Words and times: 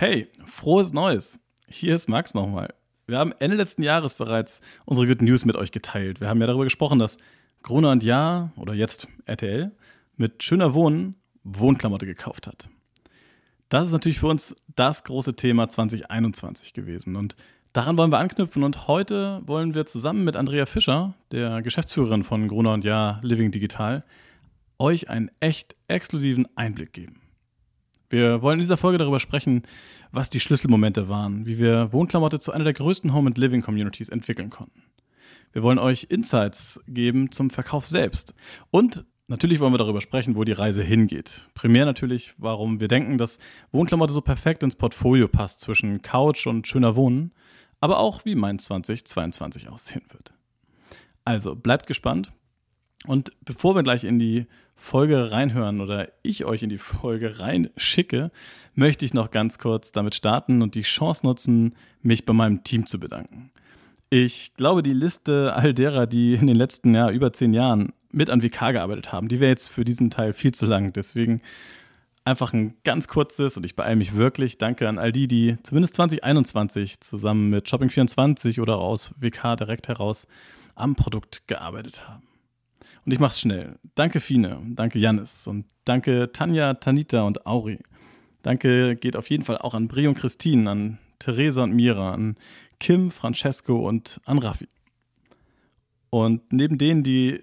Hey, 0.00 0.28
frohes 0.46 0.92
Neues. 0.92 1.40
Hier 1.66 1.96
ist 1.96 2.08
Max 2.08 2.32
nochmal. 2.32 2.72
Wir 3.08 3.18
haben 3.18 3.34
Ende 3.40 3.56
letzten 3.56 3.82
Jahres 3.82 4.14
bereits 4.14 4.60
unsere 4.84 5.08
Good 5.08 5.22
News 5.22 5.44
mit 5.44 5.56
euch 5.56 5.72
geteilt. 5.72 6.20
Wir 6.20 6.28
haben 6.28 6.40
ja 6.40 6.46
darüber 6.46 6.62
gesprochen, 6.62 7.00
dass 7.00 7.18
Gruner 7.64 7.90
und 7.90 8.04
Ja 8.04 8.52
oder 8.54 8.74
jetzt 8.74 9.08
RTL 9.24 9.72
mit 10.16 10.44
schöner 10.44 10.72
Wohnen 10.72 11.16
Wohnklamotte 11.42 12.06
gekauft 12.06 12.46
hat. 12.46 12.68
Das 13.70 13.86
ist 13.86 13.92
natürlich 13.92 14.20
für 14.20 14.28
uns 14.28 14.54
das 14.76 15.02
große 15.02 15.34
Thema 15.34 15.68
2021 15.68 16.74
gewesen 16.74 17.16
und 17.16 17.34
daran 17.72 17.98
wollen 17.98 18.12
wir 18.12 18.18
anknüpfen 18.18 18.62
und 18.62 18.86
heute 18.86 19.42
wollen 19.46 19.74
wir 19.74 19.84
zusammen 19.86 20.22
mit 20.22 20.36
Andrea 20.36 20.66
Fischer, 20.66 21.14
der 21.32 21.60
Geschäftsführerin 21.60 22.22
von 22.22 22.46
Gruner 22.46 22.74
und 22.74 22.84
Ja 22.84 23.18
Living 23.24 23.50
Digital, 23.50 24.04
euch 24.78 25.10
einen 25.10 25.32
echt 25.40 25.74
exklusiven 25.88 26.46
Einblick 26.54 26.92
geben. 26.92 27.20
Wir 28.10 28.40
wollen 28.42 28.54
in 28.54 28.62
dieser 28.62 28.76
Folge 28.76 28.98
darüber 28.98 29.20
sprechen, 29.20 29.62
was 30.12 30.30
die 30.30 30.40
Schlüsselmomente 30.40 31.08
waren, 31.08 31.46
wie 31.46 31.58
wir 31.58 31.92
Wohnklamotte 31.92 32.38
zu 32.38 32.52
einer 32.52 32.64
der 32.64 32.72
größten 32.72 33.12
Home 33.12 33.28
and 33.28 33.38
Living 33.38 33.62
Communities 33.62 34.08
entwickeln 34.08 34.50
konnten. 34.50 34.82
Wir 35.52 35.62
wollen 35.62 35.78
euch 35.78 36.06
Insights 36.10 36.80
geben 36.86 37.32
zum 37.32 37.50
Verkauf 37.50 37.86
selbst. 37.86 38.34
Und 38.70 39.04
natürlich 39.26 39.60
wollen 39.60 39.72
wir 39.72 39.78
darüber 39.78 40.00
sprechen, 40.00 40.36
wo 40.36 40.44
die 40.44 40.52
Reise 40.52 40.82
hingeht. 40.82 41.48
Primär 41.54 41.84
natürlich, 41.84 42.34
warum 42.38 42.80
wir 42.80 42.88
denken, 42.88 43.18
dass 43.18 43.38
Wohnklamotte 43.72 44.12
so 44.12 44.20
perfekt 44.20 44.62
ins 44.62 44.76
Portfolio 44.76 45.28
passt 45.28 45.60
zwischen 45.60 46.02
Couch 46.02 46.46
und 46.46 46.66
schöner 46.66 46.96
Wohnen, 46.96 47.32
aber 47.80 47.98
auch 47.98 48.24
wie 48.24 48.34
mein 48.34 48.58
2022 48.58 49.68
aussehen 49.68 50.04
wird. 50.10 50.32
Also 51.24 51.54
bleibt 51.54 51.86
gespannt. 51.86 52.32
Und 53.06 53.32
bevor 53.44 53.74
wir 53.74 53.82
gleich 53.82 54.04
in 54.04 54.18
die 54.18 54.46
Folge 54.80 55.32
reinhören 55.32 55.80
oder 55.80 56.08
ich 56.22 56.44
euch 56.44 56.62
in 56.62 56.70
die 56.70 56.78
Folge 56.78 57.40
reinschicke, 57.40 58.30
möchte 58.76 59.04
ich 59.04 59.12
noch 59.12 59.32
ganz 59.32 59.58
kurz 59.58 59.90
damit 59.90 60.14
starten 60.14 60.62
und 60.62 60.76
die 60.76 60.82
Chance 60.82 61.26
nutzen, 61.26 61.74
mich 62.00 62.24
bei 62.24 62.32
meinem 62.32 62.62
Team 62.62 62.86
zu 62.86 63.00
bedanken. 63.00 63.50
Ich 64.08 64.54
glaube, 64.54 64.84
die 64.84 64.94
Liste 64.94 65.52
all 65.54 65.74
derer, 65.74 66.06
die 66.06 66.34
in 66.34 66.46
den 66.46 66.56
letzten 66.56 66.94
ja, 66.94 67.10
über 67.10 67.32
zehn 67.32 67.52
Jahren 67.52 67.92
mit 68.12 68.30
an 68.30 68.40
WK 68.40 68.72
gearbeitet 68.72 69.12
haben, 69.12 69.26
die 69.26 69.40
wäre 69.40 69.50
jetzt 69.50 69.68
für 69.68 69.84
diesen 69.84 70.10
Teil 70.10 70.32
viel 70.32 70.52
zu 70.52 70.64
lang. 70.64 70.92
Deswegen 70.92 71.42
einfach 72.24 72.52
ein 72.52 72.76
ganz 72.84 73.08
kurzes 73.08 73.56
und 73.56 73.66
ich 73.66 73.74
beeile 73.74 73.96
mich 73.96 74.14
wirklich. 74.14 74.58
Danke 74.58 74.88
an 74.88 74.98
all 74.98 75.10
die, 75.10 75.26
die 75.26 75.58
zumindest 75.64 75.96
2021 75.96 77.00
zusammen 77.00 77.50
mit 77.50 77.66
Shopping24 77.66 78.62
oder 78.62 78.78
aus 78.78 79.12
WK 79.18 79.56
direkt 79.56 79.88
heraus 79.88 80.28
am 80.76 80.94
Produkt 80.94 81.48
gearbeitet 81.48 82.08
haben. 82.08 82.27
Und 83.08 83.12
ich 83.12 83.20
mach's 83.20 83.40
schnell. 83.40 83.78
Danke 83.94 84.20
Fine, 84.20 84.60
danke 84.74 84.98
Janis 84.98 85.46
und 85.46 85.64
danke 85.86 86.30
Tanja, 86.30 86.74
Tanita 86.74 87.22
und 87.22 87.46
Auri. 87.46 87.78
Danke 88.42 88.96
geht 88.96 89.16
auf 89.16 89.30
jeden 89.30 89.46
Fall 89.46 89.56
auch 89.56 89.72
an 89.72 89.88
Brie 89.88 90.06
und 90.08 90.14
Christine, 90.14 90.70
an 90.70 90.98
Theresa 91.18 91.62
und 91.62 91.72
Mira, 91.72 92.12
an 92.12 92.36
Kim, 92.78 93.10
Francesco 93.10 93.88
und 93.88 94.20
an 94.26 94.36
Raffi. 94.36 94.68
Und 96.10 96.52
neben 96.52 96.76
denen, 96.76 97.02
die 97.02 97.42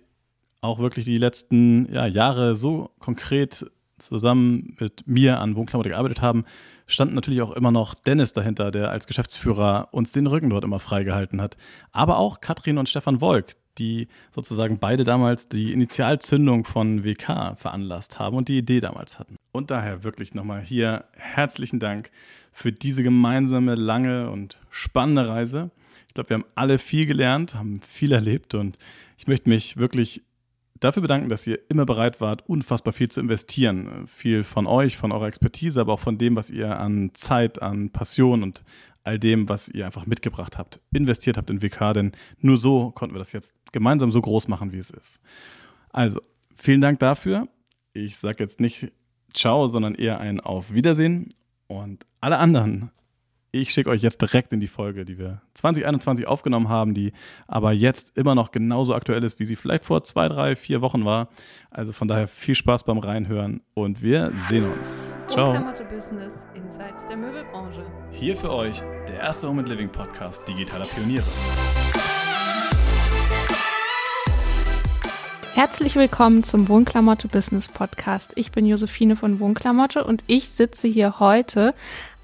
auch 0.62 0.78
wirklich 0.78 1.06
die 1.06 1.18
letzten 1.18 1.92
ja, 1.92 2.06
Jahre 2.06 2.56
so 2.56 2.92
konkret 3.00 3.66
zusammen 3.98 4.76
mit 4.80 5.08
mir 5.08 5.40
an 5.40 5.56
Wohnklamotte 5.56 5.90
gearbeitet 5.90 6.22
haben, 6.22 6.46
stand 6.86 7.16
natürlich 7.16 7.42
auch 7.42 7.54
immer 7.54 7.72
noch 7.72 7.96
Dennis 7.96 8.34
dahinter, 8.34 8.70
der 8.70 8.92
als 8.92 9.08
Geschäftsführer 9.08 9.88
uns 9.94 10.12
den 10.12 10.28
Rücken 10.28 10.52
dort 10.52 10.64
immer 10.64 10.80
freigehalten 10.80 11.42
hat. 11.42 11.58
Aber 11.92 12.20
auch 12.20 12.40
Katrin 12.40 12.78
und 12.78 12.88
Stefan 12.88 13.20
Wolk, 13.20 13.54
die 13.78 14.08
sozusagen 14.32 14.80
beide 14.80 15.04
damals 15.04 15.48
die 15.48 15.72
Initialzündung 15.72 16.66
von 16.66 17.04
WK 17.04 17.58
veranlasst 17.58 18.20
haben 18.20 18.38
und 18.38 18.48
die 18.48 18.58
Idee 18.58 18.80
damals 18.80 19.20
hatten. 19.20 19.36
Und 19.52 19.72
daher 19.72 20.04
wirklich 20.04 20.34
nochmal 20.34 20.62
hier 20.62 21.06
herzlichen 21.14 21.80
Dank 21.80 22.12
für 22.52 22.72
diese 22.72 23.04
gemeinsame, 23.04 23.76
lange 23.76 24.30
und 24.30 24.58
spannende 24.70 25.28
Reise. 25.28 25.72
Ich 26.08 26.14
glaube, 26.14 26.30
wir 26.30 26.34
haben 26.36 26.46
alle 26.56 26.80
viel 26.80 27.06
gelernt, 27.06 27.56
haben 27.56 27.82
viel 27.82 28.12
erlebt 28.12 28.56
und 28.56 28.78
ich 29.18 29.28
möchte 29.28 29.50
mich 29.50 29.78
wirklich 29.78 30.24
dafür 30.80 31.02
bedanken, 31.02 31.30
dass 31.30 31.48
ihr 31.48 31.60
immer 31.70 31.86
bereit 31.86 32.22
wart, 32.22 32.48
unfassbar 32.48 32.94
viel 32.94 33.10
zu 33.10 33.20
investieren. 33.20 34.08
Viel 34.08 34.44
von 34.44 34.68
euch, 34.68 34.98
von 34.98 35.12
eurer 35.12 35.28
Expertise, 35.28 35.80
aber 35.82 35.94
auch 35.94 36.00
von 36.00 36.18
dem, 36.18 36.36
was 36.36 36.52
ihr 36.52 36.78
an 36.80 37.12
Zeit, 37.14 37.62
an 37.62 37.90
Passion 37.92 38.44
und 38.44 38.64
all 39.06 39.20
dem, 39.20 39.48
was 39.48 39.70
ihr 39.70 39.86
einfach 39.86 40.06
mitgebracht 40.06 40.58
habt, 40.58 40.82
investiert 40.92 41.38
habt 41.38 41.50
in 41.50 41.62
WK, 41.62 41.94
denn 41.94 42.12
nur 42.40 42.58
so 42.58 42.92
konnten 42.92 43.16
wir 43.16 43.20
das 43.20 43.32
jetzt 43.32 43.54
gemeinsam 43.72 44.12
so 44.12 44.20
groß 44.20 44.48
machen, 44.48 44.74
wie 44.74 44.80
es 44.80 44.90
ist. 44.90 45.22
Also, 45.92 46.20
vielen 46.56 46.82
Dank 46.82 47.00
dafür. 47.00 47.48
Ich 47.94 48.18
sage 48.18 48.44
jetzt 48.44 48.60
nicht 48.60 48.92
Ciao, 49.34 49.68
sondern 49.68 49.96
eher 49.96 50.20
ein 50.20 50.40
Auf 50.40 50.74
Wiedersehen. 50.74 51.30
Und 51.68 52.06
alle 52.20 52.38
anderen 52.38 52.92
ich 53.62 53.72
schicke 53.72 53.90
euch 53.90 54.02
jetzt 54.02 54.22
direkt 54.22 54.52
in 54.52 54.60
die 54.60 54.68
Folge, 54.68 55.06
die 55.06 55.18
wir 55.18 55.42
2021 55.54 56.28
aufgenommen 56.28 56.68
haben, 56.68 56.94
die 56.94 57.14
aber 57.48 57.72
jetzt 57.72 58.18
immer 58.18 58.36
noch 58.36 58.52
genauso 58.52 58.94
aktuell 58.94 59.24
ist, 59.24 59.40
wie 59.40 59.46
sie 59.46 59.56
vielleicht 59.56 59.86
vor 59.86 60.04
zwei, 60.04 60.28
drei, 60.28 60.56
vier 60.58 60.82
Wochen 60.82 61.06
war. 61.06 61.30
Also 61.72 61.94
von 61.94 62.10
daher 62.10 62.28
viel 62.28 62.56
Spaß 62.56 62.84
beim 62.84 62.98
Reinhören 62.98 63.62
und 63.74 64.02
wir 64.02 64.34
sehen 64.50 64.70
uns. 64.70 65.18
Ciao. 65.28 65.54
Business 65.90 66.46
Insights 66.54 67.08
der 67.08 67.16
Möbelbranche. 67.16 67.86
Hier 68.12 68.36
für 68.36 68.52
euch 68.52 68.82
der 69.08 69.20
erste 69.22 69.48
Home 69.48 69.62
and 69.62 69.70
Living 69.70 69.90
Podcast 69.90 70.46
digitaler 70.48 70.86
Pioniere. 70.86 71.24
Herzlich 75.54 75.96
willkommen 75.96 76.44
zum 76.44 76.68
Wohnklamotte 76.68 77.30
Business 77.30 77.70
Podcast. 77.70 78.34
Ich 78.36 78.52
bin 78.52 78.66
Josephine 78.66 79.16
von 79.16 79.40
Wohnklamotte 79.40 80.04
und 80.04 80.22
ich 80.28 80.50
sitze 80.50 80.90
hier 80.90 81.22
heute 81.22 81.74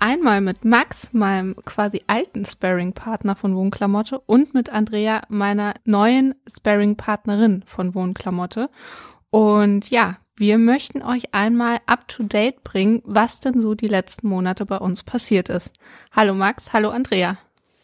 einmal 0.02 0.42
mit 0.42 0.66
Max, 0.66 1.14
meinem 1.14 1.56
quasi 1.64 2.02
alten 2.08 2.44
Sparring-Partner 2.44 3.36
von 3.36 3.56
Wohnklamotte 3.56 4.20
und 4.20 4.54
mit 4.54 4.70
Andrea, 4.70 5.22
meiner 5.30 5.76
neuen 5.86 6.36
Sparring-Partnerin 6.52 7.64
von 7.68 7.94
Wohnklamotte. 7.94 8.70
Und 9.30 9.90
ja, 9.92 10.18
wir 10.36 10.58
möchten 10.58 11.04
euch 11.04 11.34
einmal 11.34 11.80
up 11.86 12.08
to 12.08 12.24
date 12.24 12.64
bringen, 12.64 13.02
was 13.06 13.40
denn 13.40 13.62
so 13.62 13.76
die 13.76 13.88
letzten 13.88 14.28
Monate 14.28 14.66
bei 14.66 14.78
uns 14.78 15.04
passiert 15.04 15.50
ist. 15.50 15.72
Hallo 16.12 16.34
Max, 16.34 16.74
hallo 16.74 16.90
Andrea. 16.90 17.38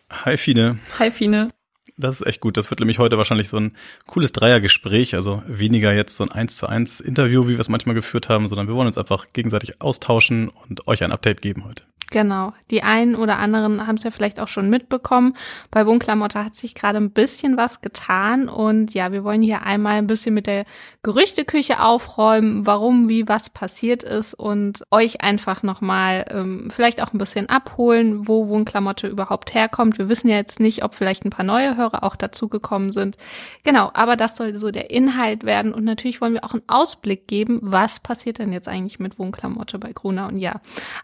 Hi 0.09 0.37
Fine. 0.37 0.79
Hi 0.97 1.11
Fine. 1.11 1.51
Das 1.97 2.21
ist 2.21 2.27
echt 2.27 2.41
gut. 2.41 2.57
Das 2.57 2.69
wird 2.69 2.79
nämlich 2.79 2.99
heute 2.99 3.17
wahrscheinlich 3.17 3.49
so 3.49 3.57
ein 3.57 3.75
cooles 4.05 4.31
Dreiergespräch. 4.31 5.15
Also 5.15 5.43
weniger 5.47 5.93
jetzt 5.93 6.17
so 6.17 6.23
ein 6.23 6.31
eins 6.31 6.57
zu 6.57 6.67
eins 6.67 6.99
Interview, 6.99 7.47
wie 7.47 7.53
wir 7.53 7.59
es 7.59 7.69
manchmal 7.69 7.95
geführt 7.95 8.29
haben, 8.29 8.47
sondern 8.47 8.67
wir 8.67 8.75
wollen 8.75 8.87
uns 8.87 8.97
einfach 8.97 9.27
gegenseitig 9.33 9.81
austauschen 9.81 10.49
und 10.49 10.87
euch 10.87 11.03
ein 11.03 11.11
Update 11.11 11.41
geben 11.41 11.65
heute. 11.65 11.83
Genau. 12.09 12.53
Die 12.71 12.83
einen 12.83 13.15
oder 13.15 13.37
anderen 13.37 13.85
haben 13.85 13.95
es 13.95 14.03
ja 14.03 14.11
vielleicht 14.11 14.39
auch 14.39 14.47
schon 14.47 14.69
mitbekommen. 14.69 15.35
Bei 15.71 15.85
Wohnklamotte 15.85 16.43
hat 16.43 16.55
sich 16.55 16.73
gerade 16.73 16.99
ein 16.99 17.11
bisschen 17.11 17.57
was 17.57 17.81
getan 17.81 18.47
und 18.47 18.93
ja, 18.93 19.11
wir 19.11 19.25
wollen 19.25 19.41
hier 19.41 19.63
einmal 19.63 19.97
ein 19.97 20.07
bisschen 20.07 20.33
mit 20.33 20.47
der 20.47 20.63
Gerüchteküche 21.03 21.81
aufräumen, 21.81 22.65
warum, 22.65 23.09
wie, 23.09 23.27
was 23.27 23.49
passiert 23.49 24.03
ist 24.03 24.33
und 24.33 24.83
euch 24.89 25.21
einfach 25.21 25.63
nochmal 25.63 26.25
ähm, 26.29 26.69
vielleicht 26.71 27.01
auch 27.01 27.13
ein 27.13 27.17
bisschen 27.17 27.49
abholen, 27.49 28.25
wo 28.27 28.47
Wohnklamotte 28.47 29.07
überhaupt 29.07 29.53
herkommt. 29.53 29.97
Wir 29.97 30.07
wissen 30.07 30.29
ja 30.29 30.37
jetzt 30.37 30.61
nicht, 30.61 30.85
ob 30.85 30.95
vielleicht 30.95 31.25
ein 31.25 31.29
paar 31.29 31.45
neue 31.45 31.75
Hörer 31.75 32.03
auch 32.03 32.15
dazugekommen 32.15 32.93
sind. 32.93 33.17
Genau, 33.63 33.91
aber 33.93 34.15
das 34.15 34.37
soll 34.37 34.57
so 34.57 34.71
der 34.71 34.91
Inhalt 34.91 35.43
werden 35.43 35.73
und 35.73 35.83
natürlich 35.83 36.21
wollen 36.21 36.33
wir 36.33 36.45
auch 36.45 36.53
einen 36.53 36.63
Ausblick 36.67 37.27
geben, 37.27 37.59
was 37.61 37.99
passiert 37.99 38.39
denn 38.39 38.53
jetzt 38.53 38.69
eigentlich 38.69 38.99
mit 38.99 39.19
Wohnklamotte 39.19 39.77
bei 39.77 39.91
Gruner 39.91 40.29
und 40.29 40.37
ja. 40.37 40.61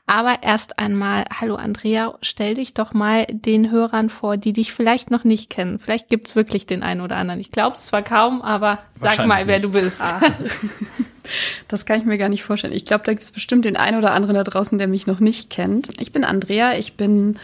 Aber 0.08 0.38
erst 0.44 0.80
ein 0.80 0.93
einmal, 0.94 1.26
hallo 1.40 1.56
Andrea, 1.56 2.14
stell 2.22 2.54
dich 2.54 2.74
doch 2.74 2.94
mal 2.94 3.26
den 3.30 3.72
Hörern 3.72 4.10
vor, 4.10 4.38
die 4.38 4.54
dich 4.54 4.72
vielleicht 4.72 5.12
noch 5.12 5.24
nicht 5.24 5.50
kennen. 5.50 5.80
Vielleicht 5.80 6.08
gibt's 6.08 6.36
wirklich 6.36 6.66
den 6.66 6.84
einen 6.84 7.02
oder 7.02 7.18
anderen. 7.18 7.40
Ich 7.40 7.52
glaube 7.52 7.76
es 7.76 7.86
zwar 7.88 8.04
kaum, 8.04 8.42
aber 8.42 8.80
sag 9.00 9.26
mal, 9.26 9.48
wer 9.48 9.58
nicht. 9.58 9.66
du 9.66 9.72
bist. 9.72 10.02
Ah. 10.02 10.22
Das 11.70 11.86
kann 11.86 11.98
ich 11.98 12.06
mir 12.06 12.18
gar 12.18 12.28
nicht 12.28 12.44
vorstellen. 12.44 12.74
Ich 12.74 12.84
glaube, 12.84 13.06
da 13.06 13.14
gibt 13.14 13.24
es 13.24 13.32
bestimmt 13.32 13.64
den 13.64 13.78
einen 13.78 13.98
oder 13.98 14.12
anderen 14.12 14.36
da 14.36 14.44
draußen, 14.44 14.78
der 14.78 14.90
mich 14.90 15.08
noch 15.08 15.22
nicht 15.22 15.50
kennt. 15.50 15.90
Ich 16.02 16.12
bin 16.12 16.26
Andrea, 16.26 16.78
ich 16.78 16.98
bin 16.98 17.40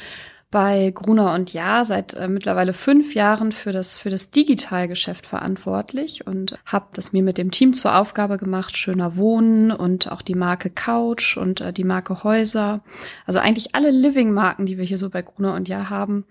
bei 0.51 0.91
Gruner 0.91 1.33
und 1.33 1.53
Ja 1.53 1.85
seit 1.85 2.15
äh, 2.15 2.27
mittlerweile 2.27 2.73
fünf 2.73 3.13
Jahren 3.13 3.51
für 3.51 3.71
das, 3.71 3.97
für 3.97 4.09
das 4.09 4.31
Digitalgeschäft 4.31 5.27
verantwortlich 5.27 6.25
und 6.25 6.57
habe 6.65 6.87
das 6.93 7.13
mir 7.13 7.21
mit 7.21 7.37
dem 7.37 7.51
Team 7.51 7.73
zur 7.73 7.95
Aufgabe 7.95 8.37
gemacht, 8.37 8.75
schöner 8.75 9.15
Wohnen 9.15 9.71
und 9.71 10.11
auch 10.11 10.23
die 10.23 10.35
Marke 10.35 10.71
Couch 10.71 11.37
und 11.37 11.61
äh, 11.61 11.71
die 11.71 11.83
Marke 11.83 12.23
Häuser. 12.23 12.81
Also 13.27 13.39
eigentlich 13.39 13.75
alle 13.75 13.91
Living-Marken, 13.91 14.65
die 14.65 14.77
wir 14.77 14.85
hier 14.85 14.97
so 14.97 15.09
bei 15.09 15.21
Gruner 15.21 15.53
und 15.53 15.67
Ja 15.67 15.89
haben, 15.89 16.25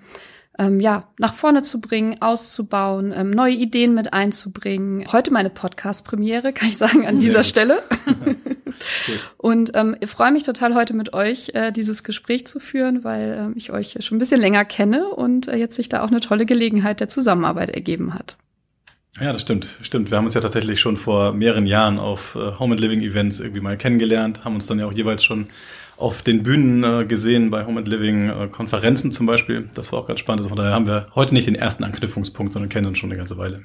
ähm, 0.58 0.80
ja, 0.80 1.08
nach 1.18 1.34
vorne 1.34 1.62
zu 1.62 1.80
bringen, 1.80 2.20
auszubauen, 2.20 3.12
ähm, 3.16 3.30
neue 3.30 3.54
Ideen 3.54 3.94
mit 3.94 4.12
einzubringen. 4.12 5.06
Heute 5.12 5.32
meine 5.32 5.50
Podcast-Premiere, 5.50 6.52
kann 6.52 6.68
ich 6.68 6.76
sagen, 6.76 7.06
an 7.06 7.18
dieser 7.18 7.44
Stelle. 7.44 7.78
Und 9.36 9.72
ähm, 9.74 9.96
ich 10.00 10.10
freue 10.10 10.32
mich 10.32 10.42
total 10.42 10.74
heute 10.74 10.94
mit 10.94 11.12
euch 11.12 11.50
äh, 11.54 11.72
dieses 11.72 12.04
Gespräch 12.04 12.46
zu 12.46 12.60
führen, 12.60 13.04
weil 13.04 13.52
äh, 13.54 13.58
ich 13.58 13.72
euch 13.72 13.96
schon 14.00 14.16
ein 14.16 14.18
bisschen 14.18 14.40
länger 14.40 14.64
kenne 14.64 15.08
und 15.08 15.48
äh, 15.48 15.56
jetzt 15.56 15.76
sich 15.76 15.88
da 15.88 16.02
auch 16.02 16.08
eine 16.08 16.20
tolle 16.20 16.46
Gelegenheit 16.46 17.00
der 17.00 17.08
Zusammenarbeit 17.08 17.70
ergeben 17.70 18.14
hat. 18.14 18.36
Ja, 19.20 19.32
das 19.32 19.42
stimmt, 19.42 19.78
stimmt. 19.82 20.10
Wir 20.10 20.18
haben 20.18 20.26
uns 20.26 20.34
ja 20.34 20.40
tatsächlich 20.40 20.80
schon 20.80 20.96
vor 20.96 21.32
mehreren 21.32 21.66
Jahren 21.66 21.98
auf 21.98 22.36
äh, 22.36 22.58
Home 22.58 22.74
and 22.74 22.80
Living 22.80 23.00
Events 23.00 23.40
irgendwie 23.40 23.60
mal 23.60 23.76
kennengelernt, 23.76 24.44
haben 24.44 24.54
uns 24.54 24.66
dann 24.66 24.78
ja 24.78 24.86
auch 24.86 24.92
jeweils 24.92 25.24
schon 25.24 25.48
auf 25.98 26.22
den 26.22 26.42
Bühnen 26.42 26.84
äh, 26.84 27.04
gesehen, 27.04 27.50
bei 27.50 27.66
Home 27.66 27.80
and 27.80 27.88
Living 27.88 28.30
äh, 28.30 28.48
Konferenzen 28.48 29.10
zum 29.12 29.26
Beispiel. 29.26 29.68
Das 29.74 29.92
war 29.92 30.00
auch 30.00 30.06
ganz 30.06 30.20
spannend. 30.20 30.40
Also 30.40 30.50
von 30.50 30.58
daher 30.58 30.72
haben 30.72 30.86
wir 30.86 31.06
heute 31.14 31.34
nicht 31.34 31.48
den 31.48 31.56
ersten 31.56 31.84
Anknüpfungspunkt, 31.84 32.52
sondern 32.52 32.68
kennen 32.68 32.86
uns 32.86 32.98
schon 32.98 33.10
eine 33.10 33.18
ganze 33.18 33.36
Weile. 33.36 33.64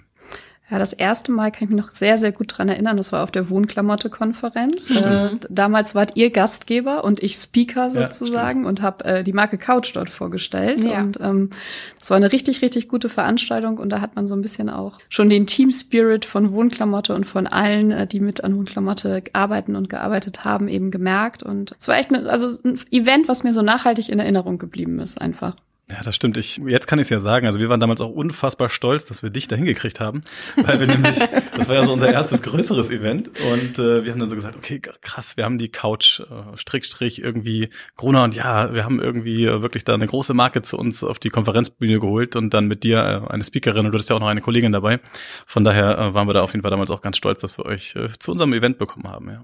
Ja, 0.72 0.80
das 0.80 0.94
erste 0.94 1.32
Mal 1.34 1.52
kann 1.52 1.66
ich 1.66 1.70
mich 1.70 1.84
noch 1.84 1.92
sehr, 1.92 2.18
sehr 2.18 2.32
gut 2.32 2.58
dran 2.58 2.70
erinnern. 2.70 2.96
Das 2.96 3.12
war 3.12 3.24
auf 3.24 3.32
der 3.32 3.50
Wohnklamotte-Konferenz. 3.50 4.90
Äh, 4.92 5.32
damals 5.50 5.94
wart 5.96 6.16
ihr 6.16 6.30
Gastgeber 6.30 7.04
und 7.04 7.22
ich 7.22 7.36
Speaker 7.36 7.92
sozusagen 7.92 8.64
ja, 8.64 8.70
und 8.70 8.82
habe 8.82 9.04
äh, 9.04 9.24
die 9.24 9.34
Marke 9.34 9.58
Couch 9.58 9.94
dort 9.94 10.10
vorgestellt. 10.10 10.84
Ja. 10.84 11.02
Und 11.02 11.20
ähm, 11.20 11.50
das 12.00 12.10
war 12.10 12.18
eine 12.18 12.32
richtig, 12.32 12.62
richtig 12.62 12.88
gute 12.88 13.10
Veranstaltung 13.10 13.78
und 13.78 13.90
da 13.90 14.00
hat 14.00 14.16
man 14.16 14.28
so 14.28 14.36
ein 14.36 14.42
bisschen 14.42 14.70
auch 14.70 15.00
schon 15.10 15.30
den 15.30 15.48
Team 15.48 15.70
Spirit 15.72 16.24
von 16.24 16.54
Wohnklamotte 16.54 17.14
und 17.14 17.26
von 17.26 17.46
allen, 17.48 17.92
äh, 17.92 18.08
die 18.08 18.22
mit 18.22 18.44
an 18.46 18.56
Wohnklamotte 18.56 19.24
arbeiten 19.34 19.76
und 19.76 19.90
gearbeitet 19.90 20.46
haben, 20.46 20.70
eben 20.70 20.92
gemerkt. 20.92 21.44
Und 21.44 21.76
es 21.78 21.88
war 21.90 21.98
echt 21.98 22.14
eine, 22.14 22.30
also 22.30 22.48
ein 22.64 22.80
Event, 22.90 23.28
was 23.28 23.44
mir 23.44 23.52
so 23.52 23.62
nachhaltig 23.62 24.08
in 24.08 24.20
Erinnerung 24.20 24.58
geblieben 24.58 25.00
ist, 25.00 25.20
einfach. 25.20 25.58
Ja, 25.94 26.02
das 26.02 26.16
stimmt. 26.16 26.38
Ich, 26.38 26.58
jetzt 26.58 26.88
kann 26.88 26.98
ich 26.98 27.04
es 27.04 27.10
ja 27.12 27.20
sagen. 27.20 27.46
Also 27.46 27.60
wir 27.60 27.70
waren 27.70 27.80
damals 27.80 28.02
auch 28.02 28.10
unfassbar 28.10 28.70
stolz, 28.70 29.06
dass 29.06 29.22
wir 29.22 29.30
dich 29.30 29.48
da 29.48 29.56
hingekriegt 29.56 30.00
haben, 30.00 30.22
weil 30.56 30.80
wir 30.80 30.88
nämlich, 30.88 31.20
das 31.58 31.70
war 31.70 31.76
ja 31.76 31.86
so 31.86 31.94
unser 31.94 32.12
erstes 32.12 32.42
größeres 32.42 32.90
Event 32.90 33.28
und 33.28 33.78
äh, 33.78 34.04
wir 34.04 34.12
haben 34.12 34.20
dann 34.20 34.30
so 34.30 34.36
gesagt, 34.36 34.56
okay, 34.56 34.80
krass, 34.80 35.38
wir 35.38 35.46
haben 35.46 35.60
die 35.60 35.70
Couch, 35.70 36.22
äh, 36.22 36.58
Strick, 36.58 36.86
Strich, 36.86 37.22
irgendwie 37.22 37.70
Gruner 37.96 38.24
und 38.24 38.34
ja, 38.34 38.74
wir 38.74 38.86
haben 38.86 39.00
irgendwie 39.00 39.46
äh, 39.46 39.62
wirklich 39.62 39.86
da 39.86 39.94
eine 39.94 40.08
große 40.08 40.34
Marke 40.34 40.64
zu 40.64 40.80
uns 40.80 41.04
auf 41.04 41.20
die 41.20 41.30
Konferenzbühne 41.30 42.00
geholt 42.00 42.36
und 42.36 42.56
dann 42.56 42.68
mit 42.68 42.84
dir 42.84 42.98
äh, 43.30 43.32
eine 43.32 43.44
Speakerin 43.44 43.86
und 43.86 43.92
du 43.92 43.98
hattest 43.98 44.10
ja 44.10 44.16
auch 44.16 44.20
noch 44.20 44.30
eine 44.30 44.42
Kollegin 44.42 44.72
dabei. 44.72 45.00
Von 45.46 45.64
daher 45.64 46.00
äh, 46.00 46.14
waren 46.16 46.28
wir 46.28 46.34
da 46.34 46.42
auf 46.42 46.54
jeden 46.54 46.64
Fall 46.64 46.72
damals 46.72 46.90
auch 46.90 47.04
ganz 47.04 47.18
stolz, 47.18 47.42
dass 47.42 47.60
wir 47.60 47.68
euch 47.68 47.96
äh, 47.96 48.10
zu 48.18 48.32
unserem 48.32 48.54
Event 48.54 48.80
bekommen 48.80 49.08
haben. 49.08 49.30
Ja, 49.30 49.44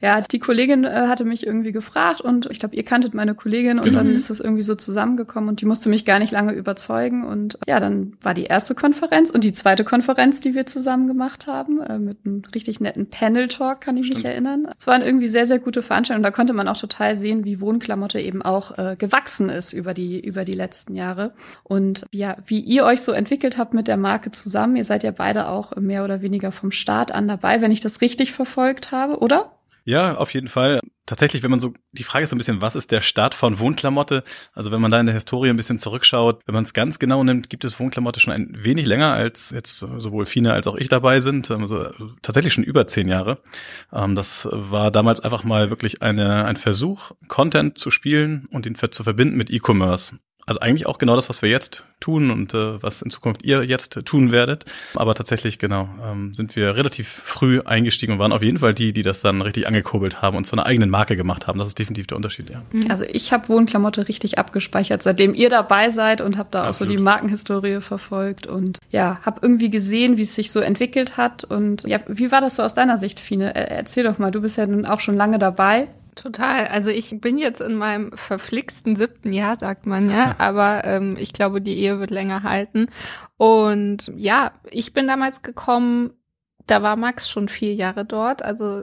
ja 0.00 0.20
die 0.22 0.38
Kollegin 0.38 0.84
äh, 0.84 1.08
hatte 1.08 1.26
mich 1.26 1.46
irgendwie 1.46 1.72
gefragt 1.72 2.22
und 2.22 2.46
ich 2.50 2.58
glaube, 2.58 2.74
ihr 2.74 2.84
kanntet 2.84 3.12
meine 3.12 3.34
Kollegin 3.34 3.78
und 3.78 3.84
genau. 3.84 3.98
dann 3.98 4.14
ist 4.14 4.30
das 4.30 4.40
irgendwie 4.40 4.62
so 4.62 4.74
zusammengekommen 4.76 5.50
und 5.50 5.60
die 5.60 5.66
musste 5.66 5.89
mich 5.90 6.04
gar 6.04 6.18
nicht 6.18 6.30
lange 6.30 6.52
überzeugen. 6.52 7.26
Und 7.26 7.58
ja, 7.66 7.80
dann 7.80 8.16
war 8.22 8.34
die 8.34 8.44
erste 8.44 8.74
Konferenz 8.74 9.30
und 9.30 9.44
die 9.44 9.52
zweite 9.52 9.84
Konferenz, 9.84 10.40
die 10.40 10.54
wir 10.54 10.66
zusammen 10.66 11.06
gemacht 11.06 11.46
haben, 11.46 11.80
äh, 11.80 11.98
mit 11.98 12.18
einem 12.24 12.42
richtig 12.54 12.80
netten 12.80 13.10
Panel-Talk, 13.10 13.80
kann 13.80 13.96
ich 13.96 14.06
Stimmt. 14.06 14.18
mich 14.18 14.24
erinnern. 14.26 14.68
Es 14.78 14.86
waren 14.86 15.02
irgendwie 15.02 15.26
sehr, 15.26 15.46
sehr 15.46 15.58
gute 15.58 15.82
Veranstaltungen. 15.82 16.22
Da 16.22 16.30
konnte 16.30 16.52
man 16.52 16.68
auch 16.68 16.78
total 16.78 17.14
sehen, 17.14 17.44
wie 17.44 17.60
Wohnklamotte 17.60 18.20
eben 18.20 18.42
auch 18.42 18.78
äh, 18.78 18.96
gewachsen 18.96 19.50
ist 19.50 19.72
über 19.72 19.92
die, 19.92 20.18
über 20.20 20.44
die 20.44 20.52
letzten 20.52 20.94
Jahre. 20.94 21.34
Und 21.62 22.06
ja, 22.12 22.36
wie 22.46 22.60
ihr 22.60 22.84
euch 22.84 23.02
so 23.02 23.12
entwickelt 23.12 23.58
habt 23.58 23.74
mit 23.74 23.88
der 23.88 23.96
Marke 23.96 24.30
zusammen. 24.30 24.76
Ihr 24.76 24.84
seid 24.84 25.02
ja 25.02 25.10
beide 25.10 25.48
auch 25.48 25.76
mehr 25.76 26.04
oder 26.04 26.22
weniger 26.22 26.52
vom 26.52 26.70
Start 26.70 27.12
an 27.12 27.28
dabei, 27.28 27.60
wenn 27.60 27.72
ich 27.72 27.80
das 27.80 28.00
richtig 28.00 28.32
verfolgt 28.32 28.92
habe, 28.92 29.18
oder? 29.18 29.52
Ja, 29.84 30.14
auf 30.16 30.34
jeden 30.34 30.48
Fall. 30.48 30.80
Tatsächlich, 31.10 31.42
wenn 31.42 31.50
man 31.50 31.58
so, 31.58 31.74
die 31.90 32.04
Frage 32.04 32.22
ist 32.22 32.30
so 32.30 32.36
ein 32.36 32.38
bisschen, 32.38 32.60
was 32.60 32.76
ist 32.76 32.92
der 32.92 33.00
Start 33.00 33.34
von 33.34 33.58
Wohnklamotte? 33.58 34.22
Also 34.52 34.70
wenn 34.70 34.80
man 34.80 34.92
da 34.92 35.00
in 35.00 35.06
der 35.06 35.12
Historie 35.12 35.50
ein 35.50 35.56
bisschen 35.56 35.80
zurückschaut, 35.80 36.42
wenn 36.46 36.54
man 36.54 36.62
es 36.62 36.72
ganz 36.72 37.00
genau 37.00 37.24
nimmt, 37.24 37.50
gibt 37.50 37.64
es 37.64 37.80
Wohnklamotte 37.80 38.20
schon 38.20 38.32
ein 38.32 38.52
wenig 38.56 38.86
länger, 38.86 39.12
als 39.12 39.50
jetzt 39.50 39.78
sowohl 39.80 40.24
Fine 40.24 40.52
als 40.52 40.68
auch 40.68 40.76
ich 40.76 40.88
dabei 40.88 41.18
sind. 41.18 41.50
Also 41.50 41.88
tatsächlich 42.22 42.54
schon 42.54 42.62
über 42.62 42.86
zehn 42.86 43.08
Jahre. 43.08 43.38
Ähm, 43.92 44.14
das 44.14 44.48
war 44.52 44.92
damals 44.92 45.18
einfach 45.18 45.42
mal 45.42 45.68
wirklich 45.68 46.00
eine, 46.00 46.44
ein 46.44 46.56
Versuch, 46.56 47.10
Content 47.26 47.76
zu 47.76 47.90
spielen 47.90 48.46
und 48.52 48.64
ihn 48.64 48.76
zu 48.76 49.02
verbinden 49.02 49.36
mit 49.36 49.50
E-Commerce. 49.50 50.16
Also 50.50 50.62
eigentlich 50.62 50.86
auch 50.86 50.98
genau 50.98 51.14
das, 51.14 51.28
was 51.28 51.42
wir 51.42 51.48
jetzt 51.48 51.84
tun 52.00 52.32
und 52.32 52.54
äh, 52.54 52.82
was 52.82 53.02
in 53.02 53.10
Zukunft 53.12 53.44
ihr 53.44 53.62
jetzt 53.62 54.04
tun 54.04 54.32
werdet. 54.32 54.64
Aber 54.96 55.14
tatsächlich, 55.14 55.60
genau, 55.60 55.88
ähm, 56.04 56.34
sind 56.34 56.56
wir 56.56 56.74
relativ 56.74 57.08
früh 57.08 57.60
eingestiegen 57.60 58.14
und 58.14 58.18
waren 58.18 58.32
auf 58.32 58.42
jeden 58.42 58.58
Fall 58.58 58.74
die, 58.74 58.92
die 58.92 59.02
das 59.02 59.20
dann 59.20 59.42
richtig 59.42 59.68
angekurbelt 59.68 60.22
haben 60.22 60.36
und 60.36 60.48
zu 60.48 60.56
einer 60.56 60.66
eigenen 60.66 60.90
Marke 60.90 61.14
gemacht 61.14 61.46
haben. 61.46 61.60
Das 61.60 61.68
ist 61.68 61.78
definitiv 61.78 62.08
der 62.08 62.16
Unterschied, 62.16 62.50
ja. 62.50 62.62
Mhm. 62.72 62.90
Also 62.90 63.04
ich 63.04 63.32
habe 63.32 63.48
Wohnklamotte 63.48 64.08
richtig 64.08 64.40
abgespeichert, 64.40 65.04
seitdem 65.04 65.34
ihr 65.34 65.50
dabei 65.50 65.88
seid 65.88 66.20
und 66.20 66.36
habe 66.36 66.48
da 66.50 66.64
Absolut. 66.64 66.74
auch 66.74 66.78
so 66.78 66.96
die 66.96 67.00
Markenhistorie 67.00 67.80
verfolgt 67.80 68.48
und 68.48 68.78
ja, 68.90 69.20
habe 69.22 69.38
irgendwie 69.42 69.70
gesehen, 69.70 70.18
wie 70.18 70.22
es 70.22 70.34
sich 70.34 70.50
so 70.50 70.58
entwickelt 70.58 71.16
hat. 71.16 71.44
Und 71.44 71.84
ja, 71.84 72.00
wie 72.08 72.32
war 72.32 72.40
das 72.40 72.56
so 72.56 72.64
aus 72.64 72.74
deiner 72.74 72.98
Sicht, 72.98 73.20
Fine? 73.20 73.54
Erzähl 73.54 74.02
doch 74.02 74.18
mal, 74.18 74.32
du 74.32 74.40
bist 74.40 74.56
ja 74.56 74.66
nun 74.66 74.84
auch 74.84 74.98
schon 74.98 75.14
lange 75.14 75.38
dabei. 75.38 75.86
Total. 76.14 76.66
Also 76.66 76.90
ich 76.90 77.20
bin 77.20 77.38
jetzt 77.38 77.60
in 77.60 77.76
meinem 77.76 78.12
verflixten 78.12 78.96
siebten 78.96 79.32
Jahr, 79.32 79.58
sagt 79.58 79.86
man 79.86 80.10
ja, 80.10 80.34
aber 80.38 80.84
ähm, 80.84 81.14
ich 81.18 81.32
glaube, 81.32 81.60
die 81.60 81.78
Ehe 81.78 82.00
wird 82.00 82.10
länger 82.10 82.42
halten. 82.42 82.88
Und 83.36 84.12
ja, 84.16 84.52
ich 84.70 84.92
bin 84.92 85.06
damals 85.06 85.42
gekommen, 85.42 86.12
da 86.66 86.82
war 86.82 86.96
Max 86.96 87.28
schon 87.28 87.48
vier 87.48 87.74
Jahre 87.74 88.04
dort, 88.04 88.42
also 88.42 88.82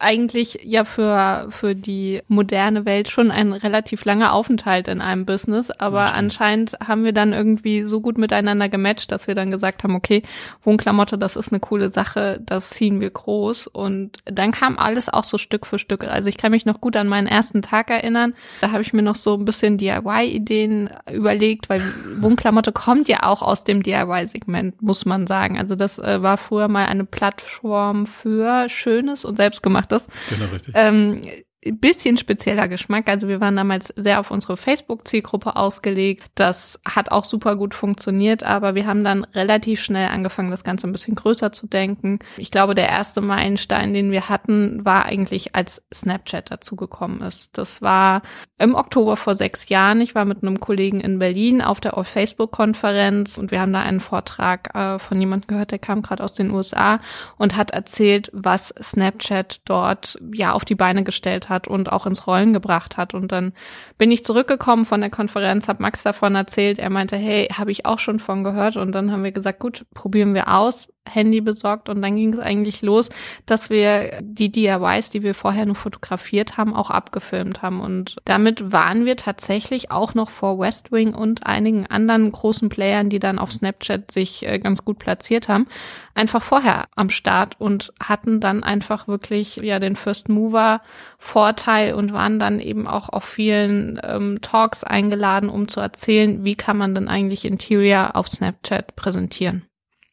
eigentlich 0.00 0.60
ja 0.64 0.84
für, 0.84 1.46
für 1.50 1.74
die 1.74 2.22
moderne 2.26 2.86
Welt 2.86 3.10
schon 3.10 3.30
ein 3.30 3.52
relativ 3.52 4.04
langer 4.04 4.32
Aufenthalt 4.32 4.88
in 4.88 5.00
einem 5.00 5.26
Business, 5.26 5.70
aber 5.70 6.14
anscheinend 6.14 6.76
haben 6.84 7.04
wir 7.04 7.12
dann 7.12 7.32
irgendwie 7.32 7.82
so 7.82 8.00
gut 8.00 8.16
miteinander 8.16 8.68
gematcht, 8.68 9.12
dass 9.12 9.26
wir 9.26 9.34
dann 9.34 9.50
gesagt 9.50 9.84
haben, 9.84 9.94
okay, 9.94 10.22
Wohnklamotte, 10.64 11.18
das 11.18 11.36
ist 11.36 11.52
eine 11.52 11.60
coole 11.60 11.90
Sache, 11.90 12.40
das 12.44 12.70
ziehen 12.70 13.00
wir 13.00 13.10
groß 13.10 13.66
und 13.66 14.18
dann 14.24 14.52
kam 14.52 14.78
alles 14.78 15.10
auch 15.10 15.24
so 15.24 15.36
Stück 15.36 15.66
für 15.66 15.78
Stück. 15.78 16.04
Also 16.04 16.30
ich 16.30 16.38
kann 16.38 16.52
mich 16.52 16.64
noch 16.64 16.80
gut 16.80 16.96
an 16.96 17.06
meinen 17.06 17.26
ersten 17.26 17.60
Tag 17.60 17.90
erinnern, 17.90 18.32
da 18.62 18.72
habe 18.72 18.82
ich 18.82 18.94
mir 18.94 19.02
noch 19.02 19.16
so 19.16 19.34
ein 19.34 19.44
bisschen 19.44 19.76
DIY-Ideen 19.76 20.90
überlegt, 21.12 21.68
weil 21.68 21.82
Wohnklamotte 22.20 22.72
kommt 22.72 23.08
ja 23.08 23.24
auch 23.24 23.42
aus 23.42 23.64
dem 23.64 23.82
DIY-Segment, 23.82 24.80
muss 24.80 25.04
man 25.04 25.26
sagen. 25.26 25.58
Also 25.58 25.74
das 25.76 25.98
äh, 25.98 26.22
war 26.22 26.38
früher 26.38 26.68
mal 26.68 26.86
eine 26.86 27.04
Plattform 27.04 28.06
für 28.06 28.68
schönes 28.70 29.26
und 29.26 29.36
selbstgemachtes 29.36 29.89
das. 29.92 30.06
Genau, 30.28 30.46
richtig. 30.46 30.74
Ähm, 30.76 31.22
bisschen 31.62 32.16
spezieller 32.16 32.68
Geschmack. 32.68 33.08
Also 33.08 33.28
wir 33.28 33.40
waren 33.40 33.56
damals 33.56 33.92
sehr 33.96 34.20
auf 34.20 34.30
unsere 34.30 34.56
Facebook-Zielgruppe 34.56 35.56
ausgelegt. 35.56 36.24
Das 36.34 36.80
hat 36.86 37.10
auch 37.12 37.24
super 37.24 37.56
gut 37.56 37.74
funktioniert, 37.74 38.42
aber 38.42 38.74
wir 38.74 38.86
haben 38.86 39.04
dann 39.04 39.24
relativ 39.24 39.82
schnell 39.82 40.08
angefangen, 40.08 40.50
das 40.50 40.64
Ganze 40.64 40.86
ein 40.86 40.92
bisschen 40.92 41.16
größer 41.16 41.52
zu 41.52 41.66
denken. 41.66 42.20
Ich 42.38 42.50
glaube, 42.50 42.74
der 42.74 42.88
erste 42.88 43.20
Meilenstein, 43.20 43.92
den 43.92 44.10
wir 44.10 44.30
hatten, 44.30 44.84
war 44.84 45.04
eigentlich, 45.04 45.54
als 45.54 45.82
Snapchat 45.92 46.50
dazugekommen 46.50 47.20
ist. 47.20 47.58
Das 47.58 47.82
war 47.82 48.22
im 48.58 48.74
Oktober 48.74 49.16
vor 49.16 49.34
sechs 49.34 49.68
Jahren. 49.68 50.00
Ich 50.00 50.14
war 50.14 50.24
mit 50.24 50.42
einem 50.42 50.60
Kollegen 50.60 51.00
in 51.00 51.18
Berlin 51.18 51.60
auf 51.60 51.80
der 51.80 52.00
Facebook-Konferenz 52.02 53.36
und 53.36 53.50
wir 53.50 53.60
haben 53.60 53.72
da 53.72 53.82
einen 53.82 54.00
Vortrag 54.00 54.74
äh, 54.74 54.98
von 54.98 55.20
jemandem 55.20 55.48
gehört, 55.48 55.72
der 55.72 55.78
kam 55.78 56.00
gerade 56.00 56.24
aus 56.24 56.32
den 56.32 56.50
USA 56.50 57.00
und 57.36 57.56
hat 57.56 57.70
erzählt, 57.70 58.30
was 58.32 58.72
Snapchat 58.80 59.60
dort 59.66 60.18
ja 60.32 60.52
auf 60.52 60.64
die 60.64 60.74
Beine 60.74 61.04
gestellt 61.04 61.49
hat 61.49 61.49
und 61.66 61.92
auch 61.92 62.06
ins 62.06 62.26
Rollen 62.26 62.52
gebracht 62.52 62.96
hat. 62.96 63.14
Und 63.14 63.32
dann 63.32 63.52
bin 63.98 64.10
ich 64.10 64.24
zurückgekommen 64.24 64.84
von 64.84 65.00
der 65.00 65.10
Konferenz, 65.10 65.68
habe 65.68 65.82
Max 65.82 66.02
davon 66.02 66.34
erzählt. 66.34 66.78
Er 66.78 66.90
meinte, 66.90 67.16
hey, 67.16 67.48
habe 67.48 67.70
ich 67.70 67.86
auch 67.86 67.98
schon 67.98 68.20
von 68.20 68.44
gehört. 68.44 68.76
Und 68.76 68.92
dann 68.92 69.12
haben 69.12 69.24
wir 69.24 69.32
gesagt, 69.32 69.58
gut, 69.58 69.86
probieren 69.94 70.34
wir 70.34 70.48
aus. 70.48 70.88
Handy 71.08 71.40
besorgt 71.40 71.88
und 71.88 72.02
dann 72.02 72.16
ging 72.16 72.34
es 72.34 72.38
eigentlich 72.38 72.82
los, 72.82 73.08
dass 73.46 73.70
wir 73.70 74.20
die 74.22 74.52
DIYs, 74.52 75.10
die 75.10 75.22
wir 75.22 75.34
vorher 75.34 75.66
nur 75.66 75.74
fotografiert 75.74 76.56
haben, 76.56 76.74
auch 76.74 76.90
abgefilmt 76.90 77.62
haben 77.62 77.80
und 77.80 78.16
damit 78.24 78.72
waren 78.72 79.04
wir 79.04 79.16
tatsächlich 79.16 79.90
auch 79.90 80.14
noch 80.14 80.30
vor 80.30 80.58
Westwing 80.58 81.14
und 81.14 81.46
einigen 81.46 81.86
anderen 81.86 82.30
großen 82.30 82.68
Playern, 82.68 83.08
die 83.08 83.18
dann 83.18 83.38
auf 83.38 83.52
Snapchat 83.52 84.10
sich 84.10 84.46
äh, 84.46 84.58
ganz 84.58 84.84
gut 84.84 84.98
platziert 84.98 85.48
haben, 85.48 85.66
einfach 86.14 86.42
vorher 86.42 86.84
am 86.94 87.10
Start 87.10 87.58
und 87.58 87.92
hatten 88.00 88.40
dann 88.40 88.62
einfach 88.62 89.08
wirklich 89.08 89.56
ja 89.56 89.78
den 89.78 89.96
First 89.96 90.28
Mover 90.28 90.80
Vorteil 91.18 91.94
und 91.94 92.12
waren 92.12 92.38
dann 92.38 92.60
eben 92.60 92.86
auch 92.86 93.08
auf 93.08 93.24
vielen 93.24 94.00
ähm, 94.02 94.38
Talks 94.42 94.84
eingeladen, 94.84 95.48
um 95.48 95.68
zu 95.68 95.80
erzählen, 95.80 96.44
wie 96.44 96.54
kann 96.54 96.76
man 96.76 96.94
denn 96.94 97.08
eigentlich 97.08 97.44
Interior 97.44 98.16
auf 98.16 98.28
Snapchat 98.28 98.96
präsentieren. 98.96 99.69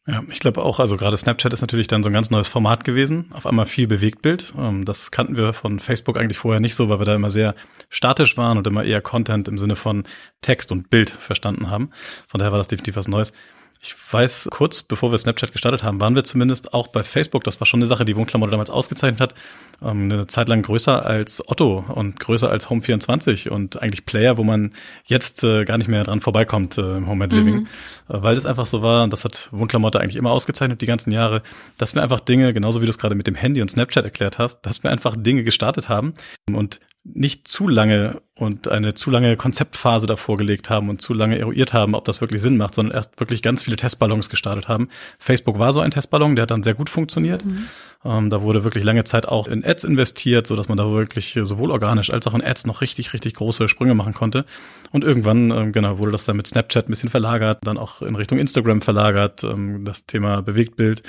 Ja, 0.08 0.22
ich 0.30 0.40
glaube 0.40 0.62
auch, 0.62 0.80
also 0.80 0.96
gerade 0.96 1.18
Snapchat 1.18 1.52
ist 1.52 1.60
natürlich 1.60 1.86
dann 1.86 2.02
so 2.02 2.08
ein 2.08 2.14
ganz 2.14 2.30
neues 2.30 2.48
Format 2.48 2.82
gewesen. 2.82 3.26
Auf 3.34 3.44
einmal 3.44 3.66
viel 3.66 3.86
Bewegtbild. 3.86 4.54
Ähm, 4.58 4.86
das 4.86 5.10
kannten 5.10 5.36
wir 5.36 5.52
von 5.52 5.80
Facebook 5.80 6.16
eigentlich 6.16 6.38
vorher 6.38 6.60
nicht 6.60 6.74
so, 6.74 6.88
weil 6.88 6.98
wir 6.98 7.04
da 7.04 7.14
immer 7.14 7.28
sehr 7.28 7.54
statisch 7.90 8.38
waren 8.38 8.56
und 8.56 8.66
immer 8.66 8.84
eher 8.84 9.02
Content 9.02 9.48
im 9.48 9.58
Sinne 9.58 9.76
von 9.76 10.04
Text 10.40 10.72
und 10.72 10.88
Bild 10.88 11.10
verstanden 11.10 11.68
haben. 11.68 11.90
Von 12.26 12.38
daher 12.38 12.52
war 12.52 12.58
das 12.58 12.68
definitiv 12.68 12.96
was 12.96 13.06
Neues. 13.06 13.34
Ich 13.80 13.94
weiß, 14.10 14.48
kurz 14.50 14.82
bevor 14.82 15.12
wir 15.12 15.18
Snapchat 15.18 15.52
gestartet 15.52 15.84
haben, 15.84 16.00
waren 16.00 16.16
wir 16.16 16.24
zumindest 16.24 16.74
auch 16.74 16.88
bei 16.88 17.04
Facebook. 17.04 17.44
Das 17.44 17.60
war 17.60 17.66
schon 17.66 17.78
eine 17.78 17.86
Sache, 17.86 18.04
die 18.04 18.16
Wohnklamotte 18.16 18.50
damals 18.50 18.70
ausgezeichnet 18.70 19.20
hat. 19.20 19.34
Ähm, 19.80 20.04
eine 20.04 20.26
Zeit 20.26 20.48
lang 20.48 20.62
größer 20.62 21.06
als 21.06 21.46
Otto 21.48 21.84
und 21.88 22.18
größer 22.18 22.50
als 22.50 22.68
Home24 22.68 23.48
und 23.50 23.80
eigentlich 23.80 24.04
Player, 24.04 24.36
wo 24.36 24.42
man 24.42 24.72
jetzt 25.04 25.44
äh, 25.44 25.64
gar 25.64 25.78
nicht 25.78 25.86
mehr 25.86 26.02
dran 26.02 26.20
vorbeikommt 26.20 26.76
äh, 26.76 26.96
im 26.96 27.06
Home 27.06 27.24
and 27.24 27.32
Living. 27.32 27.54
Mhm. 27.54 27.66
Äh, 28.08 28.22
weil 28.22 28.34
das 28.34 28.46
einfach 28.46 28.66
so 28.66 28.82
war, 28.82 29.04
und 29.04 29.12
das 29.12 29.24
hat 29.24 29.48
Wohnklamotte 29.52 30.00
eigentlich 30.00 30.16
immer 30.16 30.32
ausgezeichnet 30.32 30.80
die 30.80 30.86
ganzen 30.86 31.12
Jahre, 31.12 31.42
dass 31.76 31.94
wir 31.94 32.02
einfach 32.02 32.20
Dinge, 32.20 32.52
genauso 32.52 32.80
wie 32.80 32.86
du 32.86 32.90
es 32.90 32.98
gerade 32.98 33.14
mit 33.14 33.28
dem 33.28 33.36
Handy 33.36 33.62
und 33.62 33.70
Snapchat 33.70 34.04
erklärt 34.04 34.38
hast, 34.38 34.62
dass 34.62 34.82
wir 34.82 34.90
einfach 34.90 35.14
Dinge 35.16 35.44
gestartet 35.44 35.88
haben 35.88 36.14
und 36.52 36.80
nicht 37.04 37.46
zu 37.46 37.68
lange 37.68 38.20
und 38.40 38.68
eine 38.68 38.94
zu 38.94 39.10
lange 39.10 39.36
Konzeptphase 39.36 40.06
davor 40.06 40.36
gelegt 40.36 40.70
haben 40.70 40.88
und 40.88 41.02
zu 41.02 41.12
lange 41.14 41.38
eruiert 41.38 41.72
haben, 41.72 41.94
ob 41.94 42.04
das 42.04 42.20
wirklich 42.20 42.40
Sinn 42.40 42.56
macht, 42.56 42.74
sondern 42.74 42.94
erst 42.94 43.18
wirklich 43.18 43.42
ganz 43.42 43.62
viele 43.62 43.76
Testballons 43.76 44.30
gestartet 44.30 44.68
haben. 44.68 44.88
Facebook 45.18 45.58
war 45.58 45.72
so 45.72 45.80
ein 45.80 45.90
Testballon, 45.90 46.36
der 46.36 46.42
hat 46.42 46.50
dann 46.50 46.62
sehr 46.62 46.74
gut 46.74 46.88
funktioniert. 46.88 47.44
Mhm. 47.44 47.66
Ähm, 48.04 48.30
da 48.30 48.42
wurde 48.42 48.62
wirklich 48.62 48.84
lange 48.84 49.04
Zeit 49.04 49.26
auch 49.26 49.48
in 49.48 49.64
Ads 49.64 49.84
investiert, 49.84 50.46
so 50.46 50.54
dass 50.54 50.68
man 50.68 50.78
da 50.78 50.88
wirklich 50.90 51.36
sowohl 51.42 51.70
organisch 51.70 52.10
als 52.10 52.26
auch 52.26 52.34
in 52.34 52.44
Ads 52.44 52.66
noch 52.66 52.80
richtig, 52.80 53.12
richtig 53.12 53.34
große 53.34 53.68
Sprünge 53.68 53.94
machen 53.94 54.14
konnte. 54.14 54.44
Und 54.92 55.02
irgendwann, 55.02 55.50
ähm, 55.50 55.72
genau, 55.72 55.98
wurde 55.98 56.12
das 56.12 56.24
dann 56.24 56.36
mit 56.36 56.46
Snapchat 56.46 56.88
ein 56.88 56.90
bisschen 56.90 57.10
verlagert, 57.10 57.58
dann 57.62 57.76
auch 57.76 58.02
in 58.02 58.14
Richtung 58.14 58.38
Instagram 58.38 58.82
verlagert, 58.82 59.42
ähm, 59.42 59.84
das 59.84 60.06
Thema 60.06 60.42
Bewegtbild 60.42 61.02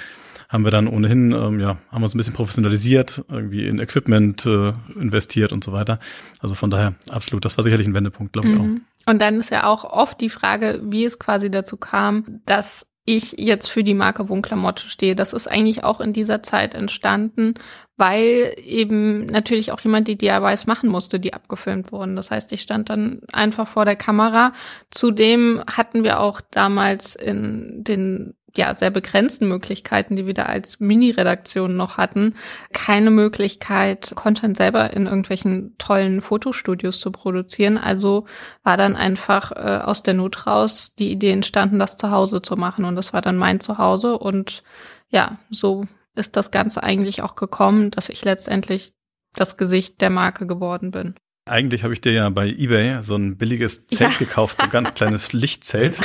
haben 0.50 0.64
wir 0.64 0.72
dann 0.72 0.88
ohnehin, 0.88 1.32
ähm, 1.32 1.60
ja, 1.60 1.78
haben 1.92 2.04
uns 2.04 2.16
ein 2.16 2.18
bisschen 2.18 2.34
professionalisiert, 2.34 3.24
irgendwie 3.30 3.68
in 3.68 3.80
Equipment 3.80 4.46
äh, 4.48 4.74
investiert 5.00 5.54
und 5.54 5.64
so 5.64 5.72
weiter. 5.72 6.00
Also 6.42 6.56
von 6.56 6.72
daher 6.72 6.96
absolut, 7.10 7.46
das 7.46 7.56
war 7.56 7.64
sicherlich 7.64 7.88
ein 7.88 7.94
Wendepunkt, 7.94 8.34
glaube 8.34 8.50
ich 8.50 8.56
mhm. 8.56 8.62
auch. 8.62 9.12
Und 9.12 9.22
dann 9.22 9.40
ist 9.40 9.52
ja 9.52 9.66
auch 9.66 9.84
oft 9.84 10.20
die 10.20 10.30
Frage, 10.30 10.82
wie 10.84 11.06
es 11.06 11.20
quasi 11.20 11.52
dazu 11.52 11.78
kam, 11.78 12.42
dass 12.46 12.88
ich 13.06 13.36
jetzt 13.38 13.70
für 13.70 13.84
die 13.84 13.96
Marke 13.96 14.30
Wohnklamotte 14.30 14.88
stehe. 14.88 15.16
Das 15.16 15.34
ist 15.34 15.48
eigentlich 15.48 15.84
auch 15.84 16.00
in 16.00 16.14
dieser 16.14 16.44
Zeit 16.44 16.76
entstanden, 16.76 17.56
weil 17.98 18.54
eben 18.64 19.26
natürlich 19.26 19.72
auch 19.72 19.80
jemand 19.80 20.08
die 20.08 20.18
DIYs 20.18 20.68
machen 20.68 20.90
musste, 20.90 21.20
die 21.20 21.34
abgefilmt 21.34 21.92
wurden. 21.92 22.16
Das 22.16 22.30
heißt, 22.30 22.52
ich 22.52 22.62
stand 22.62 22.90
dann 22.92 23.22
einfach 23.34 23.68
vor 23.68 23.86
der 23.86 23.96
Kamera. 23.96 24.54
Zudem 24.92 25.64
hatten 25.66 26.04
wir 26.04 26.20
auch 26.20 26.40
damals 26.40 27.16
in 27.16 27.84
den 27.84 28.36
ja 28.56 28.74
sehr 28.76 28.90
begrenzten 28.90 29.48
Möglichkeiten, 29.48 30.16
die 30.16 30.26
wir 30.26 30.34
da 30.34 30.44
als 30.44 30.80
Mini-Redaktion 30.80 31.76
noch 31.76 31.98
hatten, 31.98 32.36
keine 32.74 33.12
Möglichkeit, 33.12 34.14
Content 34.16 34.58
selber 34.58 34.94
in 34.94 35.06
irgendwelchen 35.06 35.76
tollen 35.78 36.22
Fotostudios 36.22 37.00
zu 37.00 37.12
produzieren. 37.12 37.78
Also 37.78 38.26
war 38.64 38.78
dann 38.78 38.96
einfach 38.96 39.52
äh, 39.52 39.82
aus 39.84 40.04
der 40.04 40.14
Not 40.14 40.48
raus 40.48 40.94
die 40.98 41.12
Idee 41.12 41.32
entstanden, 41.32 41.80
das 41.80 41.98
zu 41.98 42.12
Hause 42.12 42.42
zu 42.42 42.56
machen. 42.56 42.86
Und 42.86 42.96
das 42.96 43.14
war 43.14 43.22
dann 43.22 43.38
mein 43.38 43.60
Zuhause. 43.60 44.18
Und 44.18 44.64
ja, 45.10 45.40
so 45.50 45.86
ist 46.16 46.36
das 46.36 46.52
Ganze 46.52 46.84
eigentlich 46.84 47.22
auch 47.22 47.36
gekommen, 47.36 47.92
dass 47.92 48.10
ich 48.10 48.24
letztendlich 48.26 48.94
das 49.36 49.58
Gesicht 49.58 50.02
der 50.02 50.10
Marke 50.10 50.48
geworden 50.48 50.92
bin. 50.92 51.16
Eigentlich 51.46 51.84
habe 51.84 51.94
ich 51.94 52.02
dir 52.02 52.12
ja 52.12 52.30
bei 52.30 52.48
eBay 52.48 53.02
so 53.02 53.16
ein 53.16 53.38
billiges 53.38 53.88
Zelt 53.88 54.12
ja. 54.12 54.18
gekauft, 54.20 54.58
so 54.60 54.66
ein 54.66 54.70
ganz 54.70 54.94
kleines 54.94 55.34
Lichtzelt. 55.34 55.98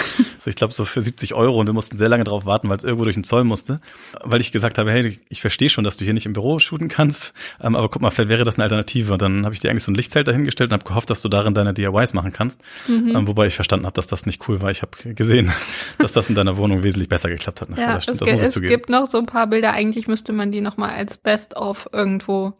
Also 0.44 0.50
ich 0.50 0.56
glaube 0.56 0.74
so 0.74 0.84
für 0.84 1.00
70 1.00 1.32
Euro 1.32 1.58
und 1.58 1.66
wir 1.66 1.72
mussten 1.72 1.96
sehr 1.96 2.10
lange 2.10 2.24
drauf 2.24 2.44
warten, 2.44 2.68
weil 2.68 2.76
es 2.76 2.84
irgendwo 2.84 3.04
durch 3.04 3.16
den 3.16 3.24
Zoll 3.24 3.44
musste. 3.44 3.80
Weil 4.22 4.42
ich 4.42 4.52
gesagt 4.52 4.76
habe, 4.76 4.92
hey, 4.92 5.18
ich 5.30 5.40
verstehe 5.40 5.70
schon, 5.70 5.84
dass 5.84 5.96
du 5.96 6.04
hier 6.04 6.12
nicht 6.12 6.26
im 6.26 6.34
Büro 6.34 6.58
shooten 6.58 6.88
kannst, 6.88 7.32
ähm, 7.62 7.74
aber 7.74 7.88
guck 7.88 8.02
mal, 8.02 8.10
vielleicht 8.10 8.28
wäre 8.28 8.44
das 8.44 8.56
eine 8.56 8.64
Alternative. 8.64 9.14
Und 9.14 9.22
dann 9.22 9.46
habe 9.46 9.54
ich 9.54 9.60
dir 9.60 9.70
eigentlich 9.70 9.84
so 9.84 9.90
ein 9.90 9.94
Lichtzelt 9.94 10.28
dahingestellt 10.28 10.70
und 10.70 10.74
habe 10.74 10.84
gehofft, 10.84 11.08
dass 11.08 11.22
du 11.22 11.30
darin 11.30 11.54
deine 11.54 11.72
DIYs 11.72 12.12
machen 12.12 12.34
kannst. 12.34 12.60
Mhm. 12.86 13.16
Ähm, 13.16 13.26
wobei 13.26 13.46
ich 13.46 13.54
verstanden 13.54 13.86
habe, 13.86 13.94
dass 13.94 14.06
das 14.06 14.26
nicht 14.26 14.46
cool 14.46 14.60
war. 14.60 14.70
Ich 14.70 14.82
habe 14.82 15.14
gesehen, 15.14 15.50
dass 15.98 16.12
das 16.12 16.28
in 16.28 16.34
deiner 16.34 16.58
Wohnung 16.58 16.82
wesentlich 16.82 17.08
besser 17.08 17.30
geklappt 17.30 17.62
hat. 17.62 17.70
Ja, 17.78 17.94
das, 17.94 18.02
stimmt, 18.02 18.20
das 18.20 18.30
muss 18.30 18.40
ich 18.42 18.48
es 18.48 18.60
gibt 18.60 18.90
noch 18.90 19.08
so 19.08 19.16
ein 19.16 19.26
paar 19.26 19.46
Bilder. 19.46 19.72
Eigentlich 19.72 20.08
müsste 20.08 20.34
man 20.34 20.52
die 20.52 20.60
noch 20.60 20.76
mal 20.76 20.90
als 20.90 21.16
Best-of 21.16 21.88
irgendwo 21.90 22.52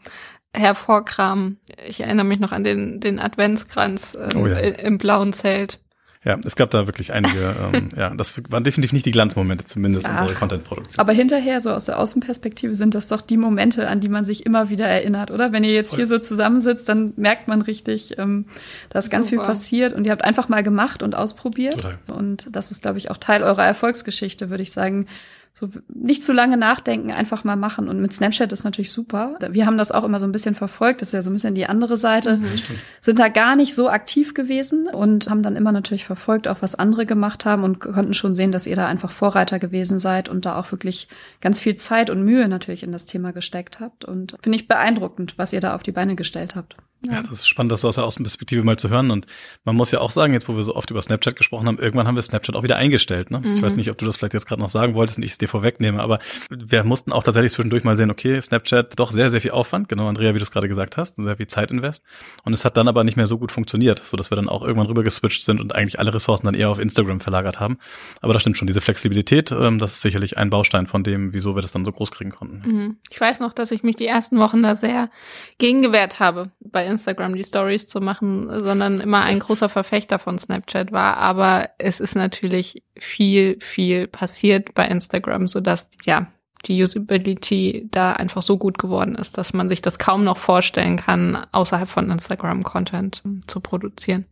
hervorkramen. 0.55 1.59
Ich 1.87 2.01
erinnere 2.01 2.25
mich 2.25 2.39
noch 2.39 2.53
an 2.53 2.65
den, 2.65 3.01
den 3.01 3.19
Adventskranz 3.19 4.15
äh, 4.15 4.35
oh 4.35 4.47
ja. 4.47 4.57
im 4.57 4.97
blauen 4.97 5.33
Zelt. 5.33 5.81
Ja, 6.25 6.39
es 6.45 6.57
gab 6.57 6.71
da 6.71 6.87
wirklich 6.87 7.13
einige, 7.13 7.55
ähm, 7.75 7.91
ja, 7.97 8.15
das 8.15 8.43
waren 8.49 8.65
definitiv 8.65 8.93
nicht 8.93 9.05
die 9.05 9.11
Glanzmomente, 9.11 9.67
zumindest 9.67 10.07
Ach, 10.07 10.23
unserer 10.23 10.39
Content-Produktion. 10.39 11.01
Aber 11.01 11.13
hinterher, 11.13 11.61
so 11.61 11.71
aus 11.71 11.85
der 11.85 11.99
Außenperspektive, 11.99 12.75
sind 12.75 12.95
das 12.95 13.09
doch 13.09 13.21
die 13.21 13.37
Momente, 13.37 13.89
an 13.89 14.01
die 14.01 14.09
man 14.09 14.25
sich 14.25 14.47
immer 14.47 14.71
wieder 14.71 14.87
erinnert, 14.87 15.31
oder? 15.31 15.53
Wenn 15.53 15.65
ihr 15.65 15.73
jetzt 15.73 15.91
Voll. 15.91 15.99
hier 15.99 16.07
so 16.07 16.19
zusammensitzt, 16.19 16.89
dann 16.89 17.13
merkt 17.17 17.47
man 17.47 17.61
richtig, 17.61 18.19
ähm, 18.19 18.47
da 18.89 18.99
ist 18.99 19.11
ganz 19.11 19.29
Super. 19.29 19.43
viel 19.43 19.47
passiert 19.47 19.95
und 19.95 20.07
ihr 20.07 20.13
habt 20.13 20.25
einfach 20.25 20.49
mal 20.49 20.63
gemacht 20.63 21.03
und 21.03 21.15
ausprobiert. 21.15 21.83
Total. 21.83 21.99
Und 22.09 22.49
das 22.51 22.71
ist, 22.71 22.83
glaube 22.83 22.99
ich, 22.99 23.11
auch 23.11 23.19
Teil 23.19 23.43
eurer 23.43 23.65
Erfolgsgeschichte, 23.65 24.49
würde 24.49 24.63
ich 24.63 24.73
sagen 24.73 25.07
so 25.57 25.69
nicht 25.89 26.25
zu 26.25 26.33
lange 26.33 26.57
nachdenken, 26.57 27.13
einfach 27.13 27.45
mal 27.45 27.55
machen. 27.55 27.89
Und 27.89 28.01
mit 28.01 28.13
Snapchat 28.13 28.53
ist 28.53 28.65
natürlich 28.65 28.91
super. 28.91 29.39
Wir 29.51 29.67
haben 29.67 29.79
das 29.79 29.93
auch 29.93 30.03
immer 30.03 30.19
so 30.19 30.27
ein 30.27 30.33
bisschen 30.33 30.57
verfolgt, 30.57 31.01
das 31.01 31.09
ist 31.09 31.13
ja 31.13 31.23
so 31.23 31.31
ein 31.31 31.35
bisschen 31.35 31.55
die 31.55 31.67
andere 31.67 31.97
Seite. 31.97 32.39
Mhm, 32.39 32.61
sind 33.01 33.21
da 33.21 33.29
gar 33.29 33.55
nicht 33.55 33.73
so 33.73 33.89
aktiv 33.89 34.35
gewesen 34.35 34.89
und 34.89 35.31
haben 35.31 35.45
dann 35.45 35.55
immer 35.55 35.71
natürlich 35.71 36.07
verfolgt, 36.07 36.49
auch 36.49 36.61
was 36.61 36.75
andere 36.75 37.07
gemacht 37.07 37.45
haben 37.45 37.63
und 37.63 37.79
konnten 37.79 38.15
schon 38.15 38.35
sehen, 38.35 38.51
dass 38.51 38.67
ihr 38.67 38.75
da 38.75 38.89
einfach 38.89 39.13
Vorreiter 39.13 39.61
gewesen 39.61 40.01
seid 40.01 40.29
und 40.29 40.45
da 40.45 40.59
auch 40.59 40.73
wirklich 40.73 41.07
ganz 41.41 41.61
viel 41.61 41.77
Zeit 41.77 42.11
und 42.11 42.25
Mühe 42.25 42.49
natürlich 42.49 42.83
in 42.83 42.91
das 42.91 43.07
Thema 43.07 43.33
gesteckt 43.33 43.79
habt. 43.79 44.05
Und 44.05 44.37
finde 44.43 44.59
ich 44.59 44.67
beeindruckend, 44.67 45.35
was 45.37 45.53
ihr 45.53 45.61
da 45.61 45.77
auf 45.77 45.85
die 45.85 45.93
Beine 45.93 46.17
gestellt 46.17 46.57
habt. 46.57 46.77
Ja. 47.11 47.23
das 47.23 47.33
ist 47.33 47.49
spannend, 47.49 47.73
das 47.73 47.85
aus 47.85 47.97
der 47.97 48.05
Außenperspektive 48.05 48.65
mal 48.65 48.77
zu 48.77 48.89
hören. 48.89 49.11
Und 49.11 49.27
man 49.65 49.77
muss 49.77 49.91
ja 49.91 50.01
auch 50.01 50.11
sagen, 50.11 50.33
jetzt 50.33 50.49
wo 50.49 50.57
wir 50.57 50.63
so 50.63 50.75
oft 50.75 50.91
über 50.91 51.01
Snapchat 51.01 51.37
gesprochen 51.37 51.67
haben, 51.67 51.79
irgendwann 51.79 52.07
haben 52.07 52.15
wir 52.15 52.23
Snapchat 52.23 52.57
auch 52.57 52.63
wieder 52.63 52.77
eingestellt. 52.77 53.31
Ne? 53.31 53.41
Mhm. 53.41 53.57
Ich 53.57 53.63
weiß 53.63 53.73
mhm. 53.73 53.79
nicht, 53.79 53.91
ob 53.91 53.99
du 53.99 54.07
das 54.07 54.17
vielleicht 54.17 54.35
jetzt 54.35 54.47
gerade 54.47 54.61
noch 54.61 54.69
sagen 54.69 54.95
wolltest 54.95 55.19
und 55.19 55.25
ich 55.25 55.33
es 55.33 55.39
dir 55.39 55.49
vorwegnehme, 55.49 56.03
aber 56.03 56.19
wir 56.51 56.85
mussten 56.85 57.13
auch 57.13 57.23
tatsächlich 57.23 57.53
zwischendurch 57.53 57.85
mal 57.85 57.97
sehen, 57.97 58.11
okay, 58.11 58.41
Snapchat 58.41 58.99
doch 58.99 59.13
sehr, 59.13 59.31
sehr 59.31 59.41
viel 59.41 59.53
Aufwand, 59.53 59.89
genau, 59.89 60.09
Andrea, 60.09 60.35
wie 60.35 60.39
du 60.39 60.43
es 60.43 60.51
gerade 60.51 60.69
gesagt 60.69 60.97
hast, 60.97 61.17
sehr 61.17 61.37
viel 61.37 61.47
Zeit 61.47 61.71
invest. 61.71 62.03
Und 62.45 62.53
es 62.53 62.65
hat 62.65 62.77
dann 62.77 62.89
aber 62.89 63.05
nicht 63.05 63.17
mehr 63.17 63.27
so 63.27 63.39
gut 63.39 63.53
funktioniert, 63.53 63.99
so 64.05 64.17
dass 64.17 64.31
wir 64.31 64.37
dann 64.37 64.49
auch 64.49 64.63
irgendwann 64.63 64.87
rüber 64.87 65.03
geswitcht 65.03 65.45
sind 65.45 65.61
und 65.61 65.75
eigentlich 65.75 65.99
alle 65.99 66.15
Ressourcen 66.15 66.47
dann 66.47 66.55
eher 66.55 66.71
auf 66.71 66.79
Instagram 66.79 67.21
verlagert 67.21 67.61
haben. 67.61 67.79
Aber 68.21 68.33
das 68.33 68.43
stimmt 68.43 68.59
schon, 68.59 68.67
diese 68.67 68.81
Flexibilität, 68.81 69.53
ähm, 69.53 69.79
das 69.79 69.95
ist 69.95 70.03
sicherlich 70.03 70.39
ein 70.39 70.51
Baustein 70.51 70.87
von 70.87 71.05
dem, 71.05 71.33
wieso 71.33 71.55
wir 71.55 71.63
das 71.63 71.73
dann 71.73 71.85
so 71.85 71.93
groß 71.93 72.11
kriegen 72.11 72.31
konnten. 72.31 72.63
Mhm. 72.69 72.97
Ich 73.11 73.21
weiß 73.21 73.41
noch, 73.41 73.53
dass 73.53 73.71
ich 73.71 73.83
mich 73.83 73.97
die 73.97 74.07
ersten 74.07 74.39
Wochen 74.39 74.63
da 74.63 74.75
sehr 74.75 75.11
gegengewehrt 75.59 76.21
habe 76.21 76.51
bei 76.61 76.87
Instagram, 76.87 76.94
die 76.97 77.43
Story 77.43 77.65
Stories 77.75 77.87
zu 77.87 78.01
machen, 78.01 78.51
sondern 78.59 79.01
immer 79.01 79.23
ein 79.23 79.39
großer 79.39 79.69
Verfechter 79.69 80.19
von 80.19 80.39
Snapchat 80.39 80.93
war. 80.93 81.17
Aber 81.17 81.71
es 81.79 82.01
ist 82.01 82.15
natürlich 82.15 82.83
viel, 82.99 83.59
viel 83.61 84.07
passiert 84.07 84.75
bei 84.75 84.87
Instagram, 84.87 85.49
so 85.49 85.61
dass 85.61 85.91
ja 86.05 86.29
die 86.67 86.83
Usability 86.83 87.89
da 87.91 88.15
einfach 88.15 88.41
so 88.41 88.57
gut 88.57 88.79
geworden 88.79 89.17
ist, 89.17 89.37
dass 89.37 89.53
man 89.53 89.69
sich 89.69 89.83
das 89.83 89.99
kaum 89.99 90.25
noch 90.25 90.39
vorstellen 90.39 90.97
kann, 90.97 91.47
außerhalb 91.53 91.89
von 91.89 92.11
Instagram 92.11 92.63
Content 92.63 93.23
zu 93.47 93.61
produzieren. 93.61 94.25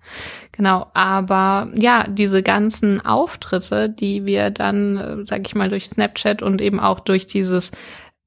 Genau, 0.51 0.91
aber 0.95 1.69
ja, 1.75 2.07
diese 2.09 2.43
ganzen 2.43 3.05
Auftritte, 3.05 3.91
die 3.91 4.25
wir 4.25 4.51
dann, 4.51 4.97
äh, 4.97 5.25
sag 5.25 5.47
ich 5.47 5.55
mal, 5.55 5.69
durch 5.69 5.87
Snapchat 5.87 6.41
und 6.41 6.63
eben 6.63 6.81
auch 6.81 7.01
durch 7.01 7.27
dieses 7.27 7.71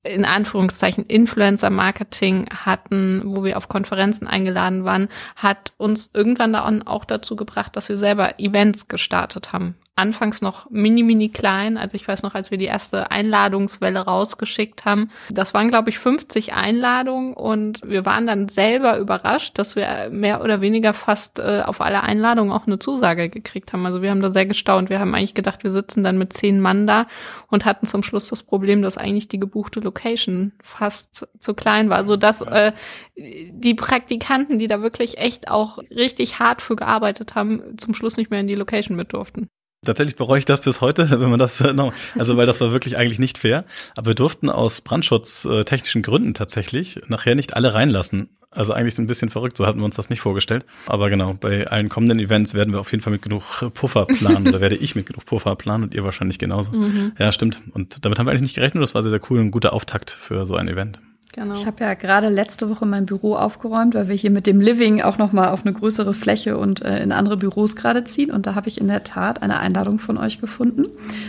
in 0.06 0.26
Anführungszeichen 0.26 1.06
Influencer-Marketing 1.06 2.48
hatten, 2.66 3.22
wo 3.26 3.44
wir 3.44 3.58
auf 3.58 3.68
Konferenzen 3.68 4.28
eingeladen 4.28 4.86
waren, 4.86 5.10
hat 5.36 5.74
uns 5.78 6.12
irgendwann 6.14 6.54
dann 6.54 6.84
auch 6.84 7.06
dazu 7.06 7.36
gebracht, 7.36 7.76
dass 7.76 7.90
wir 7.90 7.98
selber 7.98 8.40
Events 8.40 8.88
gestartet 8.88 9.52
haben 9.52 9.76
anfangs 9.96 10.42
noch 10.42 10.70
mini, 10.70 11.04
mini 11.04 11.30
klein. 11.30 11.78
Also 11.78 11.96
ich 11.96 12.06
weiß 12.06 12.22
noch, 12.24 12.36
als 12.36 12.52
wir 12.52 12.58
die 12.58 12.66
erste 12.66 13.12
Einladungswelle 13.12 14.00
rausgeschickt 14.00 14.84
haben, 14.84 15.10
das 15.30 15.54
waren, 15.54 15.70
glaube 15.70 15.90
ich, 15.90 16.00
50 16.00 16.54
Einladungen 16.54 17.34
und 17.34 17.82
wir 17.86 18.06
waren 18.06 18.28
dann 18.28 18.50
selber 18.50 18.98
überrascht, 18.98 19.58
dass 19.58 19.78
wir 19.78 20.10
mehr 20.12 20.44
oder 20.44 20.60
weniger 20.60 20.94
fast 20.94 21.40
äh, 21.40 21.64
auf 21.66 21.80
alle 21.80 22.04
Einladungen 22.04 22.52
auch 22.52 22.68
eine 22.68 22.78
Zusage 22.78 23.30
gekriegt 23.30 23.72
haben. 23.72 23.86
Also 23.86 24.02
wir 24.02 24.10
haben 24.12 24.22
da 24.22 24.32
sehr 24.32 24.46
gestaunt. 24.46 24.90
Wir 24.90 25.00
haben 25.00 25.16
eigentlich 25.16 25.34
gedacht, 25.34 25.64
wir 25.64 25.72
sitzen 25.72 26.04
dann 26.04 26.18
mit 26.18 26.34
zehn 26.34 26.60
Mann 26.60 26.88
da 26.88 27.08
und 27.48 27.64
hatten 27.64 27.86
zum 27.86 28.04
Schluss 28.04 28.28
das 28.28 28.44
Problem, 28.44 28.82
dass 28.82 28.98
eigentlich 28.98 29.30
die 29.30 29.40
gebuchte 29.40 29.80
Location 29.80 30.52
fast 30.62 31.26
zu 31.40 31.54
klein 31.54 31.90
war. 31.90 31.98
Also 31.98 32.18
dass 32.18 32.42
äh, 32.42 32.74
die 33.16 33.76
Praktikanten, 33.76 34.60
die 34.60 34.68
da 34.68 34.82
wirklich 34.82 35.20
echt 35.20 35.48
auch 35.48 35.78
richtig 35.90 36.40
hart 36.40 36.62
für 36.62 36.76
gearbeitet 36.76 37.36
haben, 37.36 37.78
zum 37.78 37.94
Schluss 37.94 38.18
nicht 38.18 38.30
mehr 38.30 38.42
in 38.42 38.48
die 38.48 38.56
Location 38.56 38.98
mit 38.98 39.14
durften. 39.14 39.50
Tatsächlich 39.86 40.16
bereue 40.16 40.40
ich 40.40 40.46
das 40.46 40.62
bis 40.62 40.82
heute, 40.82 41.10
wenn 41.20 41.30
man 41.30 41.40
das 41.40 41.62
noch, 41.62 41.94
also 42.18 42.38
weil 42.38 42.46
das 42.46 42.62
war 42.62 42.72
wirklich 42.72 42.98
eigentlich 42.98 43.20
nicht 43.20 43.38
fair. 43.38 43.66
Aber 43.96 44.08
wir 44.08 44.16
durften 44.16 44.50
aus 44.50 44.82
brandschutztechnischen 44.82 46.02
Gründen 46.02 46.34
tatsächlich 46.34 47.00
nachher 47.08 47.36
nicht 47.36 47.56
alle 47.56 47.74
reinlassen. 47.74 48.30
Also 48.52 48.72
eigentlich 48.72 48.98
ein 48.98 49.08
bisschen 49.08 49.30
verrückt, 49.30 49.58
so 49.58 49.66
hatten 49.66 49.80
wir 49.80 49.86
uns 49.86 49.98
das 49.98 50.10
nicht 50.10 50.22
vorgestellt. 50.22 50.66
Aber 50.88 51.10
genau, 51.10 51.34
bei 51.34 51.68
allen 51.68 51.90
kommenden 51.90 52.20
Events 52.20 52.54
werden 52.54 52.74
wir 52.74 52.80
auf 52.80 52.90
jeden 52.92 53.04
Fall 53.04 53.12
mit 53.12 53.22
genug 53.22 53.44
Puffer 53.74 54.06
planen 54.06 54.48
oder 54.48 54.62
werde 54.62 54.78
ich 54.78 54.96
mit 54.96 55.08
genug 55.08 55.26
Puffer 55.26 55.58
planen 55.58 55.84
und 55.84 55.94
ihr 55.94 56.06
wahrscheinlich 56.06 56.40
genauso. 56.40 56.72
Mhm. 56.72 57.12
Ja, 57.20 57.34
stimmt. 57.34 57.60
Und 57.74 58.06
damit 58.06 58.18
haben 58.18 58.28
wir 58.28 58.32
eigentlich 58.32 58.44
nicht 58.44 58.56
gerechnet. 58.56 58.82
Das 58.82 58.96
war 58.96 59.04
sehr, 59.04 59.12
sehr 59.12 59.20
cool 59.30 59.40
und 59.40 59.48
ein 59.48 59.52
guter 59.52 59.74
Auftakt 59.74 60.10
für 60.10 60.46
so 60.46 60.56
ein 60.56 60.70
Event. 60.70 61.02
Genau. 61.36 61.56
Ich 61.56 61.66
habe 61.66 61.84
ja 61.84 61.96
gerade 61.96 62.30
letzte 62.30 62.70
Woche 62.70 62.86
mein 62.86 63.06
Büro 63.06 63.36
aufgeräumt, 63.36 63.94
weil 63.94 64.08
wir 64.08 64.16
hier 64.16 64.32
mit 64.32 64.48
dem 64.48 64.62
Living 64.62 65.02
auch 65.02 65.18
noch 65.18 65.34
mal 65.34 65.50
auf 65.50 65.66
eine 65.66 65.74
größere 65.74 66.14
Fläche 66.14 66.58
und 66.58 66.82
äh, 66.82 67.04
in 67.04 67.12
andere 67.12 67.36
Büros 67.36 67.76
gerade 67.76 68.06
ziehen. 68.06 68.32
Und 68.32 68.48
da 68.48 68.56
habe 68.56 68.70
ich 68.70 68.80
in 68.80 68.88
der 68.88 69.04
Tat 69.04 69.42
eine 69.42 69.60
Einladung 69.60 70.00
von 70.00 70.18
euch 70.18 70.40
gefunden. 70.40 70.86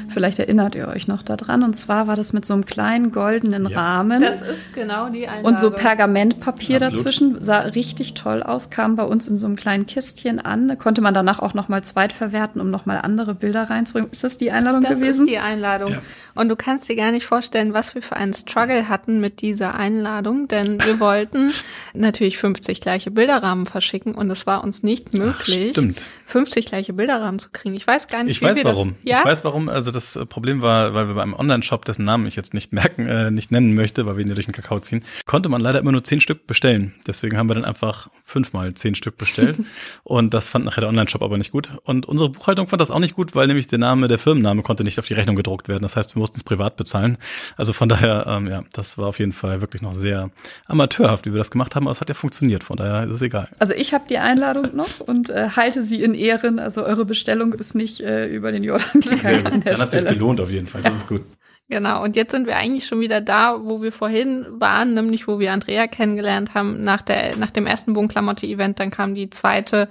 Vielleicht 0.08 0.38
erinnert 0.38 0.76
ihr 0.76 0.86
euch 0.86 1.08
noch 1.08 1.24
daran. 1.24 1.64
Und 1.64 1.74
zwar 1.74 2.06
war 2.06 2.14
das 2.14 2.32
mit 2.32 2.44
so 2.44 2.54
einem 2.54 2.66
kleinen 2.66 3.10
goldenen 3.10 3.68
ja. 3.68 3.80
Rahmen. 3.80 4.20
Das 4.20 4.42
ist 4.42 4.72
genau 4.72 5.08
die 5.08 5.26
Einladung. 5.26 5.44
Und 5.44 5.58
so 5.58 5.72
Pergamentpapier 5.72 6.76
Absolut. 6.76 6.98
dazwischen. 6.98 7.40
Sah 7.40 7.58
richtig 7.58 8.14
toll 8.14 8.44
aus. 8.44 8.70
Kam 8.70 8.94
bei 8.94 9.02
uns 9.02 9.26
in 9.26 9.36
so 9.36 9.46
einem 9.46 9.56
kleinen 9.56 9.86
Kistchen 9.86 10.38
an. 10.38 10.68
Da 10.68 10.76
konnte 10.76 11.00
man 11.00 11.14
danach 11.14 11.40
auch 11.40 11.52
noch 11.52 11.68
mal 11.68 11.82
zweitverwerten, 11.82 12.60
um 12.60 12.70
noch 12.70 12.86
mal 12.86 12.98
andere 12.98 13.34
Bilder 13.34 13.70
reinzubringen. 13.70 14.12
Ist 14.12 14.22
das 14.22 14.36
die 14.36 14.52
Einladung 14.52 14.82
das 14.82 15.00
gewesen? 15.00 15.08
Das 15.08 15.18
ist 15.18 15.30
die 15.30 15.38
Einladung. 15.38 15.90
Ja. 15.90 15.98
Und 16.36 16.48
du 16.48 16.54
kannst 16.54 16.88
dir 16.88 16.94
gar 16.94 17.10
nicht 17.10 17.26
vorstellen, 17.26 17.72
was 17.72 17.96
wir 17.96 18.02
für 18.02 18.14
einen 18.14 18.34
Struggle 18.34 18.88
hatten 18.88 19.20
mit 19.20 19.40
dieser 19.40 19.74
Einladung 19.74 19.95
Einladung, 19.96 20.48
denn 20.48 20.82
wir 20.82 21.00
wollten 21.00 21.52
natürlich 21.94 22.38
50 22.38 22.80
gleiche 22.80 23.10
Bilderrahmen 23.10 23.66
verschicken 23.66 24.14
und 24.14 24.30
es 24.30 24.46
war 24.46 24.62
uns 24.62 24.82
nicht 24.82 25.16
möglich, 25.16 25.76
Ach, 25.78 25.82
50 26.26 26.66
gleiche 26.66 26.92
Bilderrahmen 26.92 27.38
zu 27.38 27.50
kriegen. 27.50 27.74
Ich 27.74 27.86
weiß 27.86 28.08
gar 28.08 28.22
nicht, 28.24 28.32
ich 28.32 28.40
wie 28.40 28.46
weiß 28.46 28.56
wir 28.58 28.64
warum. 28.64 28.96
das. 29.02 29.10
Ja? 29.10 29.18
Ich 29.20 29.24
weiß 29.24 29.44
warum. 29.44 29.68
Also 29.68 29.90
das 29.90 30.18
Problem 30.28 30.62
war, 30.62 30.94
weil 30.94 31.08
wir 31.08 31.14
beim 31.14 31.34
Online-Shop, 31.34 31.84
dessen 31.84 32.04
Namen 32.04 32.26
ich 32.26 32.36
jetzt 32.36 32.54
nicht 32.54 32.72
merken, 32.72 33.06
äh, 33.06 33.30
nicht 33.30 33.50
nennen 33.52 33.74
möchte, 33.74 34.06
weil 34.06 34.16
wir 34.16 34.22
ihn 34.22 34.28
ja 34.28 34.34
durch 34.34 34.46
den 34.46 34.54
Kakao 34.54 34.80
ziehen, 34.80 35.04
konnte 35.24 35.48
man 35.48 35.60
leider 35.60 35.78
immer 35.78 35.92
nur 35.92 36.04
zehn 36.04 36.20
Stück 36.20 36.46
bestellen. 36.46 36.94
Deswegen 37.06 37.36
haben 37.36 37.48
wir 37.48 37.54
dann 37.54 37.64
einfach 37.64 38.08
fünfmal 38.24 38.74
zehn 38.74 38.94
Stück 38.94 39.16
bestellt 39.16 39.58
und 40.04 40.34
das 40.34 40.48
fand 40.48 40.64
nachher 40.64 40.80
der 40.80 40.90
Online-Shop 40.90 41.22
aber 41.22 41.38
nicht 41.38 41.52
gut. 41.52 41.72
Und 41.84 42.06
unsere 42.06 42.30
Buchhaltung 42.30 42.68
fand 42.68 42.80
das 42.80 42.90
auch 42.90 42.98
nicht 42.98 43.14
gut, 43.14 43.34
weil 43.34 43.46
nämlich 43.46 43.68
der 43.68 43.78
Name, 43.78 44.08
der 44.08 44.18
Firmenname 44.18 44.62
konnte 44.62 44.84
nicht 44.84 44.98
auf 44.98 45.06
die 45.06 45.14
Rechnung 45.14 45.36
gedruckt 45.36 45.68
werden. 45.68 45.82
Das 45.82 45.96
heißt, 45.96 46.14
wir 46.14 46.20
mussten 46.20 46.36
es 46.36 46.44
privat 46.44 46.76
bezahlen. 46.76 47.18
Also 47.56 47.72
von 47.72 47.88
daher, 47.88 48.26
ähm, 48.26 48.48
ja, 48.48 48.64
das 48.72 48.98
war 48.98 49.06
auf 49.06 49.18
jeden 49.18 49.32
Fall 49.32 49.60
wirklich 49.60 49.82
noch 49.86 49.94
sehr 49.94 50.30
amateurhaft, 50.66 51.26
wie 51.26 51.32
wir 51.32 51.38
das 51.38 51.50
gemacht 51.50 51.74
haben, 51.74 51.86
aber 51.86 51.92
es 51.92 52.00
hat 52.00 52.08
ja 52.08 52.14
funktioniert. 52.14 52.64
Von 52.64 52.76
daher 52.76 53.04
ist 53.04 53.14
es 53.14 53.22
egal. 53.22 53.48
Also 53.58 53.74
ich 53.74 53.94
habe 53.94 54.04
die 54.08 54.18
Einladung 54.18 54.74
noch 54.74 55.00
und 55.00 55.30
äh, 55.30 55.50
halte 55.56 55.82
sie 55.82 56.02
in 56.02 56.14
Ehren. 56.14 56.58
Also 56.58 56.84
eure 56.84 57.04
Bestellung 57.04 57.52
ist 57.54 57.74
nicht 57.74 58.00
äh, 58.00 58.26
über 58.26 58.52
den 58.52 58.62
Jordan 58.62 59.00
gegangen 59.00 59.62
Dann 59.64 59.78
hat 59.78 59.94
es 59.94 60.04
gelohnt 60.04 60.40
auf 60.40 60.50
jeden 60.50 60.66
Fall. 60.66 60.82
Das 60.82 60.94
ist 60.94 61.08
gut. 61.08 61.22
Genau, 61.68 62.04
und 62.04 62.14
jetzt 62.14 62.30
sind 62.30 62.46
wir 62.46 62.56
eigentlich 62.56 62.86
schon 62.86 63.00
wieder 63.00 63.20
da, 63.20 63.58
wo 63.64 63.82
wir 63.82 63.90
vorhin 63.90 64.46
waren, 64.50 64.94
nämlich 64.94 65.26
wo 65.26 65.40
wir 65.40 65.52
Andrea 65.52 65.88
kennengelernt 65.88 66.54
haben 66.54 66.84
nach 66.84 67.02
der 67.02 67.36
nach 67.36 67.50
dem 67.50 67.66
ersten 67.66 67.96
Wohnklamotte-Event, 67.96 68.78
dann 68.78 68.90
kam 68.92 69.16
die 69.16 69.30
zweite. 69.30 69.88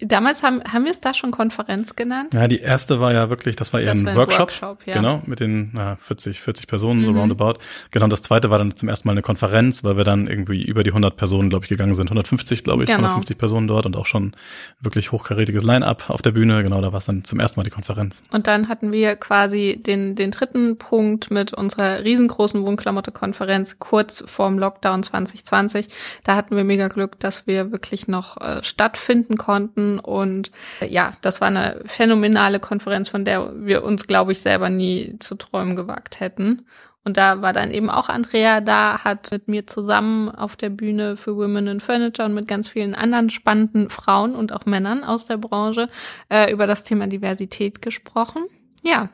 Damals 0.00 0.42
haben 0.42 0.62
haben 0.70 0.84
wir 0.84 0.90
es 0.90 1.00
da 1.00 1.14
schon 1.14 1.30
Konferenz 1.30 1.96
genannt? 1.96 2.34
Ja, 2.34 2.48
die 2.48 2.58
erste 2.60 3.00
war 3.00 3.14
ja 3.14 3.30
wirklich, 3.30 3.56
das 3.56 3.72
war 3.72 3.80
eher 3.80 3.92
Das 3.94 4.00
ein 4.00 4.04
war 4.04 4.12
ein 4.12 4.18
Workshop, 4.18 4.40
Workshop, 4.40 4.86
ja. 4.86 4.92
genau, 4.94 5.22
mit 5.24 5.40
den 5.40 5.70
na, 5.72 5.96
40, 5.96 6.38
40 6.40 6.66
Personen, 6.66 7.02
so 7.02 7.12
Mhm. 7.12 7.18
roundabout. 7.18 7.54
Genau, 7.92 8.04
und 8.04 8.10
das 8.12 8.20
zweite 8.20 8.50
war 8.50 8.58
dann 8.58 8.76
zum 8.76 8.90
ersten 8.90 9.08
Mal 9.08 9.12
eine 9.12 9.22
Konferenz, 9.22 9.84
weil 9.84 9.96
wir 9.96 10.04
dann 10.04 10.26
irgendwie 10.26 10.62
über 10.62 10.84
die 10.84 10.90
100 10.92 11.16
Personen, 11.16 11.48
glaube 11.48 11.64
ich, 11.64 11.70
gegangen 11.70 11.94
sind. 11.94 12.10
150, 12.10 12.62
glaube 12.62 12.82
ich, 12.84 12.88
Genau. 12.88 12.98
150 12.98 13.38
Personen 13.38 13.68
dort 13.68 13.86
und 13.86 13.96
auch 13.96 14.04
schon 14.06 14.32
wirklich 14.80 15.12
hochkarätiges 15.12 15.62
Line-Up 15.62 16.10
auf 16.10 16.20
der 16.20 16.32
Bühne. 16.32 16.62
Genau, 16.62 16.82
da 16.82 16.92
war 16.92 16.98
es 16.98 17.06
dann 17.06 17.24
zum 17.24 17.40
ersten 17.40 17.58
Mal 17.58 17.64
die 17.64 17.70
Konferenz. 17.70 18.22
Und 18.32 18.46
dann 18.48 18.68
hatten 18.68 18.92
wir 18.92 19.16
quasi 19.16 19.80
den, 19.82 20.14
den 20.14 20.30
dritten 20.30 20.76
Punkt 20.76 21.05
mit 21.30 21.52
unserer 21.52 22.04
riesengroßen 22.04 22.62
Wohnklamotte-Konferenz 22.62 23.78
kurz 23.78 24.24
vorm 24.26 24.58
Lockdown 24.58 25.02
2020. 25.02 25.88
Da 26.24 26.36
hatten 26.36 26.56
wir 26.56 26.64
mega 26.64 26.88
Glück, 26.88 27.18
dass 27.20 27.46
wir 27.46 27.72
wirklich 27.72 28.08
noch 28.08 28.40
äh, 28.40 28.62
stattfinden 28.62 29.36
konnten. 29.36 29.98
Und 29.98 30.50
äh, 30.80 30.88
ja, 30.88 31.14
das 31.22 31.40
war 31.40 31.48
eine 31.48 31.80
phänomenale 31.86 32.60
Konferenz, 32.60 33.08
von 33.08 33.24
der 33.24 33.52
wir 33.64 33.84
uns, 33.84 34.06
glaube 34.06 34.32
ich, 34.32 34.40
selber 34.40 34.68
nie 34.68 35.16
zu 35.18 35.34
träumen 35.36 35.76
gewagt 35.76 36.20
hätten. 36.20 36.66
Und 37.06 37.16
da 37.16 37.40
war 37.40 37.52
dann 37.52 37.70
eben 37.70 37.88
auch 37.88 38.08
Andrea 38.08 38.60
da, 38.60 39.04
hat 39.04 39.30
mit 39.30 39.46
mir 39.46 39.66
zusammen 39.68 40.28
auf 40.28 40.56
der 40.56 40.70
Bühne 40.70 41.16
für 41.16 41.36
Women 41.36 41.68
in 41.68 41.78
Furniture 41.78 42.26
und 42.26 42.34
mit 42.34 42.48
ganz 42.48 42.68
vielen 42.68 42.96
anderen 42.96 43.30
spannenden 43.30 43.90
Frauen 43.90 44.34
und 44.34 44.52
auch 44.52 44.66
Männern 44.66 45.04
aus 45.04 45.26
der 45.26 45.36
Branche 45.36 45.88
äh, 46.30 46.50
über 46.52 46.66
das 46.66 46.82
Thema 46.82 47.06
Diversität 47.06 47.80
gesprochen. 47.80 48.46
Ja, 48.82 49.08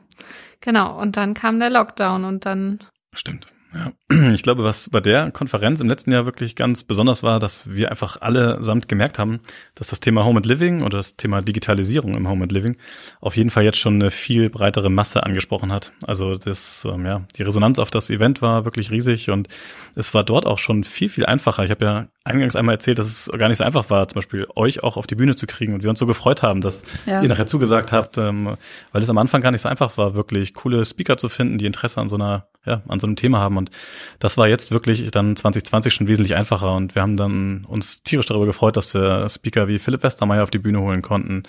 genau. 0.61 0.99
Und 0.99 1.17
dann 1.17 1.35
kam 1.35 1.61
der 1.61 1.71
Lockdown 1.71 2.25
und 2.25 2.47
dann 2.47 2.81
Stimmt. 3.14 3.47
Ja. 3.75 3.93
Ich 4.33 4.43
glaube, 4.43 4.62
was 4.62 4.91
bei 4.91 5.00
der 5.00 5.31
Konferenz 5.31 5.81
im 5.81 5.88
letzten 5.88 6.12
Jahr 6.12 6.26
wirklich 6.26 6.55
ganz 6.55 6.85
besonders 6.85 7.23
war, 7.23 7.41
dass 7.41 7.71
wir 7.73 7.91
einfach 7.91 8.21
allesamt 8.21 8.87
gemerkt 8.88 9.19
haben, 9.19 9.41
dass 9.75 9.88
das 9.88 10.00
Thema 10.00 10.25
Home 10.25 10.38
and 10.38 10.47
Living 10.47 10.83
oder 10.83 10.99
das 10.99 11.17
Thema 11.17 11.41
Digitalisierung 11.43 12.14
im 12.14 12.29
Home 12.29 12.43
and 12.45 12.52
Living 12.52 12.76
auf 13.21 13.37
jeden 13.37 13.50
Fall 13.50 13.64
jetzt 13.64 13.79
schon 13.79 13.95
eine 13.95 14.11
viel 14.11 14.50
breitere 14.50 14.91
Masse 14.91 15.23
angesprochen 15.25 15.73
hat. 15.73 15.93
Also 16.07 16.37
das, 16.37 16.87
ähm, 16.91 17.07
ja, 17.07 17.23
die 17.37 17.43
Resonanz 17.43 17.79
auf 17.79 17.91
das 17.91 18.11
Event 18.11 18.43
war 18.43 18.64
wirklich 18.64 18.91
riesig 18.91 19.31
und 19.31 19.49
es 19.95 20.12
war 20.14 20.25
dort 20.25 20.47
auch 20.47 20.59
schon 20.59 20.85
viel, 20.85 21.09
viel 21.09 21.25
einfacher. 21.26 21.64
Ich 21.64 21.71
habe 21.71 21.85
ja 21.85 22.07
eingangs 22.25 22.55
einmal 22.55 22.76
erzählt, 22.76 22.99
dass 22.99 23.07
es 23.07 23.31
gar 23.38 23.49
nicht 23.49 23.59
so 23.59 23.64
einfach 23.64 23.91
war, 23.91 24.07
zum 24.07 24.17
Beispiel 24.17 24.47
euch 24.55 24.83
auch 24.83 24.97
auf 24.97 25.07
die 25.07 25.17
Bühne 25.17 25.35
zu 25.37 25.47
kriegen 25.47 25.75
und 25.75 25.83
wir 25.83 25.91
uns 25.91 25.99
so 25.99 26.07
gefreut 26.07 26.43
haben, 26.43 26.61
dass 26.61 26.85
Ja. 27.07 27.23
ihr 27.23 27.29
nachher 27.29 27.47
zugesagt 27.49 27.91
habt, 27.93 28.19
ähm, 28.19 28.57
weil 28.93 29.02
es 29.02 29.11
am 29.11 29.19
Anfang 29.19 29.41
gar 29.41 29.50
nicht 29.50 29.62
so 29.62 29.69
einfach 29.69 29.97
war, 29.99 30.14
wirklich 30.14 30.55
coole 30.55 30.85
Speaker 30.85 31.17
zu 31.17 31.29
finden, 31.29 31.59
die 31.59 31.67
Interesse 31.67 32.00
an 32.00 32.09
so 32.09 32.17
einer, 32.17 32.47
ja, 32.64 32.83
an 32.87 33.00
so 33.00 33.07
einem 33.09 33.17
Thema 33.17 33.41
haben. 33.41 33.62
Und 33.62 33.71
das 34.19 34.37
war 34.37 34.49
jetzt 34.49 34.71
wirklich 34.73 35.09
dann 35.12 35.37
2020 35.37 35.95
schon 35.95 36.09
wesentlich 36.09 36.35
einfacher. 36.35 36.75
Und 36.75 36.95
wir 36.95 37.02
haben 37.02 37.16
dann 37.16 37.64
uns 37.66 38.02
tierisch 38.02 38.26
darüber 38.26 38.47
gefreut, 38.47 38.76
dass 38.76 38.92
wir 38.92 39.28
Speaker 39.28 39.69
wie 39.69 39.78
Philipp 39.78 40.02
Westermeier 40.02 40.42
auf 40.42 40.50
die 40.50 40.59
Bühne 40.59 40.81
holen 40.81 41.02
konnten, 41.02 41.45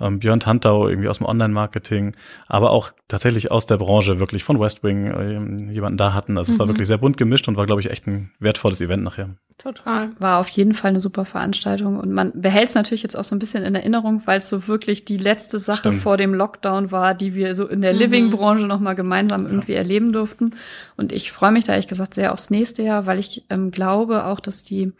ähm, 0.00 0.18
Björn 0.18 0.40
Tantau 0.40 0.88
irgendwie 0.88 1.08
aus 1.08 1.18
dem 1.18 1.26
Online-Marketing, 1.26 2.14
aber 2.48 2.70
auch 2.70 2.90
tatsächlich 3.08 3.50
aus 3.50 3.66
der 3.66 3.76
Branche, 3.76 4.18
wirklich 4.18 4.42
von 4.42 4.58
Westwing 4.58 5.06
ähm, 5.06 5.70
jemanden 5.70 5.98
da 5.98 6.14
hatten. 6.14 6.36
Also 6.38 6.52
es 6.52 6.58
war 6.58 6.66
Mhm. 6.66 6.70
wirklich 6.70 6.88
sehr 6.88 6.98
bunt 6.98 7.16
gemischt 7.16 7.46
und 7.48 7.56
war, 7.56 7.66
glaube 7.66 7.80
ich, 7.80 7.90
echt 7.90 8.06
ein 8.06 8.32
wertvolles 8.40 8.80
Event 8.80 9.04
nachher. 9.04 9.30
Total. 9.58 10.10
War 10.18 10.38
auf 10.38 10.48
jeden 10.48 10.74
Fall 10.74 10.90
eine 10.90 11.00
super 11.00 11.24
Veranstaltung 11.24 11.98
und 11.98 12.12
man 12.12 12.32
behält 12.34 12.68
es 12.68 12.74
natürlich 12.74 13.02
jetzt 13.02 13.16
auch 13.16 13.24
so 13.24 13.34
ein 13.34 13.38
bisschen 13.38 13.64
in 13.64 13.74
Erinnerung, 13.74 14.22
weil 14.26 14.40
es 14.40 14.48
so 14.48 14.68
wirklich 14.68 15.04
die 15.04 15.16
letzte 15.16 15.58
Sache 15.58 15.78
Stimmt. 15.90 16.02
vor 16.02 16.16
dem 16.16 16.34
Lockdown 16.34 16.90
war, 16.90 17.14
die 17.14 17.34
wir 17.34 17.54
so 17.54 17.66
in 17.66 17.80
der 17.82 17.92
Mhm. 17.92 17.98
Living-Branche 17.98 18.66
noch 18.66 18.80
mal 18.80 18.94
gemeinsam 18.94 19.46
irgendwie 19.46 19.74
erleben 19.74 20.12
durften. 20.12 20.54
Und 20.96 21.12
ich 21.12 21.32
freue 21.32 21.52
mich 21.52 21.64
da 21.64 21.72
ehrlich 21.72 21.88
gesagt 21.88 22.14
sehr 22.14 22.32
aufs 22.32 22.50
nächste 22.50 22.82
Jahr, 22.82 23.06
weil 23.06 23.18
ich 23.18 23.44
ähm, 23.50 23.70
glaube 23.70 24.24
auch, 24.26 24.40
dass 24.40 24.62
die 24.62 24.92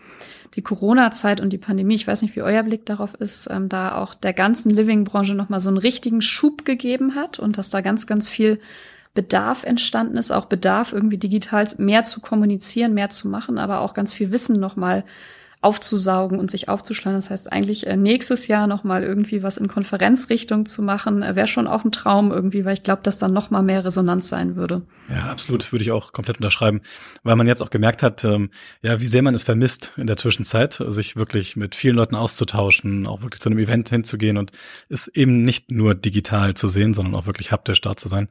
die 0.55 0.63
Corona-Zeit 0.63 1.41
und 1.41 1.51
die 1.51 1.57
Pandemie, 1.57 1.95
ich 1.95 2.07
weiß 2.07 2.21
nicht, 2.21 2.37
wie 2.37 2.43
euer 2.43 2.63
Blick 2.63 2.85
darauf 2.85 3.15
ist, 3.15 3.49
ähm, 3.51 3.71
da 3.71 3.95
auch 3.97 4.13
der 4.15 4.35
ganzen 4.35 4.69
Living-Branche 4.69 5.35
noch 5.35 5.49
mal 5.49 5.61
so 5.61 5.71
einen 5.71 5.79
richtigen 5.79 6.21
Schub 6.21 6.67
gegeben 6.67 7.15
hat 7.15 7.39
und 7.39 7.57
dass 7.57 7.71
da 7.71 7.81
ganz, 7.81 8.07
ganz 8.07 8.29
viel 8.29 8.61
Bedarf 9.15 9.65
entstanden 9.65 10.17
ist, 10.17 10.31
auch 10.31 10.47
Bedarf 10.47 10.93
irgendwie 10.93 11.19
digital 11.19 11.67
mehr 11.79 12.05
zu 12.05 12.21
kommunizieren, 12.21 12.95
mehr 12.95 13.11
zu 13.11 13.29
machen, 13.29 13.59
aber 13.59 13.81
auch 13.81 13.93
ganz 13.93 14.13
viel 14.13 14.31
Wissen 14.31 14.59
nochmal 14.59 15.05
aufzusaugen 15.63 16.39
und 16.39 16.51
sich 16.51 16.69
aufzuschlagen. 16.69 17.19
Das 17.19 17.31
heißt 17.31 17.53
eigentlich 17.53 17.87
äh, 17.87 17.97
nächstes 17.97 18.49
Jahr 18.49 18.67
nochmal 18.67 19.05
irgendwie 19.05 19.43
was 19.43 19.57
in 19.57 19.69
Konferenzrichtung 19.69 20.67
zu 20.67 20.83
machen, 20.83 21.23
äh, 21.23 21.37
wäre 21.37 21.47
schon 21.47 21.69
auch 21.69 21.85
ein 21.85 21.93
Traum 21.93 22.33
irgendwie, 22.33 22.65
weil 22.65 22.75
ich 22.75 22.83
glaube, 22.83 23.03
dass 23.03 23.17
dann 23.17 23.33
nochmal 23.33 23.63
mehr 23.63 23.85
Resonanz 23.85 24.29
sein 24.29 24.57
würde. 24.57 24.83
Ja, 25.09 25.31
absolut, 25.31 25.73
würde 25.73 25.85
ich 25.85 25.93
auch 25.93 26.13
komplett 26.13 26.39
unterschreiben, 26.39 26.81
weil 27.23 27.37
man 27.37 27.47
jetzt 27.47 27.63
auch 27.63 27.71
gemerkt 27.71 28.03
hat, 28.03 28.25
ähm, 28.25 28.51
ja, 28.83 29.01
wie 29.01 29.07
sehr 29.07 29.23
man 29.23 29.35
es 29.35 29.45
vermisst 29.45 29.93
in 29.97 30.07
der 30.07 30.17
Zwischenzeit, 30.17 30.83
sich 30.89 31.17
wirklich 31.17 31.57
mit 31.57 31.75
vielen 31.75 31.97
Leuten 31.97 32.17
auszutauschen, 32.17 33.07
auch 33.07 33.23
wirklich 33.23 33.41
zu 33.41 33.49
einem 33.49 33.59
Event 33.59 33.89
hinzugehen 33.89 34.39
und 34.39 34.51
es 34.89 35.07
eben 35.09 35.45
nicht 35.45 35.71
nur 35.71 35.95
digital 35.95 36.55
zu 36.55 36.69
sehen, 36.69 36.93
sondern 36.93 37.15
auch 37.15 37.27
wirklich 37.27 37.53
haptisch 37.53 37.81
da 37.81 37.97
zu 37.97 38.09
sein. 38.09 38.29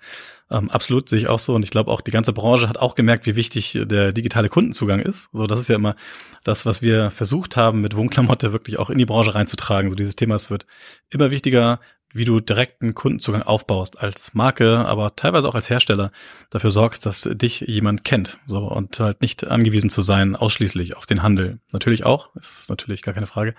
Ähm, 0.52 0.70
absolut 0.70 1.08
sehe 1.08 1.18
ich 1.18 1.28
auch 1.28 1.40
so 1.40 1.56
und 1.56 1.64
ich 1.64 1.72
glaube 1.72 1.90
auch 1.90 2.02
die 2.02 2.12
ganze 2.12 2.34
Branche 2.34 2.68
hat 2.68 2.78
auch 2.78 2.96
gemerkt, 2.96 3.26
wie 3.26 3.38
wichtig 3.38 3.80
der 3.84 4.12
digitale 4.12 4.50
Kundenzugang 4.50 5.00
ist. 5.00 5.30
So, 5.32 5.48
das 5.48 5.62
ist 5.62 5.70
ja 5.70 5.76
immer 5.76 5.96
das, 6.44 6.66
was 6.66 6.82
wir 6.82 7.10
versucht 7.22 7.56
haben, 7.56 7.82
mit 7.82 7.96
Wohnklamotte 7.96 8.52
wirklich 8.52 8.80
auch 8.80 8.90
in 8.90 8.98
die 8.98 9.06
Branche 9.06 9.36
reinzutragen. 9.36 9.92
So 9.92 9.96
dieses 9.96 10.16
Thema, 10.16 10.34
es 10.34 10.50
wird 10.50 10.66
immer 11.12 11.30
wichtiger, 11.30 11.80
wie 12.14 12.26
du 12.26 12.40
direkten 12.40 12.94
Kundenzugang 12.94 13.44
aufbaust 13.44 14.00
als 14.00 14.34
Marke, 14.34 14.86
aber 14.86 15.16
teilweise 15.16 15.48
auch 15.48 15.56
als 15.56 15.70
Hersteller 15.70 16.12
dafür 16.50 16.72
sorgst, 16.72 17.06
dass 17.06 17.30
dich 17.32 17.62
jemand 17.62 18.04
kennt, 18.04 18.40
so 18.46 18.60
und 18.60 19.00
halt 19.00 19.22
nicht 19.22 19.48
angewiesen 19.48 19.90
zu 19.90 20.02
sein 20.02 20.36
ausschließlich 20.36 20.98
auf 20.98 21.06
den 21.06 21.24
Handel. 21.24 21.60
Natürlich 21.72 22.06
auch, 22.06 22.36
ist 22.36 22.70
natürlich 22.70 23.02
gar 23.02 23.14
keine 23.14 23.28
Frage, 23.28 23.56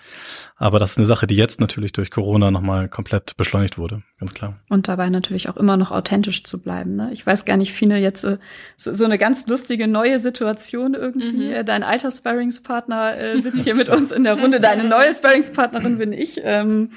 aber 0.57 0.79
das 0.79 0.93
ist 0.93 0.99
eine 0.99 1.07
Sache, 1.07 1.27
die 1.27 1.37
jetzt 1.37 1.61
natürlich 1.61 1.93
durch 1.93 2.11
Corona 2.11 2.51
nochmal 2.51 2.89
komplett 2.89 3.37
beschleunigt 3.37 3.79
wurde, 3.79 4.03
ganz 4.19 4.35
klar. 4.35 4.59
Und 4.69 4.89
dabei 4.89 5.09
natürlich 5.11 5.49
auch 5.49 5.57
immer 5.57 5.77
noch 5.77 5.91
authentisch 5.91 6.45
zu 6.45 6.61
bleiben. 6.61 6.97
Ne? 6.97 7.11
Ich 7.13 7.27
weiß 7.27 7.45
gar 7.45 7.57
nicht, 7.57 7.73
Fine, 7.73 7.99
jetzt 7.99 8.25
äh, 8.25 8.39
so, 8.77 8.93
so 8.93 9.05
eine 9.05 9.19
ganz 9.19 9.47
lustige 9.47 9.89
neue 9.89 10.19
Situation 10.19 10.95
irgendwie. 10.95 11.49
Mhm. 11.49 11.65
Dein 11.65 11.83
alter 11.83 12.11
Sparringspartner 12.11 13.17
äh, 13.17 13.41
sitzt 13.41 13.63
hier 13.65 13.75
mit 13.75 13.91
uns 13.91 14.13
in 14.13 14.25
der 14.25 14.39
Runde. 14.39 14.61
Deine 14.61 14.85
neue 14.89 15.13
Sparringspartnerin 15.13 15.99
bin 15.99 16.13
ich. 16.13 16.41
Ähm, 16.43 16.91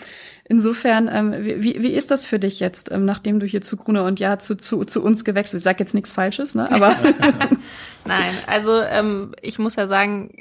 insofern, 0.47 1.09
ähm, 1.11 1.33
wie, 1.37 1.81
wie 1.81 1.93
ist 1.93 2.11
das 2.11 2.25
für 2.25 2.39
dich 2.39 2.59
jetzt, 2.59 2.91
ähm, 2.91 3.05
nachdem 3.05 3.39
du 3.39 3.45
hier 3.45 3.61
zu 3.61 3.77
Gruner 3.77 4.05
und 4.05 4.19
Ja 4.19 4.39
zu, 4.39 4.55
zu, 4.55 4.85
zu 4.85 5.03
uns 5.03 5.25
gewechselt 5.25 5.53
bist? 5.53 5.61
Ich 5.61 5.63
sag 5.63 5.79
jetzt 5.79 5.93
nichts 5.93 6.11
Falsches, 6.11 6.55
ne? 6.55 6.71
aber 6.71 6.95
Nein, 8.05 8.31
also 8.47 8.81
ähm, 8.81 9.33
ich 9.41 9.59
muss 9.59 9.75
ja 9.75 9.87
sagen, 9.87 10.31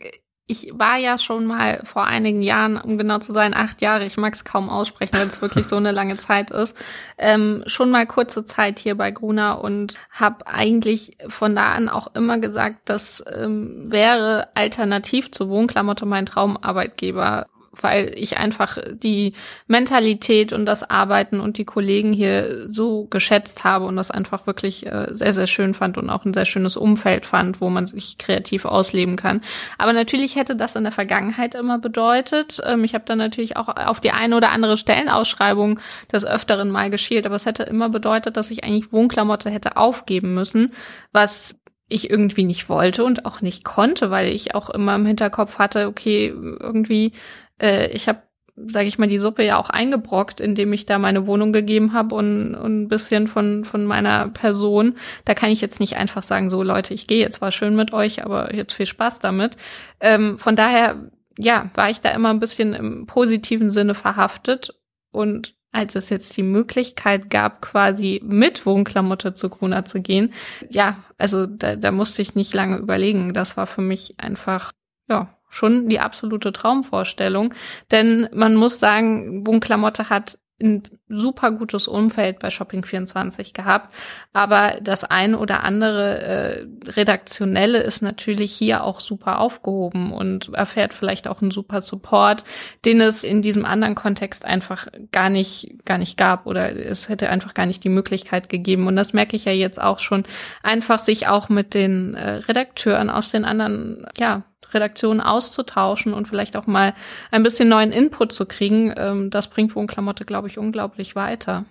ich 0.46 0.70
war 0.74 0.98
ja 0.98 1.16
schon 1.16 1.46
mal 1.46 1.80
vor 1.84 2.04
einigen 2.04 2.42
Jahren, 2.42 2.76
um 2.76 2.98
genau 2.98 3.18
zu 3.18 3.32
sein, 3.32 3.54
acht 3.54 3.80
Jahre, 3.80 4.04
ich 4.04 4.18
mag 4.18 4.34
es 4.34 4.44
kaum 4.44 4.68
aussprechen, 4.68 5.14
weil 5.14 5.26
es 5.26 5.40
wirklich 5.40 5.66
so 5.66 5.76
eine 5.76 5.90
lange 5.90 6.18
Zeit 6.18 6.50
ist, 6.50 6.76
ähm, 7.16 7.64
schon 7.66 7.90
mal 7.90 8.06
kurze 8.06 8.44
Zeit 8.44 8.78
hier 8.78 8.94
bei 8.94 9.10
Gruner 9.10 9.64
und 9.64 9.96
habe 10.10 10.46
eigentlich 10.46 11.16
von 11.28 11.56
da 11.56 11.72
an 11.72 11.88
auch 11.88 12.14
immer 12.14 12.38
gesagt, 12.38 12.80
das 12.84 13.24
ähm, 13.34 13.90
wäre 13.90 14.48
alternativ 14.54 15.32
zur 15.32 15.48
Wohnklamotte 15.48 16.04
mein 16.04 16.26
Traumarbeitgeber 16.26 17.46
weil 17.80 18.12
ich 18.16 18.36
einfach 18.36 18.78
die 18.92 19.34
Mentalität 19.66 20.52
und 20.52 20.66
das 20.66 20.88
Arbeiten 20.88 21.40
und 21.40 21.58
die 21.58 21.64
Kollegen 21.64 22.12
hier 22.12 22.68
so 22.68 23.06
geschätzt 23.06 23.64
habe 23.64 23.86
und 23.86 23.96
das 23.96 24.10
einfach 24.10 24.46
wirklich 24.46 24.86
äh, 24.86 25.08
sehr, 25.10 25.32
sehr 25.32 25.46
schön 25.46 25.74
fand 25.74 25.98
und 25.98 26.10
auch 26.10 26.24
ein 26.24 26.34
sehr 26.34 26.44
schönes 26.44 26.76
Umfeld 26.76 27.26
fand, 27.26 27.60
wo 27.60 27.70
man 27.70 27.86
sich 27.86 28.18
kreativ 28.18 28.64
ausleben 28.64 29.16
kann. 29.16 29.42
Aber 29.78 29.92
natürlich 29.92 30.36
hätte 30.36 30.56
das 30.56 30.76
in 30.76 30.84
der 30.84 30.92
Vergangenheit 30.92 31.54
immer 31.54 31.78
bedeutet, 31.78 32.60
ähm, 32.64 32.84
ich 32.84 32.94
habe 32.94 33.04
dann 33.06 33.18
natürlich 33.18 33.56
auch 33.56 33.68
auf 33.68 34.00
die 34.00 34.10
eine 34.10 34.36
oder 34.36 34.50
andere 34.50 34.76
Stellenausschreibung 34.76 35.80
des 36.12 36.24
Öfteren 36.24 36.70
mal 36.70 36.90
geschielt, 36.90 37.26
aber 37.26 37.36
es 37.36 37.46
hätte 37.46 37.64
immer 37.64 37.88
bedeutet, 37.88 38.36
dass 38.36 38.50
ich 38.50 38.64
eigentlich 38.64 38.92
Wohnklamotte 38.92 39.50
hätte 39.50 39.76
aufgeben 39.76 40.34
müssen, 40.34 40.72
was 41.12 41.56
ich 41.88 42.10
irgendwie 42.10 42.44
nicht 42.44 42.68
wollte 42.68 43.04
und 43.04 43.26
auch 43.26 43.40
nicht 43.40 43.64
konnte, 43.64 44.10
weil 44.10 44.28
ich 44.28 44.54
auch 44.54 44.70
immer 44.70 44.94
im 44.94 45.06
Hinterkopf 45.06 45.58
hatte, 45.58 45.86
okay, 45.86 46.28
irgendwie, 46.28 47.12
äh, 47.60 47.88
ich 47.88 48.08
habe 48.08 48.22
sage 48.56 48.86
ich 48.86 48.98
mal, 48.98 49.08
die 49.08 49.18
Suppe 49.18 49.42
ja 49.42 49.58
auch 49.58 49.68
eingebrockt, 49.68 50.40
indem 50.40 50.72
ich 50.72 50.86
da 50.86 50.98
meine 50.98 51.26
Wohnung 51.26 51.52
gegeben 51.52 51.92
habe 51.92 52.14
und, 52.14 52.54
und 52.54 52.82
ein 52.82 52.88
bisschen 52.88 53.26
von, 53.26 53.64
von 53.64 53.84
meiner 53.84 54.28
Person. 54.28 54.94
Da 55.24 55.34
kann 55.34 55.50
ich 55.50 55.60
jetzt 55.60 55.80
nicht 55.80 55.96
einfach 55.96 56.22
sagen, 56.22 56.50
so 56.50 56.62
Leute, 56.62 56.94
ich 56.94 57.06
gehe 57.06 57.18
jetzt 57.18 57.40
war 57.40 57.50
schön 57.50 57.74
mit 57.74 57.92
euch, 57.92 58.24
aber 58.24 58.54
jetzt 58.54 58.74
viel 58.74 58.86
Spaß 58.86 59.18
damit. 59.18 59.56
Ähm, 60.00 60.38
von 60.38 60.54
daher, 60.54 61.10
ja, 61.36 61.68
war 61.74 61.90
ich 61.90 62.00
da 62.00 62.10
immer 62.10 62.30
ein 62.30 62.38
bisschen 62.38 62.74
im 62.74 63.06
positiven 63.06 63.70
Sinne 63.70 63.94
verhaftet. 63.94 64.80
Und 65.10 65.56
als 65.72 65.96
es 65.96 66.08
jetzt 66.08 66.36
die 66.36 66.44
Möglichkeit 66.44 67.30
gab, 67.30 67.60
quasi 67.60 68.20
mit 68.24 68.64
Wohnklamotte 68.66 69.34
zu 69.34 69.50
Gruna 69.50 69.84
zu 69.84 70.00
gehen, 70.00 70.32
ja, 70.70 71.02
also 71.18 71.46
da, 71.46 71.74
da 71.74 71.90
musste 71.90 72.22
ich 72.22 72.36
nicht 72.36 72.54
lange 72.54 72.76
überlegen. 72.76 73.34
Das 73.34 73.56
war 73.56 73.66
für 73.66 73.82
mich 73.82 74.14
einfach, 74.18 74.70
ja, 75.08 75.33
schon 75.54 75.88
die 75.88 76.00
absolute 76.00 76.52
Traumvorstellung. 76.52 77.54
Denn 77.90 78.28
man 78.32 78.56
muss 78.56 78.80
sagen, 78.80 79.46
Wohnklamotte 79.46 80.10
hat 80.10 80.38
ein 80.62 80.82
super 81.08 81.50
gutes 81.50 81.88
Umfeld 81.88 82.38
bei 82.38 82.48
Shopping24 82.48 83.52
gehabt. 83.54 83.92
Aber 84.32 84.78
das 84.80 85.02
ein 85.02 85.34
oder 85.34 85.64
andere 85.64 86.20
äh, 86.20 86.66
Redaktionelle 86.90 87.78
ist 87.78 88.02
natürlich 88.02 88.52
hier 88.52 88.84
auch 88.84 89.00
super 89.00 89.40
aufgehoben 89.40 90.12
und 90.12 90.54
erfährt 90.54 90.94
vielleicht 90.94 91.26
auch 91.26 91.42
einen 91.42 91.50
super 91.50 91.82
Support, 91.82 92.44
den 92.84 93.00
es 93.00 93.24
in 93.24 93.42
diesem 93.42 93.64
anderen 93.64 93.96
Kontext 93.96 94.44
einfach 94.44 94.86
gar 95.10 95.28
nicht, 95.28 95.84
gar 95.84 95.98
nicht 95.98 96.16
gab 96.16 96.46
oder 96.46 96.74
es 96.74 97.08
hätte 97.08 97.30
einfach 97.30 97.54
gar 97.54 97.66
nicht 97.66 97.82
die 97.82 97.88
Möglichkeit 97.88 98.48
gegeben. 98.48 98.86
Und 98.86 98.94
das 98.94 99.12
merke 99.12 99.34
ich 99.34 99.44
ja 99.44 99.52
jetzt 99.52 99.80
auch 99.80 99.98
schon, 99.98 100.22
einfach 100.62 101.00
sich 101.00 101.26
auch 101.26 101.48
mit 101.48 101.74
den 101.74 102.14
äh, 102.14 102.30
Redakteuren 102.30 103.10
aus 103.10 103.32
den 103.32 103.44
anderen, 103.44 104.06
ja, 104.16 104.44
Redaktionen 104.72 105.20
auszutauschen 105.20 106.14
und 106.14 106.28
vielleicht 106.28 106.56
auch 106.56 106.66
mal 106.66 106.94
ein 107.30 107.42
bisschen 107.42 107.68
neuen 107.68 107.92
Input 107.92 108.32
zu 108.32 108.46
kriegen, 108.46 108.94
ähm, 108.96 109.30
das 109.30 109.48
bringt 109.48 109.74
Wohnklamotte, 109.74 110.24
glaube 110.24 110.48
ich, 110.48 110.58
unglaublich 110.58 111.16
weiter. 111.16 111.64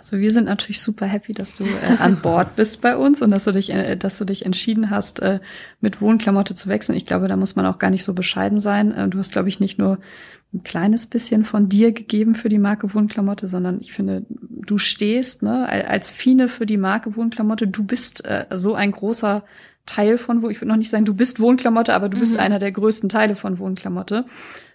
Also 0.00 0.18
wir 0.18 0.30
sind 0.30 0.46
natürlich 0.46 0.80
super 0.80 1.04
happy, 1.04 1.34
dass 1.34 1.56
du 1.56 1.64
äh, 1.64 1.98
an 1.98 2.22
Bord 2.22 2.56
bist 2.56 2.80
bei 2.80 2.96
uns 2.96 3.20
und 3.20 3.30
dass 3.30 3.44
du 3.44 3.52
dich, 3.52 3.70
äh, 3.70 3.96
dass 3.96 4.16
du 4.16 4.24
dich 4.24 4.46
entschieden 4.46 4.88
hast, 4.88 5.20
äh, 5.20 5.40
mit 5.82 6.00
Wohnklamotte 6.00 6.54
zu 6.54 6.70
wechseln. 6.70 6.96
Ich 6.96 7.04
glaube, 7.04 7.28
da 7.28 7.36
muss 7.36 7.54
man 7.54 7.66
auch 7.66 7.78
gar 7.78 7.90
nicht 7.90 8.04
so 8.04 8.14
bescheiden 8.14 8.60
sein. 8.60 8.92
Äh, 8.92 9.08
du 9.08 9.18
hast, 9.18 9.32
glaube 9.32 9.50
ich, 9.50 9.60
nicht 9.60 9.78
nur 9.78 9.98
ein 10.54 10.62
kleines 10.62 11.06
bisschen 11.06 11.44
von 11.44 11.68
dir 11.68 11.92
gegeben 11.92 12.34
für 12.34 12.48
die 12.48 12.58
Marke 12.58 12.94
Wohnklamotte, 12.94 13.46
sondern 13.46 13.78
ich 13.82 13.92
finde, 13.92 14.24
du 14.30 14.78
stehst 14.78 15.42
ne, 15.42 15.68
als 15.68 16.08
Fine 16.08 16.48
für 16.48 16.64
die 16.64 16.78
Marke 16.78 17.14
Wohnklamotte. 17.14 17.66
Du 17.66 17.84
bist 17.84 18.24
äh, 18.24 18.46
so 18.54 18.74
ein 18.74 18.92
großer 18.92 19.44
Teil 19.86 20.18
von, 20.18 20.42
wo 20.42 20.48
ich 20.48 20.60
würde 20.60 20.68
noch 20.68 20.76
nicht 20.76 20.90
sagen, 20.90 21.04
du 21.04 21.14
bist 21.14 21.40
Wohnklamotte, 21.40 21.94
aber 21.94 22.08
du 22.08 22.18
bist 22.18 22.34
mhm. 22.34 22.40
einer 22.40 22.58
der 22.58 22.72
größten 22.72 23.08
Teile 23.08 23.36
von 23.36 23.58
Wohnklamotte. 23.58 24.24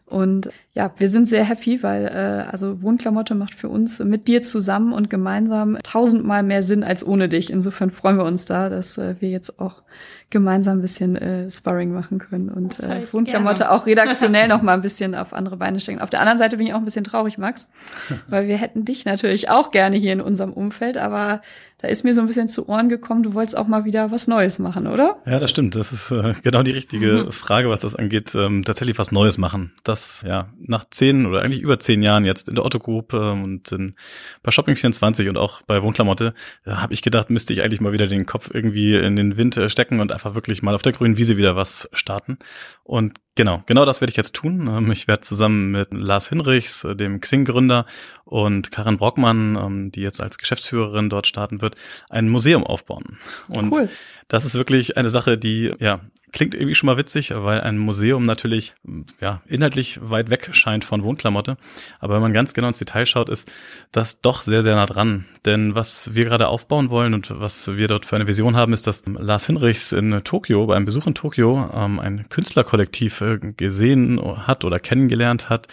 Und 0.08 0.52
ja, 0.74 0.92
wir 0.98 1.08
sind 1.10 1.28
sehr 1.28 1.44
happy, 1.44 1.82
weil 1.82 2.06
äh, 2.06 2.52
also 2.52 2.84
Wohnklamotte 2.84 3.34
macht 3.34 3.56
für 3.56 3.70
uns 3.70 3.98
mit 4.00 4.28
dir 4.28 4.44
zusammen 4.44 4.94
und 4.94 5.10
gemeinsam 5.10 5.80
tausendmal 5.82 6.44
mehr 6.44 6.62
Sinn 6.62 6.84
als 6.84 7.06
ohne 7.06 7.28
dich. 7.28 7.50
Insofern 7.50 7.90
freuen 7.90 8.18
wir 8.18 8.24
uns 8.24 8.46
da, 8.46 8.70
dass 8.70 9.00
äh, 9.00 9.16
wir 9.20 9.30
jetzt 9.30 9.60
auch 9.60 9.82
gemeinsam 10.30 10.78
ein 10.78 10.82
bisschen 10.82 11.16
äh, 11.16 11.50
Sparring 11.50 11.92
machen 11.92 12.20
können 12.20 12.50
und 12.50 12.80
äh, 12.82 13.12
Wohnklamotte 13.12 13.72
auch 13.72 13.88
redaktionell 13.88 14.48
noch 14.50 14.62
mal 14.62 14.74
ein 14.74 14.82
bisschen 14.82 15.16
auf 15.16 15.34
andere 15.34 15.58
Beine 15.58 15.80
stellen. 15.80 16.02
Auf 16.02 16.12
der 16.12 16.20
anderen 16.20 16.38
Seite 16.38 16.58
bin 16.58 16.68
ich 16.68 16.74
auch 16.74 16.80
ein 16.80 16.86
bisschen 16.86 17.04
traurig, 17.04 17.40
Max, 17.40 17.70
weil 18.28 18.48
wir 18.48 18.58
hätten 18.58 18.86
dich 18.86 19.06
natürlich 19.06 19.50
auch 19.50 19.72
gerne 19.72 19.98
hier 19.98 20.14
in 20.14 20.22
unserem 20.22 20.54
Umfeld, 20.54 20.98
aber 20.98 21.42
da 21.86 21.92
ist 21.92 22.04
mir 22.04 22.16
so 22.16 22.22
ein 22.22 22.26
bisschen 22.26 22.48
zu 22.48 22.68
Ohren 22.68 22.90
gekommen, 22.90 23.22
du 23.22 23.36
wolltest 23.36 23.56
auch 23.56 23.68
mal 23.68 23.86
wieder 23.86 24.12
was 24.12 24.28
Neues 24.28 24.58
machen, 24.58 24.88
oder? 24.88 25.18
Ja, 25.28 25.40
das 25.40 25.52
stimmt. 25.52 25.76
Das 25.76 25.92
ist 25.92 26.10
äh, 26.10 26.34
genau 26.42 26.64
die 26.64 26.72
richtige 26.72 27.26
mhm. 27.26 27.32
Frage, 27.32 27.70
was 27.70 27.80
das 27.80 27.96
angeht. 27.96 28.34
Ähm, 28.34 28.64
tatsächlich 28.64 28.98
was 28.98 29.12
Neues 29.12 29.38
machen. 29.38 29.72
Das, 29.84 30.24
ja, 30.28 30.50
nach 30.60 30.86
zehn 30.90 31.28
oder 31.28 31.44
eigentlich 31.44 31.62
über 31.62 31.78
zehn 31.78 32.02
Jahren 32.02 32.26
jetzt 32.26 32.50
in 32.50 32.56
der 32.56 32.66
Otto 32.66 32.80
Group 32.80 33.14
ähm, 33.14 33.44
und 33.44 33.72
in, 33.72 33.94
bei 34.42 34.52
Shopping24 34.52 35.30
und 35.30 35.38
auch 35.38 35.62
bei 35.62 35.84
Wohnklamotte, 35.84 36.34
äh, 36.66 36.72
habe 36.72 36.94
ich 36.96 37.04
gedacht, 37.04 37.30
müsste 37.30 37.54
ich 37.54 37.62
eigentlich 37.62 37.82
mal 37.82 37.94
wieder 37.94 38.08
den 38.08 38.26
Kopf 38.26 38.50
irgendwie 38.52 38.96
in 38.96 39.16
den 39.16 39.38
Wind 39.38 39.56
äh, 39.58 39.70
stecken 39.70 40.00
und 40.00 40.12
einfach 40.12 40.34
wirklich 40.34 40.64
mal 40.64 40.74
auf 40.74 40.82
der 40.82 40.94
grünen 40.94 41.18
Wiese 41.18 41.38
wieder 41.38 41.56
was 41.56 41.88
starten. 41.94 42.40
Und 42.88 43.18
genau, 43.34 43.64
genau 43.66 43.84
das 43.84 44.00
werde 44.00 44.12
ich 44.12 44.16
jetzt 44.16 44.36
tun. 44.36 44.68
Ähm, 44.68 44.92
ich 44.92 45.08
werde 45.08 45.22
zusammen 45.22 45.72
mit 45.72 45.92
Lars 45.92 46.30
Hinrichs, 46.30 46.84
äh, 46.84 46.96
dem 46.96 47.20
Xing-Gründer, 47.20 47.88
und 48.26 48.72
Karin 48.72 48.98
Brockmann, 48.98 49.56
ähm, 49.56 49.92
die 49.92 50.02
jetzt 50.02 50.22
als 50.22 50.38
Geschäftsführerin 50.38 51.10
dort 51.10 51.26
starten 51.26 51.62
wird, 51.62 51.76
ein 52.10 52.30
Museum 52.30 52.64
aufbauen. 52.64 53.18
Und 53.52 53.72
cool. 53.72 53.90
das 54.28 54.46
ist 54.46 54.54
wirklich 54.54 54.98
eine 54.98 55.10
Sache, 55.10 55.40
die, 55.40 55.74
ja, 55.80 56.02
klingt 56.36 56.54
irgendwie 56.54 56.76
schon 56.76 56.88
mal 56.88 56.98
witzig, 56.98 57.32
weil 57.34 57.62
ein 57.62 57.78
Museum 57.78 58.24
natürlich 58.24 58.74
ja 59.22 59.42
inhaltlich 59.48 60.00
weit 60.04 60.30
weg 60.30 60.50
scheint 60.52 60.84
von 60.84 61.02
Wohnklamotte. 61.02 61.58
Aber 62.02 62.16
wenn 62.16 62.22
man 62.22 62.34
ganz 62.34 62.54
genau 62.54 62.68
ins 62.68 62.78
Detail 62.78 63.06
schaut, 63.06 63.30
ist 63.30 63.50
das 63.94 64.20
doch 64.20 64.42
sehr, 64.42 64.62
sehr 64.62 64.76
nah 64.76 64.86
dran. 64.86 65.26
Denn 65.46 65.76
was 65.76 66.14
wir 66.14 66.26
gerade 66.26 66.50
aufbauen 66.50 66.90
wollen 66.90 67.14
und 67.14 67.40
was 67.40 67.76
wir 67.78 67.88
dort 67.88 68.06
für 68.06 68.18
eine 68.18 68.28
Vision 68.28 68.58
haben, 68.58 68.74
ist, 68.74 68.86
dass 68.86 69.06
Lars 69.08 69.46
Hinrichs 69.46 69.94
in 69.94 70.22
Tokio, 70.26 70.66
bei 70.68 70.76
einem 70.76 70.86
Besuch 70.86 71.08
in 71.08 71.16
Tokio, 71.16 71.72
ähm, 71.74 72.00
ein 72.02 72.28
Künstlerkollektiv 72.28 73.22
äh, 73.22 73.38
gesehen 73.40 74.20
hat 74.46 74.66
oder 74.66 74.80
kennengelernt 74.80 75.50
hat, 75.50 75.70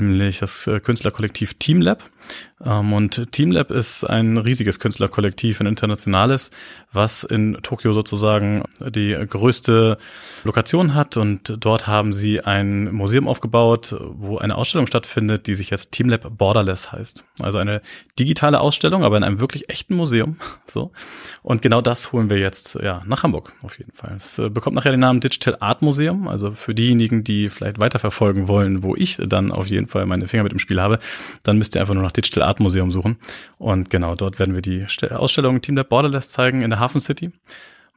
nämlich 0.00 0.38
das 0.38 0.66
äh, 0.66 0.80
Künstlerkollektiv 0.80 1.54
Teamlab. 1.54 2.02
Ähm, 2.64 2.92
und 2.92 3.32
Teamlab 3.32 3.70
ist 3.70 4.04
ein 4.04 4.38
riesiges 4.38 4.80
Künstlerkollektiv, 4.80 5.60
ein 5.60 5.66
internationales, 5.66 6.50
was 6.92 7.24
in 7.24 7.58
Tokio 7.62 7.92
sozusagen 7.92 8.62
die 8.80 9.12
größte 9.28 9.98
Lokation 10.44 10.94
hat. 10.94 11.16
Und 11.16 11.56
dort 11.60 11.86
haben 11.86 12.12
sie 12.12 12.40
ein 12.40 12.92
Museum 12.92 13.28
aufgebaut, 13.28 13.94
wo 14.00 14.38
eine 14.38 14.56
Ausstellung 14.56 14.86
stattfindet, 14.86 15.46
die 15.46 15.54
sich 15.54 15.70
jetzt 15.70 15.92
Teamlab 15.92 16.36
Borderless 16.36 16.92
heißt. 16.92 17.26
Also 17.40 17.58
eine 17.58 17.82
digitale 18.18 18.60
Ausstellung, 18.60 19.04
aber 19.04 19.16
in 19.16 19.24
einem 19.24 19.40
wirklich 19.40 19.68
echten 19.68 19.94
Museum. 19.94 20.36
So. 20.68 20.90
Und 21.42 21.62
genau 21.62 21.80
das 21.80 22.12
holen 22.12 22.28
wir 22.28 22.38
jetzt 22.38 22.74
ja 22.74 23.02
nach 23.06 23.22
Hamburg 23.22 23.52
auf 23.62 23.78
jeden 23.78 23.92
Fall. 23.92 24.14
Es 24.16 24.38
äh, 24.38 24.50
bekommt 24.50 24.76
nachher 24.76 24.90
den 24.90 25.00
Namen 25.00 25.20
Digital 25.20 25.56
Art 25.60 25.80
Museum. 25.80 26.28
Also 26.28 26.50
für 26.50 26.74
diejenigen, 26.74 27.24
die 27.24 27.48
vielleicht 27.48 27.78
weiterverfolgen 27.78 28.48
wollen, 28.48 28.82
wo 28.82 28.94
ich 28.94 29.16
dann 29.16 29.52
auf 29.52 29.68
jeden 29.68 29.85
Fall 29.88 30.06
meine 30.06 30.28
Finger 30.28 30.42
mit 30.42 30.52
im 30.52 30.58
Spiel 30.58 30.80
habe, 30.80 30.98
dann 31.42 31.58
müsst 31.58 31.74
ihr 31.74 31.80
einfach 31.80 31.94
nur 31.94 32.02
nach 32.02 32.12
Digital 32.12 32.44
Art 32.44 32.60
Museum 32.60 32.90
suchen. 32.90 33.16
Und 33.58 33.90
genau, 33.90 34.14
dort 34.14 34.38
werden 34.38 34.54
wir 34.54 34.62
die 34.62 34.86
Ausstellung 35.10 35.60
Team 35.62 35.76
Lab 35.76 35.88
Borderless 35.88 36.30
zeigen 36.30 36.62
in 36.62 36.70
der 36.70 36.80
Hafen 36.80 37.00
City. 37.00 37.32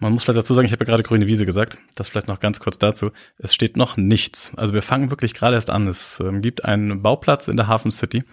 Man 0.02 0.14
muss 0.14 0.24
vielleicht 0.24 0.38
dazu 0.38 0.54
sagen, 0.54 0.66
ich 0.66 0.72
habe 0.72 0.86
ja 0.86 0.92
gerade 0.92 1.04
grüne 1.04 1.28
Wiese 1.28 1.46
gesagt. 1.46 1.78
Das 1.96 2.08
vielleicht 2.08 2.30
noch 2.30 2.40
ganz 2.40 2.62
kurz 2.62 2.78
dazu. 2.78 3.12
Es 3.38 3.54
steht 3.54 3.76
noch 3.76 3.98
nichts. 3.98 4.54
Also 4.56 4.74
wir 4.74 4.82
fangen 4.82 5.10
wirklich 5.10 5.34
gerade 5.34 5.56
erst 5.56 5.70
an. 5.70 5.88
Es 5.88 6.22
ähm, 6.22 6.42
gibt 6.42 6.64
einen 6.64 7.02
Bauplatz 7.02 7.50
in 7.50 7.58
der 7.58 7.68
Hafen 7.68 7.92
City 7.92 8.24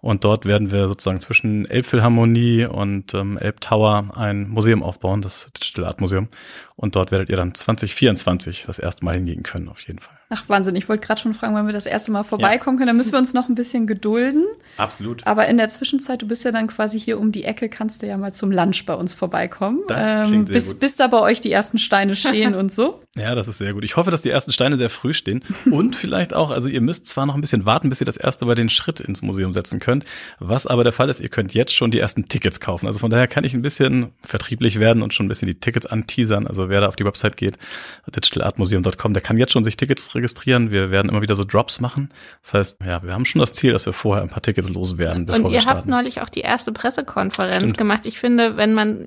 und 0.00 0.22
dort 0.22 0.46
werden 0.46 0.70
wir 0.70 0.86
sozusagen 0.86 1.20
zwischen 1.20 1.68
Elbphilharmonie 1.68 2.66
und 2.66 3.14
ähm, 3.14 3.36
Elb 3.36 3.60
Tower 3.60 4.16
ein 4.16 4.48
Museum 4.48 4.84
aufbauen, 4.84 5.20
das 5.20 5.50
Digital 5.56 5.86
Art 5.86 6.00
Museum. 6.00 6.28
Und 6.76 6.94
dort 6.94 7.10
werdet 7.10 7.30
ihr 7.30 7.36
dann 7.36 7.52
2024 7.52 8.62
das 8.66 8.78
erste 8.78 9.04
Mal 9.04 9.16
hingehen 9.16 9.42
können, 9.42 9.68
auf 9.68 9.80
jeden 9.80 9.98
Fall. 9.98 10.17
Ach, 10.30 10.46
Wahnsinn. 10.48 10.76
Ich 10.76 10.90
wollte 10.90 11.06
gerade 11.06 11.20
schon 11.20 11.32
fragen, 11.32 11.54
wann 11.54 11.64
wir 11.64 11.72
das 11.72 11.86
erste 11.86 12.10
Mal 12.12 12.22
vorbeikommen 12.22 12.76
ja. 12.76 12.80
können. 12.80 12.88
Da 12.88 12.92
müssen 12.92 13.12
wir 13.12 13.18
uns 13.18 13.32
noch 13.32 13.48
ein 13.48 13.54
bisschen 13.54 13.86
gedulden. 13.86 14.44
Absolut. 14.76 15.26
Aber 15.26 15.46
in 15.48 15.56
der 15.56 15.70
Zwischenzeit, 15.70 16.20
du 16.20 16.28
bist 16.28 16.44
ja 16.44 16.52
dann 16.52 16.66
quasi 16.66 17.00
hier 17.00 17.18
um 17.18 17.32
die 17.32 17.44
Ecke, 17.44 17.70
kannst 17.70 18.02
du 18.02 18.06
ja 18.06 18.18
mal 18.18 18.34
zum 18.34 18.52
Lunch 18.52 18.84
bei 18.84 18.94
uns 18.94 19.14
vorbeikommen. 19.14 19.80
Das 19.88 20.30
ähm, 20.30 20.44
bis, 20.44 20.72
gut. 20.72 20.80
bis 20.80 20.96
da 20.96 21.06
bei 21.06 21.20
euch 21.20 21.40
die 21.40 21.50
ersten 21.50 21.78
Steine 21.78 22.14
stehen 22.14 22.54
und 22.56 22.70
so. 22.70 23.00
Ja, 23.16 23.34
das 23.34 23.48
ist 23.48 23.56
sehr 23.56 23.72
gut. 23.72 23.84
Ich 23.84 23.96
hoffe, 23.96 24.10
dass 24.10 24.20
die 24.20 24.28
ersten 24.28 24.52
Steine 24.52 24.76
sehr 24.76 24.90
früh 24.90 25.14
stehen. 25.14 25.42
Und 25.70 25.96
vielleicht 25.96 26.34
auch, 26.34 26.50
also 26.50 26.68
ihr 26.68 26.82
müsst 26.82 27.06
zwar 27.06 27.24
noch 27.24 27.34
ein 27.34 27.40
bisschen 27.40 27.64
warten, 27.64 27.88
bis 27.88 28.00
ihr 28.00 28.04
das 28.04 28.18
erste 28.18 28.44
Mal 28.44 28.54
den 28.54 28.68
Schritt 28.68 29.00
ins 29.00 29.22
Museum 29.22 29.54
setzen 29.54 29.80
könnt. 29.80 30.04
Was 30.40 30.66
aber 30.66 30.84
der 30.84 30.92
Fall 30.92 31.08
ist, 31.08 31.20
ihr 31.20 31.30
könnt 31.30 31.54
jetzt 31.54 31.74
schon 31.74 31.90
die 31.90 32.00
ersten 32.00 32.28
Tickets 32.28 32.60
kaufen. 32.60 32.86
Also 32.86 32.98
von 32.98 33.10
daher 33.10 33.28
kann 33.28 33.44
ich 33.44 33.54
ein 33.54 33.62
bisschen 33.62 34.10
vertrieblich 34.22 34.78
werden 34.78 35.02
und 35.02 35.14
schon 35.14 35.24
ein 35.24 35.28
bisschen 35.30 35.46
die 35.48 35.58
Tickets 35.58 35.86
anteasern. 35.86 36.46
Also 36.46 36.68
wer 36.68 36.82
da 36.82 36.88
auf 36.88 36.96
die 36.96 37.06
Website 37.06 37.38
geht, 37.38 37.56
digitalartmuseum.com, 38.14 39.14
der 39.14 39.22
kann 39.22 39.38
jetzt 39.38 39.52
schon 39.52 39.64
sich 39.64 39.78
Tickets 39.78 40.14
registrieren. 40.18 40.70
Wir 40.70 40.90
werden 40.90 41.08
immer 41.08 41.22
wieder 41.22 41.34
so 41.34 41.44
Drops 41.44 41.80
machen. 41.80 42.10
Das 42.42 42.54
heißt, 42.54 42.78
ja, 42.84 43.02
wir 43.02 43.12
haben 43.12 43.24
schon 43.24 43.40
das 43.40 43.52
Ziel, 43.52 43.72
dass 43.72 43.86
wir 43.86 43.92
vorher 43.92 44.22
ein 44.22 44.28
paar 44.28 44.42
Tickets 44.42 44.68
loswerden, 44.68 45.26
bevor 45.26 45.46
und 45.46 45.52
wir 45.52 45.60
starten. 45.60 45.76
Ihr 45.76 45.78
habt 45.78 45.88
neulich 45.88 46.20
auch 46.20 46.28
die 46.28 46.40
erste 46.40 46.72
Pressekonferenz 46.72 47.62
Stimmt. 47.62 47.78
gemacht. 47.78 48.06
Ich 48.06 48.18
finde, 48.18 48.56
wenn 48.56 48.74
man, 48.74 49.06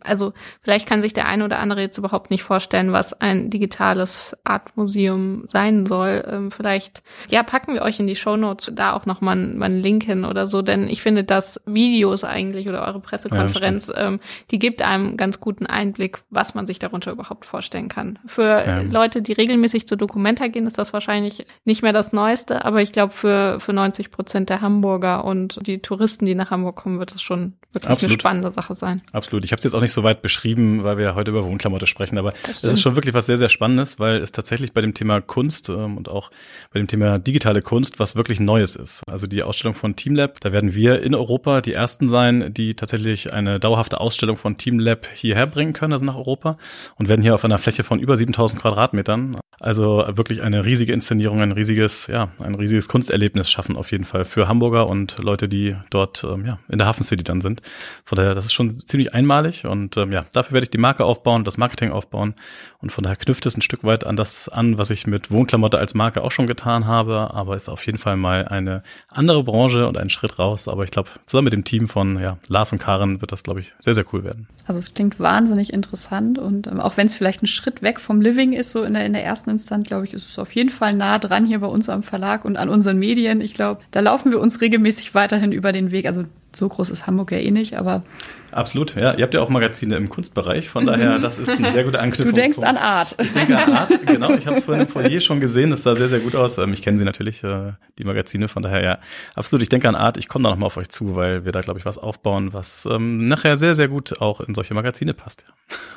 also 0.00 0.32
vielleicht 0.62 0.88
kann 0.88 1.02
sich 1.02 1.12
der 1.12 1.26
eine 1.26 1.44
oder 1.44 1.58
andere 1.58 1.80
jetzt 1.80 1.98
überhaupt 1.98 2.30
nicht 2.30 2.42
vorstellen, 2.42 2.92
was 2.92 3.12
ein 3.12 3.50
digitales 3.50 4.36
Artmuseum 4.44 5.44
sein 5.46 5.86
soll. 5.86 6.24
Ähm, 6.28 6.50
vielleicht, 6.50 7.02
ja, 7.30 7.42
packen 7.42 7.74
wir 7.74 7.82
euch 7.82 8.00
in 8.00 8.06
die 8.06 8.16
Show 8.16 8.36
Notes 8.36 8.70
da 8.74 8.92
auch 8.92 9.06
noch 9.06 9.20
mal, 9.20 9.36
mal 9.36 9.66
einen 9.66 9.80
Link 9.80 10.04
hin 10.04 10.24
oder 10.24 10.46
so, 10.46 10.62
denn 10.62 10.88
ich 10.88 11.02
finde, 11.02 11.24
dass 11.24 11.60
Videos 11.66 12.24
eigentlich 12.24 12.68
oder 12.68 12.86
eure 12.86 13.00
Pressekonferenz, 13.00 13.88
ja, 13.88 14.08
ähm, 14.08 14.20
die 14.50 14.58
gibt 14.58 14.82
einem 14.82 15.16
ganz 15.16 15.40
guten 15.40 15.66
Einblick, 15.66 16.18
was 16.30 16.54
man 16.54 16.66
sich 16.66 16.78
darunter 16.78 17.12
überhaupt 17.12 17.44
vorstellen 17.44 17.88
kann. 17.88 18.18
Für 18.26 18.64
ja. 18.66 18.80
Leute, 18.82 19.22
die 19.22 19.32
regelmäßig 19.32 19.86
zu 19.86 19.96
Dokumenta 19.96 20.45
weitergehen, 20.46 20.66
ist 20.66 20.78
das 20.78 20.92
wahrscheinlich 20.92 21.46
nicht 21.64 21.82
mehr 21.82 21.92
das 21.92 22.12
Neueste. 22.12 22.64
Aber 22.64 22.82
ich 22.82 22.92
glaube, 22.92 23.12
für, 23.12 23.58
für 23.60 23.72
90 23.72 24.10
Prozent 24.10 24.48
der 24.48 24.60
Hamburger 24.60 25.24
und 25.24 25.58
die 25.66 25.80
Touristen, 25.80 26.26
die 26.26 26.34
nach 26.34 26.50
Hamburg 26.50 26.76
kommen, 26.76 26.98
wird 26.98 27.14
es 27.14 27.22
schon 27.22 27.54
wirklich 27.72 27.92
Absolut. 27.92 28.12
eine 28.12 28.20
spannende 28.20 28.52
Sache 28.52 28.74
sein. 28.74 29.02
Absolut. 29.12 29.44
Ich 29.44 29.52
habe 29.52 29.58
es 29.58 29.64
jetzt 29.64 29.74
auch 29.74 29.80
nicht 29.80 29.92
so 29.92 30.02
weit 30.02 30.22
beschrieben, 30.22 30.84
weil 30.84 30.98
wir 30.98 31.14
heute 31.14 31.30
über 31.30 31.44
Wohnklamotte 31.44 31.86
sprechen, 31.86 32.16
aber 32.18 32.32
es 32.48 32.64
ist 32.64 32.80
schon 32.80 32.96
wirklich 32.96 33.14
was 33.14 33.26
sehr, 33.26 33.36
sehr 33.36 33.48
Spannendes, 33.48 33.98
weil 33.98 34.16
es 34.16 34.32
tatsächlich 34.32 34.72
bei 34.72 34.80
dem 34.80 34.94
Thema 34.94 35.20
Kunst 35.20 35.68
ähm, 35.68 35.96
und 35.96 36.08
auch 36.08 36.30
bei 36.72 36.78
dem 36.78 36.88
Thema 36.88 37.18
digitale 37.18 37.62
Kunst 37.62 37.98
was 37.98 38.16
wirklich 38.16 38.40
Neues 38.40 38.76
ist. 38.76 39.02
Also 39.08 39.26
die 39.26 39.42
Ausstellung 39.42 39.74
von 39.74 39.96
Teamlab, 39.96 40.40
da 40.40 40.52
werden 40.52 40.74
wir 40.74 41.02
in 41.02 41.14
Europa 41.14 41.60
die 41.60 41.74
ersten 41.74 42.08
sein, 42.08 42.52
die 42.54 42.74
tatsächlich 42.74 43.32
eine 43.32 43.60
dauerhafte 43.60 44.00
Ausstellung 44.00 44.36
von 44.36 44.56
Teamlab 44.56 45.06
hierher 45.14 45.46
bringen 45.46 45.72
können, 45.72 45.92
also 45.92 46.04
nach 46.04 46.16
Europa 46.16 46.56
und 46.96 47.08
werden 47.08 47.22
hier 47.22 47.34
auf 47.34 47.44
einer 47.44 47.58
Fläche 47.58 47.84
von 47.84 47.98
über 47.98 48.16
7000 48.16 48.60
Quadratmetern 48.60 49.36
also 49.58 50.04
wirklich 50.08 50.35
eine 50.40 50.64
riesige 50.64 50.92
Inszenierung, 50.92 51.40
ein 51.40 51.52
riesiges, 51.52 52.06
ja, 52.06 52.28
ein 52.42 52.54
riesiges 52.54 52.88
Kunsterlebnis 52.88 53.50
schaffen 53.50 53.76
auf 53.76 53.92
jeden 53.92 54.04
Fall 54.04 54.24
für 54.24 54.48
Hamburger 54.48 54.88
und 54.88 55.16
Leute, 55.22 55.48
die 55.48 55.76
dort 55.90 56.24
ähm, 56.24 56.46
ja, 56.46 56.58
in 56.68 56.78
der 56.78 56.86
Hafen 56.86 57.02
City 57.02 57.24
dann 57.24 57.40
sind. 57.40 57.62
Von 58.04 58.16
daher, 58.16 58.34
das 58.34 58.46
ist 58.46 58.52
schon 58.52 58.78
ziemlich 58.78 59.14
einmalig 59.14 59.64
und 59.66 59.96
ähm, 59.96 60.12
ja, 60.12 60.26
dafür 60.32 60.54
werde 60.54 60.64
ich 60.64 60.70
die 60.70 60.78
Marke 60.78 61.04
aufbauen, 61.04 61.44
das 61.44 61.56
Marketing 61.56 61.90
aufbauen 61.90 62.34
und 62.78 62.92
von 62.92 63.02
daher 63.02 63.16
knüpft 63.16 63.46
es 63.46 63.56
ein 63.56 63.62
Stück 63.62 63.84
weit 63.84 64.04
an 64.04 64.16
das 64.16 64.48
an, 64.48 64.78
was 64.78 64.90
ich 64.90 65.06
mit 65.06 65.30
Wohnklamotte 65.30 65.78
als 65.78 65.94
Marke 65.94 66.22
auch 66.22 66.32
schon 66.32 66.46
getan 66.46 66.86
habe, 66.86 67.34
aber 67.34 67.56
ist 67.56 67.68
auf 67.68 67.84
jeden 67.86 67.98
Fall 67.98 68.16
mal 68.16 68.46
eine 68.46 68.82
andere 69.08 69.42
Branche 69.42 69.88
und 69.88 69.98
ein 69.98 70.10
Schritt 70.10 70.38
raus. 70.38 70.68
Aber 70.68 70.84
ich 70.84 70.90
glaube, 70.90 71.08
zusammen 71.26 71.46
mit 71.46 71.52
dem 71.52 71.64
Team 71.64 71.88
von 71.88 72.20
ja, 72.20 72.38
Lars 72.48 72.72
und 72.72 72.78
Karen 72.78 73.20
wird 73.20 73.32
das, 73.32 73.42
glaube 73.42 73.60
ich, 73.60 73.74
sehr, 73.78 73.94
sehr 73.94 74.04
cool 74.12 74.24
werden. 74.24 74.48
Also 74.66 74.78
es 74.78 74.94
klingt 74.94 75.18
wahnsinnig 75.18 75.72
interessant 75.72 76.38
und 76.38 76.66
ähm, 76.66 76.80
auch 76.80 76.96
wenn 76.96 77.06
es 77.06 77.14
vielleicht 77.14 77.42
ein 77.42 77.46
Schritt 77.46 77.82
weg 77.82 77.98
vom 78.00 78.20
Living 78.20 78.52
ist, 78.52 78.72
so 78.72 78.82
in 78.82 78.94
der, 78.94 79.06
in 79.06 79.12
der 79.12 79.24
ersten 79.24 79.50
Instanz, 79.50 79.86
glaube 79.88 80.04
ich, 80.04 80.12
ist 80.12 80.25
es 80.28 80.38
auf 80.38 80.52
jeden 80.52 80.70
Fall 80.70 80.94
nah 80.94 81.18
dran 81.18 81.46
hier 81.46 81.60
bei 81.60 81.66
uns 81.66 81.88
am 81.88 82.02
Verlag 82.02 82.44
und 82.44 82.56
an 82.56 82.68
unseren 82.68 82.98
Medien. 82.98 83.40
Ich 83.40 83.54
glaube, 83.54 83.82
da 83.90 84.00
laufen 84.00 84.30
wir 84.30 84.40
uns 84.40 84.60
regelmäßig 84.60 85.14
weiterhin 85.14 85.52
über 85.52 85.72
den 85.72 85.90
Weg. 85.90 86.06
Also 86.06 86.24
so 86.56 86.68
groß 86.68 86.90
ist 86.90 87.06
Hamburg 87.06 87.32
ja 87.32 87.38
eh 87.38 87.50
nicht, 87.50 87.74
aber. 87.74 88.02
Absolut, 88.50 88.94
ja. 88.94 89.14
Ihr 89.14 89.22
habt 89.22 89.34
ja 89.34 89.40
auch 89.40 89.48
Magazine 89.48 89.96
im 89.96 90.08
Kunstbereich, 90.08 90.68
von 90.68 90.84
mhm. 90.84 90.88
daher, 90.88 91.18
das 91.18 91.38
ist 91.38 91.50
ein 91.50 91.72
sehr 91.72 91.84
guter 91.84 92.00
Anknüpfungspunkt. 92.00 92.38
Du 92.38 92.40
denkst 92.40 92.58
an 92.58 92.76
Art. 92.76 93.14
Ich 93.20 93.32
denke 93.32 93.58
an 93.58 93.72
Art, 93.72 94.06
genau. 94.06 94.32
Ich 94.32 94.46
habe 94.46 94.56
es 94.56 94.64
vorhin 94.64 94.86
im 94.86 94.88
Foyer 94.88 95.20
schon 95.20 95.40
gesehen, 95.40 95.70
das 95.70 95.82
sah 95.82 95.94
sehr, 95.94 96.08
sehr 96.08 96.20
gut 96.20 96.34
aus. 96.34 96.56
Ähm, 96.58 96.72
ich 96.72 96.82
kenne 96.82 96.98
sie 96.98 97.04
natürlich, 97.04 97.44
äh, 97.44 97.72
die 97.98 98.04
Magazine, 98.04 98.48
von 98.48 98.62
daher, 98.62 98.82
ja. 98.82 98.98
Absolut, 99.34 99.62
ich 99.62 99.68
denke 99.68 99.88
an 99.88 99.94
Art. 99.94 100.16
Ich 100.16 100.28
komme 100.28 100.44
da 100.44 100.50
nochmal 100.50 100.66
auf 100.66 100.76
euch 100.76 100.88
zu, 100.88 101.16
weil 101.16 101.44
wir 101.44 101.52
da, 101.52 101.60
glaube 101.60 101.78
ich, 101.78 101.84
was 101.84 101.98
aufbauen, 101.98 102.52
was 102.52 102.86
ähm, 102.90 103.26
nachher 103.26 103.56
sehr, 103.56 103.74
sehr 103.74 103.88
gut 103.88 104.20
auch 104.20 104.40
in 104.40 104.54
solche 104.54 104.74
Magazine 104.74 105.12
passt. 105.12 105.44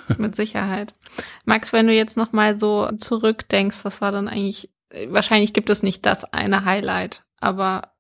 Ja. 0.10 0.16
Mit 0.18 0.36
Sicherheit. 0.36 0.94
Max, 1.46 1.72
wenn 1.72 1.88
du 1.88 1.94
jetzt 1.94 2.18
nochmal 2.18 2.60
so 2.60 2.90
zurückdenkst, 2.98 3.80
was 3.84 4.02
war 4.02 4.12
dann 4.12 4.28
eigentlich, 4.28 4.70
wahrscheinlich 5.08 5.54
gibt 5.54 5.70
es 5.70 5.84
nicht 5.84 6.06
das 6.06 6.26
eine 6.26 6.66
Highlight, 6.66 7.24
aber 7.40 7.94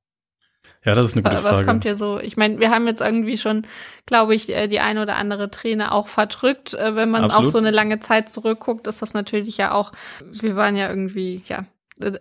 ja, 0.85 0.95
das 0.95 1.07
ist 1.07 1.13
eine 1.13 1.23
gute 1.23 1.35
Was 1.35 1.41
Frage. 1.41 1.57
Was 1.57 1.65
kommt 1.65 1.83
dir 1.83 1.95
so? 1.95 2.19
Ich 2.19 2.37
meine, 2.37 2.59
wir 2.59 2.69
haben 2.69 2.87
jetzt 2.87 3.01
irgendwie 3.01 3.37
schon, 3.37 3.67
glaube 4.05 4.33
ich, 4.33 4.49
äh, 4.49 4.67
die 4.67 4.79
eine 4.79 5.01
oder 5.01 5.17
andere 5.17 5.51
Träne 5.51 5.91
auch 5.91 6.07
verdrückt. 6.07 6.73
Äh, 6.73 6.95
wenn 6.95 7.09
man 7.09 7.25
Absolut. 7.25 7.47
auf 7.47 7.51
so 7.51 7.57
eine 7.57 7.71
lange 7.71 7.99
Zeit 7.99 8.29
zurückguckt, 8.29 8.87
ist 8.87 9.01
das 9.01 9.13
natürlich 9.13 9.57
ja 9.57 9.73
auch, 9.73 9.91
wir 10.31 10.55
waren 10.55 10.77
ja 10.77 10.89
irgendwie, 10.89 11.41
ja, 11.45 11.65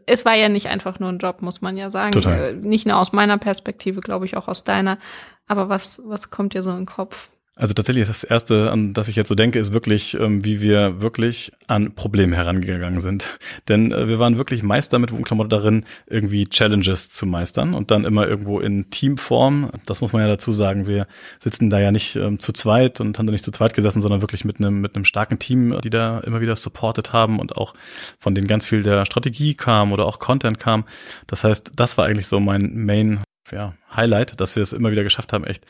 es 0.07 0.25
war 0.25 0.35
ja 0.35 0.49
nicht 0.49 0.67
einfach 0.67 0.99
nur 0.99 1.09
ein 1.09 1.19
Job, 1.19 1.41
muss 1.41 1.61
man 1.61 1.77
ja 1.77 1.91
sagen. 1.91 2.13
Total. 2.13 2.51
Äh, 2.51 2.53
nicht 2.55 2.87
nur 2.87 2.97
aus 2.97 3.13
meiner 3.13 3.39
Perspektive, 3.39 4.01
glaube 4.01 4.25
ich, 4.25 4.37
auch 4.37 4.49
aus 4.49 4.65
deiner. 4.65 4.99
Aber 5.47 5.69
was, 5.69 6.03
was 6.05 6.31
kommt 6.31 6.55
dir 6.55 6.65
so 6.65 6.71
in 6.71 6.79
den 6.79 6.87
Kopf? 6.87 7.29
Also 7.61 7.75
tatsächlich 7.75 8.07
das 8.07 8.23
erste, 8.23 8.71
an 8.71 8.95
das 8.95 9.09
ich 9.09 9.17
jetzt 9.17 9.29
so 9.29 9.35
denke, 9.35 9.59
ist 9.59 9.73
wirklich, 9.73 10.15
ähm, 10.15 10.45
wie 10.45 10.61
wir 10.61 11.03
wirklich 11.03 11.51
an 11.67 11.93
Probleme 11.93 12.37
herangegangen 12.37 13.01
sind. 13.01 13.37
Denn 13.69 13.91
äh, 13.91 14.07
wir 14.07 14.21
waren 14.21 14.39
wirklich 14.39 14.63
Meister 14.63 15.01
mit 15.01 15.11
Wohnklamotte 15.11 15.49
darin, 15.49 15.85
irgendwie 16.07 16.47
Challenges 16.47 17.11
zu 17.11 17.27
meistern 17.27 17.75
und 17.75 17.91
dann 17.91 18.05
immer 18.05 18.29
irgendwo 18.29 18.61
in 18.61 18.91
Teamform. 18.91 19.73
Das 19.87 20.01
muss 20.01 20.13
man 20.13 20.23
ja 20.23 20.29
dazu 20.29 20.53
sagen. 20.53 20.87
Wir 20.87 21.09
sitzen 21.41 21.69
da 21.69 21.81
ja 21.81 21.91
nicht 21.91 22.15
ähm, 22.15 22.39
zu 22.39 22.53
zweit 22.53 23.01
und 23.01 23.19
haben 23.19 23.27
da 23.27 23.33
nicht 23.33 23.45
zu 23.45 23.51
zweit 23.51 23.75
gesessen, 23.75 24.03
sondern 24.03 24.21
wirklich 24.21 24.45
mit 24.45 24.59
einem 24.61 24.81
mit 24.81 24.95
einem 24.95 25.05
starken 25.05 25.41
Team, 25.41 25.77
die 25.83 25.91
da 25.91 26.21
immer 26.21 26.41
wieder 26.41 26.55
supported 26.55 27.13
haben 27.13 27.41
und 27.41 27.57
auch 27.57 27.75
von 28.21 28.37
denen 28.37 28.47
ganz 28.47 28.67
viel 28.67 28.85
der 28.85 29.05
Strategie 29.05 29.55
kam 29.55 29.91
oder 29.91 30.07
auch 30.07 30.21
Content 30.21 30.61
kam. 30.61 30.85
Das 31.27 31.43
heißt, 31.43 31.73
das 31.75 31.99
war 31.99 32.07
eigentlich 32.07 32.29
so 32.29 32.39
mein 32.39 32.85
Main 32.85 33.19
ja, 33.51 33.75
Highlight, 33.95 34.41
dass 34.41 34.55
wir 34.55 34.63
es 34.63 34.73
immer 34.73 34.93
wieder 34.93 35.03
geschafft 35.03 35.33
haben, 35.33 35.45
echt 35.45 35.65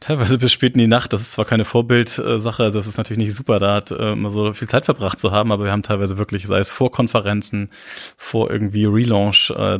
teilweise 0.00 0.38
bis 0.38 0.52
spät 0.52 0.72
in 0.72 0.78
die 0.78 0.86
Nacht. 0.86 1.12
Das 1.12 1.20
ist 1.20 1.32
zwar 1.32 1.44
keine 1.44 1.64
Vorbildsache, 1.64 2.64
also 2.64 2.78
das 2.78 2.86
ist 2.86 2.96
natürlich 2.96 3.18
nicht 3.18 3.34
super, 3.34 3.58
da 3.58 3.74
hat 3.74 3.90
äh, 3.90 4.12
immer 4.12 4.30
so 4.30 4.52
viel 4.54 4.68
Zeit 4.68 4.86
verbracht 4.86 5.18
zu 5.18 5.30
haben, 5.30 5.52
aber 5.52 5.64
wir 5.64 5.72
haben 5.72 5.82
teilweise 5.82 6.18
wirklich, 6.18 6.46
sei 6.46 6.58
es 6.58 6.70
vor 6.70 6.90
Konferenzen, 6.90 7.70
vor 8.16 8.50
irgendwie 8.50 8.86
Relaunch, 8.86 9.50
äh, 9.50 9.78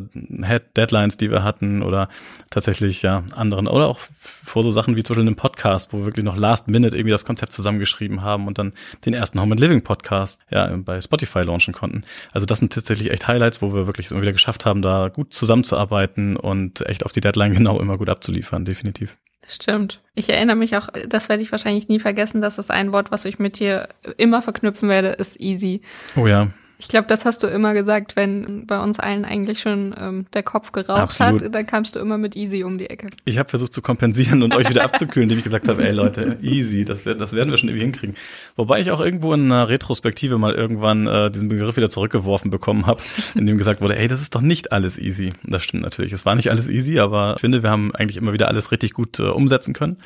Deadlines, 0.77 1.17
die 1.17 1.31
wir 1.31 1.43
hatten 1.43 1.83
oder 1.83 2.09
tatsächlich 2.51 3.03
ja 3.03 3.25
anderen 3.35 3.67
oder 3.67 3.87
auch 3.87 4.01
vor 4.19 4.63
so 4.63 4.71
Sachen 4.71 4.97
wie 4.97 5.03
zum 5.03 5.15
Beispiel 5.15 5.27
einem 5.27 5.37
Podcast, 5.37 5.93
wo 5.93 5.99
wir 5.99 6.07
wirklich 6.07 6.25
noch 6.25 6.37
Last 6.37 6.69
Minute 6.69 6.97
irgendwie 6.97 7.13
das 7.13 7.25
Konzept 7.25 7.53
zusammengeschrieben 7.53 8.23
haben 8.23 8.47
und 8.47 8.59
dann 8.59 8.73
den 9.07 9.15
ersten 9.15 9.41
Home 9.41 9.53
and 9.53 9.61
Living 9.61 9.83
Podcast 9.83 10.41
ja 10.51 10.67
bei 10.77 11.01
Spotify 11.01 11.41
launchen 11.41 11.73
konnten. 11.73 12.03
Also 12.33 12.47
das 12.47 12.59
sind 12.59 12.73
tatsächlich 12.73 13.11
echt 13.11 13.27
Highlights, 13.27 13.63
wo 13.63 13.73
wir 13.75 13.87
wirklich 13.87 14.11
immer 14.11 14.21
wieder 14.21 14.33
geschafft 14.33 14.67
haben, 14.67 14.83
da 14.83 15.09
gut 15.09 15.33
zusammenzuarbeiten 15.33 16.37
und 16.37 16.87
echt 16.87 17.07
auf 17.07 17.13
die 17.13 17.21
Deadline 17.21 17.55
genau 17.55 17.81
immer 17.81 17.97
gut 17.97 18.11
abzuliefern, 18.11 18.65
definitiv. 18.67 19.17
Stimmt. 19.51 20.01
Ich 20.15 20.31
erinnere 20.31 20.55
mich 20.55 20.77
auch, 20.77 20.89
das 21.09 21.29
werde 21.29 21.43
ich 21.43 21.51
wahrscheinlich 21.51 21.89
nie 21.89 21.99
vergessen, 21.99 22.41
dass 22.41 22.57
das 22.57 22.71
ein 22.71 22.93
Wort, 22.93 23.11
was 23.11 23.25
ich 23.25 23.41
mit 23.41 23.59
dir 23.59 23.89
immer 24.17 24.43
verknüpfen 24.43 24.89
werde, 24.89 25.09
ist 25.09 25.41
easy. 25.41 25.83
Oh 26.17 26.27
ja. 26.27 26.49
Ich 26.81 26.88
glaube, 26.88 27.07
das 27.09 27.27
hast 27.27 27.43
du 27.43 27.47
immer 27.47 27.75
gesagt, 27.75 28.16
wenn 28.16 28.66
bei 28.66 28.83
uns 28.83 28.99
allen 28.99 29.27
eigentlich 29.27 29.61
schon 29.61 29.95
ähm, 29.99 30.25
der 30.33 30.43
Kopf 30.43 30.73
geraucht 30.73 30.99
Absolut. 30.99 31.43
hat, 31.43 31.55
dann 31.55 31.66
kamst 31.66 31.95
du 31.95 31.99
immer 31.99 32.16
mit 32.16 32.37
easy 32.37 32.64
um 32.64 32.79
die 32.79 32.88
Ecke. 32.88 33.09
Ich 33.27 33.37
habe 33.37 33.51
versucht 33.51 33.75
zu 33.75 33.83
kompensieren 33.83 34.43
und 34.43 34.57
euch 34.57 34.71
wieder 34.71 34.83
abzukühlen, 34.85 35.25
indem 35.25 35.38
ich 35.38 35.45
gesagt 35.45 35.69
habe, 35.69 35.85
ey 35.85 35.93
Leute, 35.93 36.38
easy, 36.40 36.87
das, 36.87 37.05
das 37.05 37.35
werden 37.35 37.51
wir 37.51 37.59
schon 37.59 37.69
irgendwie 37.69 37.85
hinkriegen. 37.85 38.16
Wobei 38.57 38.81
ich 38.81 38.90
auch 38.90 39.01
irgendwo 39.01 39.35
in 39.35 39.53
einer 39.53 39.69
Retrospektive 39.69 40.38
mal 40.38 40.55
irgendwann 40.55 41.07
äh, 41.07 41.31
diesen 41.31 41.49
Begriff 41.49 41.77
wieder 41.77 41.90
zurückgeworfen 41.90 42.51
bekommen 42.51 42.87
habe, 42.87 43.03
in 43.35 43.45
dem 43.45 43.59
gesagt 43.59 43.83
wurde, 43.83 43.99
ey, 43.99 44.09
das 44.09 44.23
ist 44.23 44.35
doch 44.35 44.40
nicht 44.40 44.73
alles 44.73 44.99
easy. 44.99 45.35
Das 45.43 45.62
stimmt 45.62 45.83
natürlich, 45.83 46.14
es 46.14 46.25
war 46.25 46.35
nicht 46.35 46.51
alles 46.51 46.71
easy, 46.71 46.99
aber 46.99 47.35
ich 47.35 47.43
finde, 47.43 47.62
wir 47.62 47.71
haben 47.71 47.95
eigentlich 47.95 48.16
immer 48.16 48.33
wieder 48.33 48.49
alles 48.49 48.73
richtig 48.73 48.95
gut 48.95 49.19
äh, 49.19 49.25
umsetzen 49.25 49.75
können. 49.75 49.99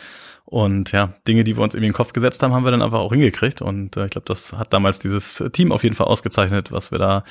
Und 0.54 0.92
ja, 0.92 1.12
Dinge, 1.26 1.42
die 1.42 1.56
wir 1.56 1.64
uns 1.64 1.74
irgendwie 1.74 1.88
in 1.88 1.90
den 1.90 1.96
Kopf 1.96 2.12
gesetzt 2.12 2.40
haben, 2.40 2.54
haben 2.54 2.62
wir 2.62 2.70
dann 2.70 2.80
einfach 2.80 3.00
auch 3.00 3.10
hingekriegt. 3.10 3.60
Und 3.60 3.96
äh, 3.96 4.04
ich 4.04 4.12
glaube, 4.12 4.26
das 4.26 4.52
hat 4.52 4.72
damals 4.72 5.00
dieses 5.00 5.42
Team 5.52 5.72
auf 5.72 5.82
jeden 5.82 5.96
Fall 5.96 6.06
ausgezeichnet, 6.06 6.70
was 6.70 6.92
wir 6.92 6.98
da 6.98 7.24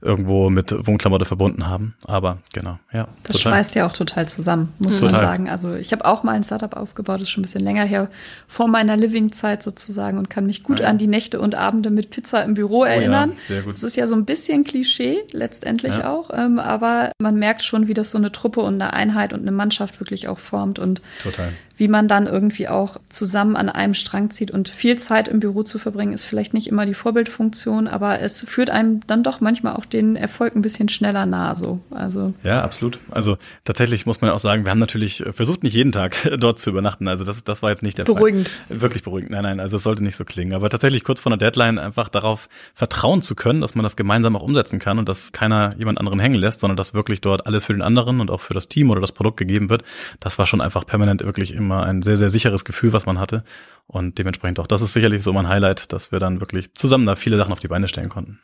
irgendwo 0.00 0.48
mit 0.48 0.74
Wohnklamotte 0.86 1.26
verbunden 1.26 1.68
haben. 1.68 1.94
Aber 2.06 2.38
genau, 2.54 2.78
ja. 2.90 3.06
Das 3.24 3.36
total. 3.36 3.52
schweißt 3.52 3.74
ja 3.74 3.86
auch 3.86 3.92
total 3.92 4.30
zusammen, 4.30 4.72
muss 4.78 4.94
total. 4.94 5.12
man 5.12 5.20
sagen. 5.20 5.50
Also 5.50 5.74
ich 5.74 5.92
habe 5.92 6.06
auch 6.06 6.22
mal 6.22 6.32
ein 6.32 6.42
Startup 6.42 6.74
aufgebaut, 6.74 7.16
das 7.16 7.24
ist 7.24 7.28
schon 7.28 7.42
ein 7.42 7.44
bisschen 7.48 7.64
länger 7.64 7.84
her, 7.84 8.08
vor 8.48 8.66
meiner 8.66 8.96
Living-Zeit 8.96 9.62
sozusagen 9.62 10.16
und 10.16 10.30
kann 10.30 10.46
mich 10.46 10.62
gut 10.62 10.80
ja. 10.80 10.86
an 10.86 10.96
die 10.96 11.06
Nächte 11.06 11.38
und 11.38 11.54
Abende 11.54 11.90
mit 11.90 12.08
Pizza 12.08 12.42
im 12.44 12.54
Büro 12.54 12.84
erinnern. 12.84 13.32
Oh 13.32 13.40
ja, 13.40 13.46
sehr 13.46 13.62
gut. 13.62 13.74
Das 13.74 13.82
ist 13.82 13.96
ja 13.96 14.06
so 14.06 14.14
ein 14.14 14.24
bisschen 14.24 14.64
Klischee, 14.64 15.18
letztendlich 15.32 15.98
ja. 15.98 16.10
auch. 16.10 16.30
Ähm, 16.32 16.58
aber 16.58 17.12
man 17.18 17.34
merkt 17.34 17.60
schon, 17.60 17.88
wie 17.88 17.94
das 17.94 18.10
so 18.10 18.16
eine 18.16 18.32
Truppe 18.32 18.60
und 18.60 18.80
eine 18.80 18.94
Einheit 18.94 19.34
und 19.34 19.40
eine 19.40 19.52
Mannschaft 19.52 20.00
wirklich 20.00 20.28
auch 20.28 20.38
formt. 20.38 20.78
Und 20.78 21.02
total 21.22 21.52
wie 21.80 21.88
man 21.88 22.08
dann 22.08 22.26
irgendwie 22.26 22.68
auch 22.68 22.98
zusammen 23.08 23.56
an 23.56 23.70
einem 23.70 23.94
Strang 23.94 24.28
zieht. 24.30 24.50
Und 24.50 24.68
viel 24.68 24.98
Zeit 24.98 25.28
im 25.28 25.40
Büro 25.40 25.62
zu 25.62 25.78
verbringen, 25.78 26.12
ist 26.12 26.24
vielleicht 26.24 26.52
nicht 26.52 26.66
immer 26.66 26.84
die 26.84 26.92
Vorbildfunktion, 26.92 27.88
aber 27.88 28.20
es 28.20 28.44
führt 28.46 28.68
einem 28.68 29.00
dann 29.06 29.22
doch 29.22 29.40
manchmal 29.40 29.76
auch 29.76 29.86
den 29.86 30.14
Erfolg 30.14 30.54
ein 30.54 30.60
bisschen 30.60 30.90
schneller 30.90 31.24
nah. 31.24 31.54
So. 31.54 31.80
Also 31.90 32.34
ja, 32.44 32.62
absolut. 32.62 33.00
Also 33.10 33.38
tatsächlich 33.64 34.04
muss 34.04 34.20
man 34.20 34.28
auch 34.28 34.38
sagen, 34.38 34.66
wir 34.66 34.70
haben 34.70 34.78
natürlich 34.78 35.24
versucht, 35.30 35.62
nicht 35.62 35.72
jeden 35.72 35.90
Tag 35.90 36.16
dort 36.38 36.58
zu 36.58 36.68
übernachten. 36.68 37.08
Also 37.08 37.24
das, 37.24 37.42
das 37.44 37.62
war 37.62 37.70
jetzt 37.70 37.82
nicht 37.82 37.96
der 37.96 38.04
beruhigend. 38.04 38.50
Fall. 38.50 38.58
Beruhigend. 38.66 38.82
Wirklich 38.82 39.02
beruhigend. 39.02 39.30
Nein, 39.30 39.44
nein, 39.44 39.58
also 39.58 39.76
es 39.76 39.82
sollte 39.82 40.04
nicht 40.04 40.16
so 40.16 40.26
klingen. 40.26 40.52
Aber 40.52 40.68
tatsächlich 40.68 41.02
kurz 41.02 41.20
vor 41.20 41.30
der 41.30 41.38
Deadline 41.38 41.78
einfach 41.78 42.10
darauf 42.10 42.50
vertrauen 42.74 43.22
zu 43.22 43.34
können, 43.34 43.62
dass 43.62 43.74
man 43.74 43.84
das 43.84 43.96
gemeinsam 43.96 44.36
auch 44.36 44.42
umsetzen 44.42 44.80
kann 44.80 44.98
und 44.98 45.08
dass 45.08 45.32
keiner 45.32 45.74
jemand 45.78 45.96
anderen 45.96 46.20
hängen 46.20 46.34
lässt, 46.34 46.60
sondern 46.60 46.76
dass 46.76 46.92
wirklich 46.92 47.22
dort 47.22 47.46
alles 47.46 47.64
für 47.64 47.72
den 47.72 47.80
anderen 47.80 48.20
und 48.20 48.30
auch 48.30 48.42
für 48.42 48.52
das 48.52 48.68
Team 48.68 48.90
oder 48.90 49.00
das 49.00 49.12
Produkt 49.12 49.38
gegeben 49.38 49.70
wird. 49.70 49.82
Das 50.20 50.38
war 50.38 50.44
schon 50.44 50.60
einfach 50.60 50.84
permanent 50.84 51.24
wirklich 51.24 51.54
immer 51.54 51.69
immer 51.70 51.84
ein 51.84 52.02
sehr, 52.02 52.16
sehr 52.16 52.30
sicheres 52.30 52.64
Gefühl, 52.64 52.92
was 52.92 53.06
man 53.06 53.18
hatte. 53.18 53.44
Und 53.86 54.18
dementsprechend 54.18 54.58
auch, 54.58 54.66
das 54.66 54.82
ist 54.82 54.92
sicherlich 54.92 55.22
so 55.22 55.32
mein 55.32 55.48
Highlight, 55.48 55.92
dass 55.92 56.12
wir 56.12 56.18
dann 56.18 56.40
wirklich 56.40 56.74
zusammen 56.74 57.06
da 57.06 57.16
viele 57.16 57.36
Sachen 57.36 57.52
auf 57.52 57.60
die 57.60 57.68
Beine 57.68 57.88
stellen 57.88 58.08
konnten. 58.08 58.40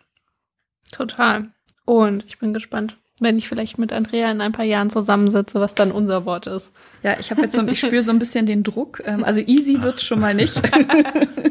Total. 0.92 1.48
Und 1.84 2.24
ich 2.26 2.38
bin 2.38 2.52
gespannt, 2.52 2.96
wenn 3.20 3.38
ich 3.38 3.48
vielleicht 3.48 3.78
mit 3.78 3.92
Andrea 3.92 4.30
in 4.30 4.40
ein 4.40 4.52
paar 4.52 4.64
Jahren 4.64 4.90
zusammensitze, 4.90 5.60
was 5.60 5.74
dann 5.74 5.90
unser 5.90 6.26
Wort 6.26 6.46
ist. 6.46 6.72
Ja, 7.02 7.16
ich 7.18 7.30
habe 7.30 7.42
jetzt 7.42 7.54
so, 7.54 7.66
ich 7.66 7.80
spüre 7.80 8.02
so 8.02 8.10
ein 8.10 8.18
bisschen 8.18 8.46
den 8.46 8.62
Druck. 8.62 9.02
Ähm, 9.04 9.24
also 9.24 9.40
easy 9.40 9.82
wird 9.82 10.00
schon 10.00 10.20
mal 10.20 10.34
nicht. 10.34 10.60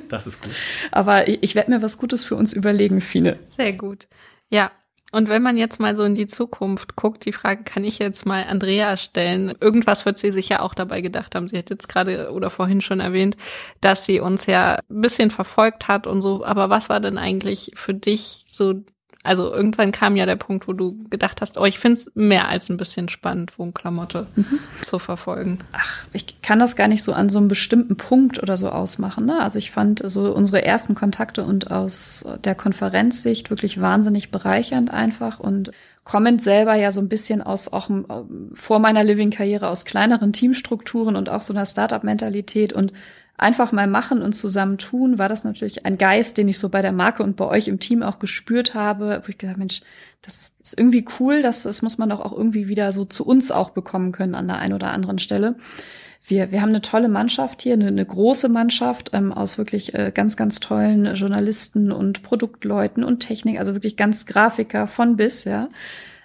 Das 0.07 0.27
ist 0.27 0.39
gut. 0.39 0.51
Aber 0.91 1.27
ich, 1.27 1.39
ich 1.41 1.55
werde 1.55 1.71
mir 1.71 1.81
was 1.81 1.97
Gutes 1.97 2.23
für 2.23 2.35
uns 2.35 2.53
überlegen, 2.53 3.01
Fine. 3.01 3.39
Sehr 3.57 3.73
gut. 3.73 4.07
Ja, 4.49 4.71
und 5.15 5.29
wenn 5.29 5.41
man 5.41 5.57
jetzt 5.57 5.79
mal 5.79 5.95
so 5.95 6.03
in 6.03 6.13
die 6.15 6.27
Zukunft 6.27 6.97
guckt, 6.97 7.23
die 7.25 7.31
Frage 7.31 7.63
kann 7.63 7.85
ich 7.85 7.99
jetzt 7.99 8.25
mal 8.25 8.43
Andrea 8.43 8.97
stellen. 8.97 9.55
Irgendwas 9.61 10.05
wird 10.05 10.17
sie 10.17 10.33
sich 10.33 10.49
ja 10.49 10.59
auch 10.59 10.73
dabei 10.73 10.99
gedacht 10.99 11.35
haben. 11.35 11.47
Sie 11.47 11.57
hat 11.57 11.69
jetzt 11.69 11.87
gerade 11.87 12.31
oder 12.33 12.49
vorhin 12.49 12.81
schon 12.81 12.99
erwähnt, 12.99 13.37
dass 13.79 14.05
sie 14.05 14.19
uns 14.19 14.45
ja 14.45 14.75
ein 14.89 14.99
bisschen 14.99 15.31
verfolgt 15.31 15.87
hat 15.87 16.05
und 16.05 16.21
so. 16.21 16.43
Aber 16.43 16.69
was 16.69 16.89
war 16.89 16.99
denn 16.99 17.17
eigentlich 17.17 17.71
für 17.75 17.93
dich 17.93 18.45
so 18.49 18.83
Also 19.25 19.51
irgendwann 19.51 19.91
kam 19.91 20.15
ja 20.15 20.25
der 20.25 20.35
Punkt, 20.35 20.67
wo 20.67 20.73
du 20.73 20.97
gedacht 21.09 21.41
hast, 21.41 21.57
oh, 21.57 21.65
ich 21.65 21.79
find's 21.79 22.11
mehr 22.15 22.47
als 22.47 22.69
ein 22.69 22.77
bisschen 22.77 23.09
spannend, 23.09 23.57
Wohnklamotte 23.57 24.27
mhm. 24.35 24.59
zu 24.83 24.99
verfolgen. 24.99 25.59
Ach, 25.71 26.03
ich 26.13 26.41
kann 26.41 26.59
das 26.59 26.75
gar 26.75 26.87
nicht 26.87 27.03
so 27.03 27.13
an 27.13 27.29
so 27.29 27.39
einem 27.39 27.47
bestimmten 27.47 27.97
Punkt 27.97 28.41
oder 28.41 28.57
so 28.57 28.69
ausmachen. 28.69 29.25
Ne? 29.25 29.39
Also 29.39 29.59
ich 29.59 29.71
fand 29.71 30.01
so 30.05 30.33
unsere 30.33 30.63
ersten 30.63 30.95
Kontakte 30.95 31.43
und 31.43 31.71
aus 31.71 32.25
der 32.43 32.55
Konferenzsicht 32.55 33.49
wirklich 33.49 33.81
wahnsinnig 33.81 34.31
bereichernd 34.31 34.91
einfach 34.91 35.39
und 35.39 35.71
kommend 36.03 36.41
selber 36.41 36.75
ja 36.75 36.91
so 36.91 37.01
ein 37.01 37.09
bisschen 37.09 37.41
aus 37.41 37.73
auch 37.73 37.89
vor 38.53 38.79
meiner 38.79 39.03
Living-Karriere 39.03 39.67
aus 39.67 39.85
kleineren 39.85 40.33
Teamstrukturen 40.33 41.15
und 41.15 41.29
auch 41.29 41.41
so 41.41 41.51
einer 41.51 41.65
Startup-Mentalität 41.65 42.73
und 42.73 42.93
einfach 43.37 43.71
mal 43.71 43.87
machen 43.87 44.21
und 44.21 44.33
zusammen 44.33 44.77
tun, 44.77 45.17
war 45.17 45.27
das 45.27 45.43
natürlich 45.43 45.85
ein 45.85 45.97
Geist, 45.97 46.37
den 46.37 46.47
ich 46.47 46.57
so 46.57 46.69
bei 46.69 46.81
der 46.81 46.93
Marke 46.93 47.23
und 47.23 47.35
bei 47.35 47.45
euch 47.45 47.67
im 47.67 47.79
Team 47.79 48.01
auch 48.01 48.19
gespürt 48.19 48.73
habe, 48.73 49.21
wo 49.25 49.29
ich 49.29 49.37
gesagt, 49.37 49.57
Mensch, 49.57 49.81
das 50.21 50.51
ist 50.63 50.77
irgendwie 50.77 51.05
cool, 51.19 51.41
das, 51.41 51.63
das 51.63 51.81
muss 51.81 51.97
man 51.97 52.09
doch 52.09 52.21
auch 52.21 52.31
irgendwie 52.31 52.67
wieder 52.67 52.91
so 52.93 53.03
zu 53.03 53.25
uns 53.25 53.51
auch 53.51 53.71
bekommen 53.71 54.11
können 54.11 54.35
an 54.35 54.47
der 54.47 54.59
einen 54.59 54.73
oder 54.73 54.91
anderen 54.91 55.19
Stelle. 55.19 55.55
Wir, 56.27 56.51
wir 56.51 56.61
haben 56.61 56.69
eine 56.69 56.81
tolle 56.81 57.09
Mannschaft 57.09 57.61
hier, 57.61 57.73
eine, 57.73 57.87
eine 57.87 58.05
große 58.05 58.49
Mannschaft 58.49 59.11
ähm, 59.13 59.31
aus 59.31 59.59
wirklich 59.59 59.93
äh, 59.93 60.11
ganz, 60.11 60.37
ganz 60.37 60.59
tollen 60.59 61.13
Journalisten 61.13 61.91
und 61.91 62.23
Produktleuten 62.23 63.03
und 63.03 63.19
Technik, 63.19 63.59
also 63.59 63.73
wirklich 63.73 63.95
ganz 63.95 64.25
Grafiker 64.25 64.87
von 64.87 65.17
bis, 65.17 65.43
ja 65.43 65.69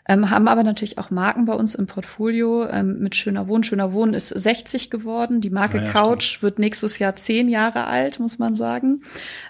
ähm, 0.09 0.31
haben 0.31 0.49
aber 0.49 0.63
natürlich 0.63 0.99
auch 0.99 1.11
Marken 1.11 1.45
bei 1.45 1.53
uns 1.53 1.75
im 1.75 1.87
Portfolio 1.87 2.67
ähm, 2.67 2.99
mit 3.01 3.15
Schöner 3.15 3.49
Wohnen. 3.49 3.63
Schöner 3.63 3.93
Wohnen 3.93 4.15
ist 4.15 4.29
60 4.29 4.91
geworden. 4.91 5.41
Die 5.41 5.51
Marke 5.51 5.79
ja, 5.79 5.85
ja, 5.85 5.91
Couch 5.91 6.25
stimmt. 6.25 6.43
wird 6.43 6.59
nächstes 6.59 6.99
Jahr 6.99 7.17
zehn 7.17 7.49
Jahre 7.49 7.87
alt, 7.87 8.19
muss 8.19 8.39
man 8.39 8.57
sagen. 8.57 9.03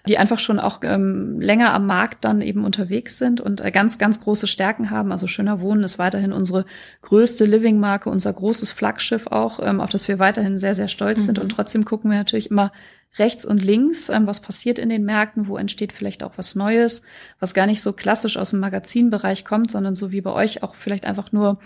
Die 0.09 0.19
einfach 0.19 0.39
schon 0.39 0.59
auch 0.59 0.81
ähm, 0.83 1.41
länger 1.41 1.73
am 1.73 1.87
Markt 1.87 2.25
dann 2.25 2.43
eben 2.43 2.65
unterwegs 2.65 3.19
sind 3.19 3.41
und 3.41 3.61
äh, 3.61 3.71
ganz, 3.71 3.99
ganz 3.99 4.21
große 4.21 4.47
Stärken 4.47 4.91
haben. 4.91 5.13
Also 5.13 5.27
Schöner 5.27 5.61
Wohnen 5.61 5.85
ist 5.85 5.99
weiterhin 5.99 6.33
unsere 6.33 6.65
größte 7.03 7.45
Living-Marke, 7.45 8.11
unser 8.11 8.33
großes 8.33 8.71
Flaggschiff 8.71 9.29
auch, 9.29 9.61
ähm, 9.63 9.81
auf 9.81 9.91
das 9.91 10.09
wir 10.09 10.19
weiterhin 10.19 10.59
sehr, 10.59 10.75
sehr 10.75 10.89
stolz 10.89 11.21
mhm. 11.21 11.25
sind. 11.25 11.39
Und 11.39 11.51
trotzdem 11.51 11.85
gucken 11.85 12.11
wir 12.11 12.19
natürlich 12.19 12.51
immer 12.51 12.73
rechts 13.18 13.44
und 13.44 13.62
links, 13.62 14.09
ähm, 14.09 14.27
was 14.27 14.40
passiert 14.40 14.79
in 14.79 14.88
den 14.88 15.05
Märkten, 15.05 15.49
wo 15.49 15.57
entsteht 15.57 15.92
vielleicht 15.92 16.23
auch 16.23 16.33
was 16.37 16.55
Neues, 16.55 17.03
was 17.40 17.55
gar 17.55 17.66
nicht 17.66 17.83
so 17.83 17.92
klassisch 17.92 18.37
aus 18.37 18.51
dem 18.51 18.61
Magazinbereich 18.61 19.44
kommt, 19.44 19.70
sondern 19.70 19.96
so 19.96 20.12
wie 20.12 20.20
bei 20.20 20.33
euch 20.33 20.62
auch 20.62 20.75
vielleicht 20.75 21.05
einfach 21.05 21.33
nur 21.33 21.59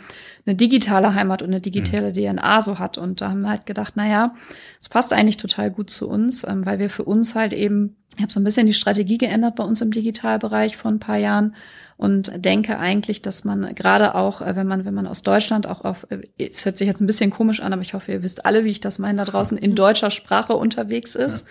eine 0.47 0.57
digitale 0.57 1.15
Heimat 1.15 1.43
und 1.43 1.49
eine 1.49 1.61
digitale 1.61 2.09
mhm. 2.11 2.37
DNA 2.37 2.61
so 2.63 2.79
hat. 2.79 2.97
Und 2.97 3.21
da 3.21 3.31
haben 3.31 3.43
wir 3.43 3.51
halt 3.51 3.67
gedacht, 3.67 3.93
na 3.97 4.09
ja, 4.09 4.35
es 4.81 4.89
passt 4.89 5.13
eigentlich 5.13 5.37
total 5.37 5.71
gut 5.71 5.91
zu 5.91 6.09
uns, 6.09 6.45
ähm, 6.45 6.65
weil 6.65 6.79
wir 6.79 6.89
für 6.89 7.05
uns 7.05 7.35
halt 7.35 7.53
eben, 7.53 7.97
ich 8.17 8.23
habe 8.23 8.33
so 8.33 8.41
ein 8.41 8.45
bisschen 8.45 8.67
die 8.67 8.75
Strategie 8.75 9.19
geändert 9.19 9.57
bei 9.57 9.65
uns 9.65 9.81
im 9.81 9.91
Digitalbereich 9.91 10.77
vor 10.77 10.91
ein 10.91 11.01
paar 11.01 11.17
Jahren 11.17 11.55
und 11.97 12.33
denke 12.37 12.79
eigentlich, 12.79 13.23
dass 13.23 13.45
man 13.45 13.75
gerade 13.75 14.15
auch, 14.15 14.41
äh, 14.41 14.57
wenn 14.57 14.67
man, 14.67 14.85
wenn 14.85 14.95
man 14.95 15.07
aus 15.07 15.23
Deutschland 15.23 15.67
auch 15.67 15.85
auf, 15.85 16.07
äh, 16.11 16.23
es 16.39 16.65
hört 16.65 16.77
sich 16.77 16.89
jetzt 16.89 17.01
ein 17.01 17.07
bisschen 17.07 17.31
komisch 17.31 17.61
an, 17.61 17.73
aber 17.73 17.83
ich 17.83 17.95
hoffe, 17.95 18.13
ihr 18.13 18.23
wisst 18.23 18.47
alle, 18.47 18.65
wie 18.65 18.71
ich 18.71 18.81
das 18.81 18.99
meine, 18.99 19.19
da 19.19 19.25
draußen 19.25 19.57
in 19.59 19.75
deutscher 19.75 20.11
Sprache 20.11 20.55
unterwegs 20.55 21.15
ist 21.15 21.47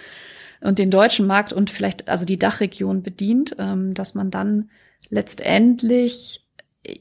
ja. 0.62 0.68
und 0.68 0.80
den 0.80 0.92
deutschen 0.92 1.28
Markt 1.28 1.54
und 1.54 1.70
vielleicht 1.70 2.10
also 2.10 2.26
die 2.26 2.40
Dachregion 2.40 3.04
bedient, 3.04 3.56
ähm, 3.58 3.94
dass 3.94 4.16
man 4.16 4.32
dann 4.32 4.70
letztendlich 5.10 6.43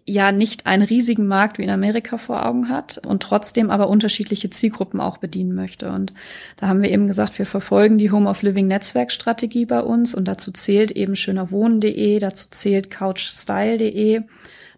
ja 0.05 0.31
nicht 0.31 0.67
einen 0.67 0.85
riesigen 0.85 1.27
Markt 1.27 1.59
wie 1.59 1.65
in 1.65 1.71
Amerika 1.71 2.17
vor 2.17 2.47
Augen 2.47 2.69
hat 2.69 3.01
und 3.05 3.23
trotzdem 3.23 3.71
aber 3.71 3.89
unterschiedliche 3.89 4.49
Zielgruppen 4.49 5.01
auch 5.01 5.19
bedienen 5.19 5.55
möchte. 5.55 5.91
Und 5.91 6.13
da 6.57 6.69
haben 6.69 6.83
wir 6.83 6.91
eben 6.91 7.09
gesagt, 7.09 7.39
wir 7.39 7.47
verfolgen 7.47 7.99
die 7.99 8.13
Home 8.13 8.31
of 8.31 8.43
Living 8.43 8.69
Netzwerkstrategie 8.69 9.67
bei 9.67 9.81
uns 9.81 10.15
und 10.15 10.29
dazu 10.29 10.53
zählt 10.53 10.93
eben 10.93 11.17
schönerwohnen.de, 11.17 12.21
dazu 12.21 12.47
zählt 12.51 12.91
couchstyle.de, 12.91 14.23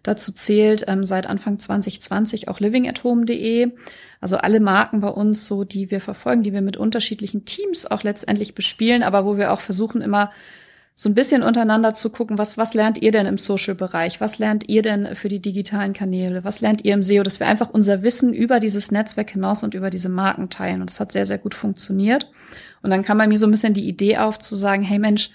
dazu 0.01 0.31
zählt 0.31 0.85
ähm, 0.87 1.03
seit 1.03 1.27
Anfang 1.27 1.59
2020 1.59 2.47
auch 2.47 2.59
livingathome.de. 2.59 3.73
Also 4.21 4.37
alle 4.37 4.59
Marken 4.59 5.01
bei 5.01 5.09
uns, 5.09 5.45
so 5.45 5.63
die 5.63 5.91
wir 5.91 6.01
verfolgen, 6.01 6.41
die 6.41 6.53
wir 6.53 6.63
mit 6.63 6.77
unterschiedlichen 6.77 7.45
Teams 7.45 7.85
auch 7.85 8.01
letztendlich 8.01 8.55
bespielen, 8.55 9.03
aber 9.03 9.23
wo 9.23 9.37
wir 9.37 9.53
auch 9.53 9.59
versuchen 9.59 10.01
immer 10.01 10.31
so 10.97 11.09
ein 11.09 11.13
bisschen 11.13 11.43
untereinander 11.43 11.93
zu 11.93 12.09
gucken, 12.09 12.37
was, 12.37 12.57
was 12.57 12.73
lernt 12.73 13.01
ihr 13.01 13.11
denn 13.11 13.25
im 13.25 13.37
Social-Bereich? 13.37 14.21
Was 14.21 14.39
lernt 14.39 14.69
ihr 14.69 14.81
denn 14.81 15.13
für 15.15 15.27
die 15.27 15.41
digitalen 15.41 15.91
Kanäle? 15.91 16.45
Was 16.45 16.61
lernt 16.61 16.85
ihr 16.85 16.93
im 16.93 17.03
SEO? 17.03 17.21
Dass 17.21 17.41
wir 17.41 17.47
einfach 17.47 17.69
unser 17.69 18.01
Wissen 18.01 18.33
über 18.33 18.61
dieses 18.61 18.91
Netzwerk 18.91 19.31
hinaus 19.31 19.63
und 19.63 19.73
über 19.73 19.89
diese 19.89 20.07
Marken 20.07 20.49
teilen. 20.49 20.79
Und 20.79 20.89
das 20.89 21.01
hat 21.01 21.11
sehr, 21.11 21.25
sehr 21.25 21.37
gut 21.37 21.53
funktioniert. 21.53 22.31
Und 22.81 22.91
dann 22.91 23.03
kam 23.03 23.17
bei 23.17 23.27
mir 23.27 23.37
so 23.37 23.45
ein 23.45 23.51
bisschen 23.51 23.73
die 23.73 23.87
Idee 23.89 24.19
auf 24.19 24.39
zu 24.39 24.55
sagen, 24.55 24.83
hey 24.83 24.97
Mensch, 24.97 25.31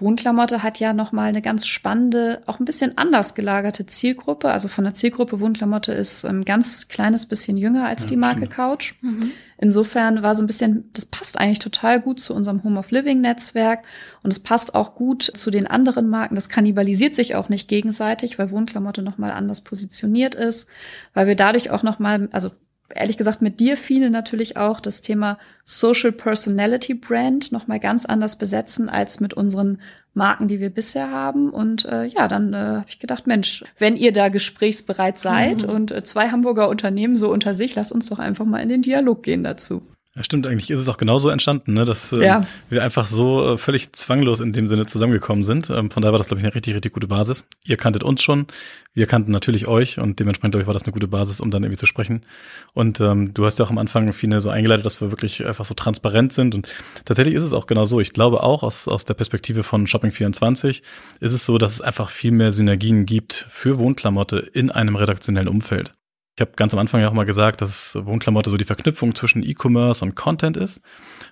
Wohnklamotte 0.00 0.62
hat 0.62 0.80
ja 0.80 0.92
nochmal 0.92 1.28
eine 1.28 1.42
ganz 1.42 1.66
spannende, 1.66 2.42
auch 2.46 2.58
ein 2.58 2.64
bisschen 2.64 2.96
anders 2.98 3.34
gelagerte 3.34 3.86
Zielgruppe. 3.86 4.50
Also 4.50 4.68
von 4.68 4.84
der 4.84 4.94
Zielgruppe 4.94 5.40
Wohnklamotte 5.40 5.92
ist 5.92 6.24
ein 6.24 6.44
ganz 6.44 6.88
kleines 6.88 7.26
bisschen 7.26 7.56
jünger 7.56 7.86
als 7.86 8.02
ja, 8.02 8.08
die 8.08 8.16
Marke 8.16 8.38
stimmt. 8.40 8.52
Couch. 8.52 8.94
Mhm. 9.00 9.32
Insofern 9.62 10.22
war 10.22 10.34
so 10.34 10.42
ein 10.42 10.46
bisschen, 10.46 10.88
das 10.94 11.04
passt 11.04 11.38
eigentlich 11.38 11.58
total 11.58 12.00
gut 12.00 12.18
zu 12.18 12.34
unserem 12.34 12.64
Home 12.64 12.78
of 12.78 12.90
Living 12.92 13.20
Netzwerk 13.20 13.84
und 14.22 14.32
es 14.32 14.40
passt 14.40 14.74
auch 14.74 14.94
gut 14.94 15.22
zu 15.22 15.50
den 15.50 15.66
anderen 15.66 16.08
Marken. 16.08 16.34
Das 16.34 16.48
kannibalisiert 16.48 17.14
sich 17.14 17.34
auch 17.34 17.50
nicht 17.50 17.68
gegenseitig, 17.68 18.38
weil 18.38 18.50
Wohnklamotte 18.50 19.02
nochmal 19.02 19.32
anders 19.32 19.60
positioniert 19.60 20.34
ist, 20.34 20.66
weil 21.12 21.26
wir 21.26 21.36
dadurch 21.36 21.68
auch 21.70 21.82
nochmal, 21.82 22.30
also 22.32 22.50
ehrlich 22.94 23.16
gesagt 23.16 23.42
mit 23.42 23.60
dir 23.60 23.76
viele 23.76 24.10
natürlich 24.10 24.56
auch 24.56 24.80
das 24.80 25.02
Thema 25.02 25.38
Social 25.64 26.12
Personality 26.12 26.94
Brand 26.94 27.52
noch 27.52 27.66
mal 27.66 27.80
ganz 27.80 28.06
anders 28.06 28.36
besetzen 28.36 28.88
als 28.88 29.20
mit 29.20 29.34
unseren 29.34 29.78
Marken, 30.14 30.48
die 30.48 30.60
wir 30.60 30.70
bisher 30.70 31.10
haben. 31.10 31.50
Und 31.50 31.84
äh, 31.84 32.04
ja, 32.04 32.28
dann 32.28 32.52
äh, 32.52 32.56
habe 32.56 32.86
ich 32.88 32.98
gedacht, 32.98 33.26
Mensch, 33.26 33.64
wenn 33.78 33.96
ihr 33.96 34.12
da 34.12 34.28
gesprächsbereit 34.28 35.18
seid 35.18 35.62
mhm. 35.62 35.70
und 35.70 35.90
äh, 35.92 36.02
zwei 36.02 36.30
Hamburger 36.30 36.68
Unternehmen 36.68 37.16
so 37.16 37.30
unter 37.30 37.54
sich, 37.54 37.74
lasst 37.74 37.92
uns 37.92 38.08
doch 38.08 38.18
einfach 38.18 38.44
mal 38.44 38.58
in 38.58 38.68
den 38.68 38.82
Dialog 38.82 39.22
gehen 39.22 39.44
dazu. 39.44 39.82
Ja, 40.20 40.24
stimmt, 40.24 40.46
eigentlich 40.46 40.70
ist 40.70 40.80
es 40.80 40.88
auch 40.90 40.98
genauso 40.98 41.30
entstanden, 41.30 41.72
ne, 41.72 41.86
dass 41.86 42.12
äh, 42.12 42.22
ja. 42.22 42.46
wir 42.68 42.82
einfach 42.82 43.06
so 43.06 43.54
äh, 43.54 43.56
völlig 43.56 43.94
zwanglos 43.94 44.40
in 44.40 44.52
dem 44.52 44.68
Sinne 44.68 44.84
zusammengekommen 44.84 45.44
sind. 45.44 45.70
Ähm, 45.70 45.90
von 45.90 46.02
daher 46.02 46.12
war 46.12 46.18
das, 46.18 46.26
glaube 46.26 46.40
ich, 46.40 46.44
eine 46.44 46.54
richtig, 46.54 46.74
richtig 46.74 46.92
gute 46.92 47.06
Basis. 47.06 47.46
Ihr 47.64 47.78
kanntet 47.78 48.04
uns 48.04 48.22
schon, 48.22 48.46
wir 48.92 49.06
kannten 49.06 49.30
natürlich 49.30 49.66
euch 49.66 49.98
und 49.98 50.20
dementsprechend, 50.20 50.52
glaube 50.52 50.60
ich, 50.60 50.66
war 50.66 50.74
das 50.74 50.82
eine 50.82 50.92
gute 50.92 51.08
Basis, 51.08 51.40
um 51.40 51.50
dann 51.50 51.62
irgendwie 51.62 51.78
zu 51.78 51.86
sprechen. 51.86 52.26
Und 52.74 53.00
ähm, 53.00 53.32
du 53.32 53.46
hast 53.46 53.58
ja 53.58 53.64
auch 53.64 53.70
am 53.70 53.78
Anfang 53.78 54.12
viele 54.12 54.42
so 54.42 54.50
eingeleitet, 54.50 54.84
dass 54.84 55.00
wir 55.00 55.10
wirklich 55.10 55.46
einfach 55.46 55.64
so 55.64 55.72
transparent 55.72 56.34
sind. 56.34 56.54
Und 56.54 56.68
tatsächlich 57.06 57.34
ist 57.34 57.44
es 57.44 57.54
auch 57.54 57.66
genau 57.66 57.86
so. 57.86 57.98
Ich 57.98 58.12
glaube 58.12 58.42
auch 58.42 58.62
aus, 58.62 58.88
aus 58.88 59.06
der 59.06 59.14
Perspektive 59.14 59.62
von 59.62 59.86
Shopping24 59.86 60.82
ist 61.20 61.32
es 61.32 61.46
so, 61.46 61.56
dass 61.56 61.72
es 61.72 61.80
einfach 61.80 62.10
viel 62.10 62.32
mehr 62.32 62.52
Synergien 62.52 63.06
gibt 63.06 63.46
für 63.48 63.78
Wohnklamotte 63.78 64.36
in 64.36 64.70
einem 64.70 64.96
redaktionellen 64.96 65.48
Umfeld. 65.48 65.94
Ich 66.40 66.42
habe 66.42 66.52
ganz 66.56 66.72
am 66.72 66.80
Anfang 66.80 67.02
ja 67.02 67.08
auch 67.10 67.12
mal 67.12 67.26
gesagt, 67.26 67.60
dass 67.60 67.98
Wohnklamotte 68.00 68.48
so 68.48 68.56
die 68.56 68.64
Verknüpfung 68.64 69.14
zwischen 69.14 69.42
E-Commerce 69.42 70.02
und 70.02 70.14
Content 70.14 70.56
ist. 70.56 70.80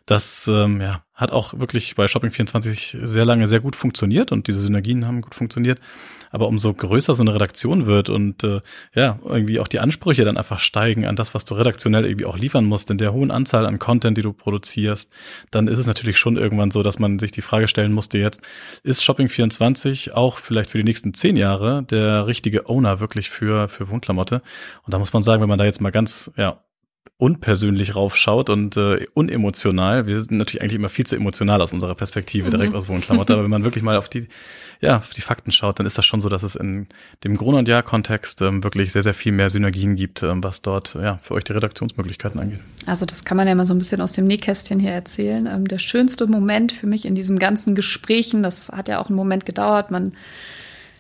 Das 0.05 0.47
ähm, 0.49 0.83
ja, 0.83 1.03
hat 1.15 1.33
auch 1.33 1.59
wirklich 1.59 1.95
bei 1.95 2.05
Shopping24 2.05 3.07
sehr 3.07 3.25
lange 3.25 3.47
sehr 3.47 3.61
gut 3.61 3.75
funktioniert 3.75 4.33
und 4.33 4.49
diese 4.49 4.61
Synergien 4.61 5.07
haben 5.07 5.23
gut 5.23 5.35
funktioniert. 5.35 5.81
Aber 6.31 6.49
umso 6.49 6.73
größer 6.75 7.15
so 7.15 7.23
eine 7.23 7.35
Redaktion 7.35 7.87
wird 7.87 8.09
und 8.09 8.45
äh, 8.45 8.61
ja, 8.95 9.19
irgendwie 9.25 9.61
auch 9.61 9.69
die 9.69 9.81
Ansprüche 9.81 10.23
dann 10.23 10.37
einfach 10.37 10.61
steigen 10.61 11.07
an 11.07 11.17
das, 11.17 11.35
was 11.35 11.45
du 11.45 11.55
redaktionell 11.55 12.07
irgendwie 12.07 12.27
auch 12.27 12.37
liefern 12.37 12.65
musst, 12.65 12.91
in 12.91 12.99
der 12.99 13.13
hohen 13.13 13.31
Anzahl 13.31 13.67
an 13.67 13.79
Content, 13.79 14.19
die 14.19 14.23
du 14.23 14.33
produzierst, 14.33 15.11
dann 15.51 15.69
ist 15.69 15.79
es 15.79 15.87
natürlich 15.87 16.19
schon 16.19 16.37
irgendwann 16.37 16.71
so, 16.71 16.83
dass 16.83 16.99
man 16.99 17.19
sich 17.19 17.31
die 17.31 17.43
Frage 17.43 17.69
stellen 17.69 17.93
musste 17.93 18.19
jetzt, 18.19 18.41
ist 18.83 19.03
Shopping24 19.03 20.13
auch 20.13 20.39
vielleicht 20.39 20.71
für 20.71 20.79
die 20.79 20.85
nächsten 20.85 21.15
zehn 21.15 21.37
Jahre 21.37 21.83
der 21.83 22.27
richtige 22.27 22.69
Owner 22.69 23.01
wirklich 23.01 23.31
für, 23.31 23.69
für 23.69 23.89
Wohnklamotte? 23.89 24.43
Und 24.85 24.95
da 24.95 24.99
muss 24.99 25.13
man 25.13 25.23
sagen, 25.23 25.43
wenn 25.43 25.49
man 25.49 25.59
da 25.59 25.65
jetzt 25.65 25.81
mal 25.81 25.91
ganz, 25.91 26.31
ja, 26.37 26.63
unpersönlich 27.19 27.97
raufschaut 27.97 28.49
und 28.49 28.77
äh, 28.77 29.07
unemotional. 29.13 30.07
Wir 30.07 30.23
sind 30.23 30.39
natürlich 30.39 30.63
eigentlich 30.63 30.77
immer 30.77 30.89
viel 30.89 31.05
zu 31.05 31.17
emotional 31.17 31.61
aus 31.61 31.73
unserer 31.73 31.97
Perspektive, 31.97 32.49
direkt 32.51 32.73
mhm. 32.73 32.79
aus 32.79 32.89
Wohnklamotte. 32.89 33.33
Aber 33.33 33.43
wenn 33.43 33.51
man 33.51 33.65
wirklich 33.65 33.83
mal 33.83 33.97
auf 33.97 34.09
die, 34.09 34.29
ja, 34.81 34.99
auf 34.99 35.13
die 35.13 35.21
Fakten 35.21 35.51
schaut, 35.51 35.79
dann 35.79 35.87
ist 35.87 35.99
das 35.99 36.07
schon 36.07 36.21
so, 36.21 36.29
dass 36.29 36.43
es 36.43 36.55
in 36.55 36.87
dem 37.25 37.37
Grund- 37.37 37.59
und 37.59 37.69
Jahr-Kontext 37.69 38.43
ähm, 38.43 38.63
wirklich 38.63 38.93
sehr, 38.93 39.03
sehr 39.03 39.15
viel 39.15 39.33
mehr 39.33 39.51
Synergien 39.51 39.97
gibt, 39.97 40.23
ähm, 40.23 40.43
was 40.45 40.63
dort 40.63 40.95
ja 40.95 41.19
für 41.23 41.35
euch 41.35 41.45
die 41.45 41.53
Redaktionsmöglichkeiten 41.53 42.41
angeht. 42.41 42.61
Also 42.87 43.05
das 43.05 43.25
kann 43.25 43.37
man 43.37 43.49
ja 43.49 43.55
mal 43.55 43.67
so 43.67 43.75
ein 43.75 43.79
bisschen 43.79 44.01
aus 44.01 44.13
dem 44.13 44.27
Nähkästchen 44.27 44.79
hier 44.79 44.93
erzählen. 44.93 45.47
Ähm, 45.47 45.67
der 45.67 45.79
schönste 45.79 46.27
Moment 46.27 46.71
für 46.71 46.87
mich 46.87 47.07
in 47.07 47.15
diesem 47.17 47.39
ganzen 47.39 47.75
Gesprächen, 47.75 48.43
das 48.43 48.69
hat 48.69 48.89
ja 48.89 49.01
auch 49.01 49.09
einen 49.09 49.17
Moment 49.17 49.47
gedauert, 49.47 49.91
man 49.91 50.13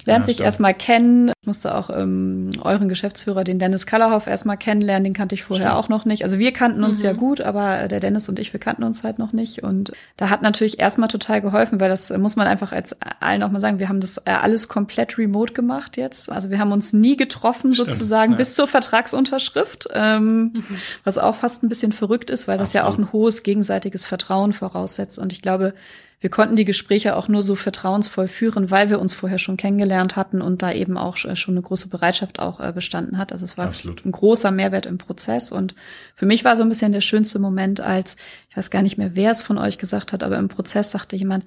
lernt 0.09 0.25
ja, 0.25 0.27
sich 0.27 0.41
erstmal 0.41 0.75
kennen. 0.75 1.31
Ich 1.41 1.47
musste 1.47 1.75
auch 1.75 1.91
ähm, 1.91 2.51
euren 2.63 2.89
Geschäftsführer, 2.89 3.45
den 3.45 3.59
Dennis 3.59 3.87
Kallerhoff, 3.87 4.27
erstmal 4.27 4.57
kennenlernen. 4.57 5.05
Den 5.05 5.13
kannte 5.13 5.35
ich 5.35 5.45
vorher 5.45 5.69
stimmt. 5.69 5.79
auch 5.79 5.89
noch 5.89 6.05
nicht. 6.05 6.25
Also 6.25 6.39
wir 6.39 6.53
kannten 6.53 6.83
uns 6.83 7.01
mhm. 7.01 7.05
ja 7.05 7.13
gut, 7.13 7.41
aber 7.41 7.87
der 7.89 8.01
Dennis 8.01 8.29
und 8.29 8.39
ich, 8.39 8.53
wir 8.53 8.61
kannten 8.61 8.83
uns 8.83 9.05
halt 9.05 9.19
noch 9.19 9.33
nicht. 9.33 9.63
Und 9.63 9.93
da 10.17 10.31
hat 10.31 10.43
natürlich 10.43 10.81
erstmal 10.81 11.09
total 11.09 11.41
geholfen, 11.41 11.79
weil 11.81 11.89
das 11.89 12.11
muss 12.11 12.37
man 12.37 12.47
einfach 12.47 12.73
als 12.73 12.97
allen 13.21 13.43
auch 13.43 13.51
mal 13.51 13.61
sagen, 13.61 13.79
wir 13.79 13.89
haben 13.89 14.01
das 14.01 14.19
äh, 14.25 14.31
alles 14.31 14.69
komplett 14.69 15.19
remote 15.19 15.53
gemacht 15.53 15.97
jetzt. 15.97 16.33
Also 16.33 16.51
wir 16.51 16.59
haben 16.59 16.73
uns 16.73 16.93
nie 16.93 17.17
getroffen 17.17 17.75
stimmt. 17.75 17.93
sozusagen 17.93 18.33
ja. 18.33 18.39
bis 18.39 18.55
zur 18.55 18.67
Vertragsunterschrift, 18.67 19.89
ähm, 19.93 20.53
mhm. 20.55 20.65
was 21.05 21.19
auch 21.19 21.37
fast 21.37 21.63
ein 21.63 21.69
bisschen 21.69 21.93
verrückt 21.93 22.31
ist, 22.31 22.49
weil 22.49 22.59
das 22.59 22.71
Absolut. 22.71 22.87
ja 22.87 22.93
auch 22.93 22.99
ein 22.99 23.13
hohes 23.13 23.43
gegenseitiges 23.43 24.07
Vertrauen 24.07 24.53
voraussetzt. 24.53 25.19
Und 25.19 25.33
ich 25.33 25.43
glaube, 25.43 25.75
wir 26.21 26.31
konnten 26.31 26.57
die 26.57 26.65
Gespräche 26.65 27.15
auch 27.15 27.29
nur 27.29 27.45
so 27.45 27.55
vertrauensvoll 27.55 28.27
führen, 28.27 28.73
weil 28.73 28.91
wir 28.91 28.99
uns 28.99 29.15
vorher 29.15 29.39
schon 29.39 29.57
kennengelernt 29.57 30.17
hatten 30.17 30.43
und 30.43 30.63
da 30.63 30.73
eben 30.73 30.99
auch 30.99 31.17
schon 31.17 31.55
eine 31.55 31.63
große 31.63 31.89
Bereitschaft 31.89 32.41
auch 32.41 32.59
äh, 32.59 32.73
bestanden 32.73 33.19
hat. 33.19 33.33
Also 33.33 33.45
es 33.45 33.57
war 33.57 33.67
Absolut. 33.67 34.05
ein 34.05 34.11
großer 34.11 34.51
Mehrwert 34.51 34.87
im 34.87 34.99
Prozess. 34.99 35.53
Und 35.53 35.77
für 36.17 36.27
mich 36.27 36.45
war 36.45 36.57
so 36.57 36.65
ein 36.65 36.69
bisschen 36.69 36.91
der 36.91 37.03
schönste 37.03 37.39
Moment, 37.39 37.81
als, 37.81 38.17
ich 38.51 38.57
weiß 38.57 38.71
gar 38.71 38.83
nicht 38.83 38.99
mehr, 38.99 39.15
wer 39.15 39.31
es 39.31 39.43
von 39.43 39.59
euch 39.59 39.79
gesagt 39.79 40.13
hat, 40.13 40.25
aber 40.25 40.39
im 40.39 40.49
Prozess 40.49 40.91
sagte 40.91 41.15
jemand, 41.15 41.45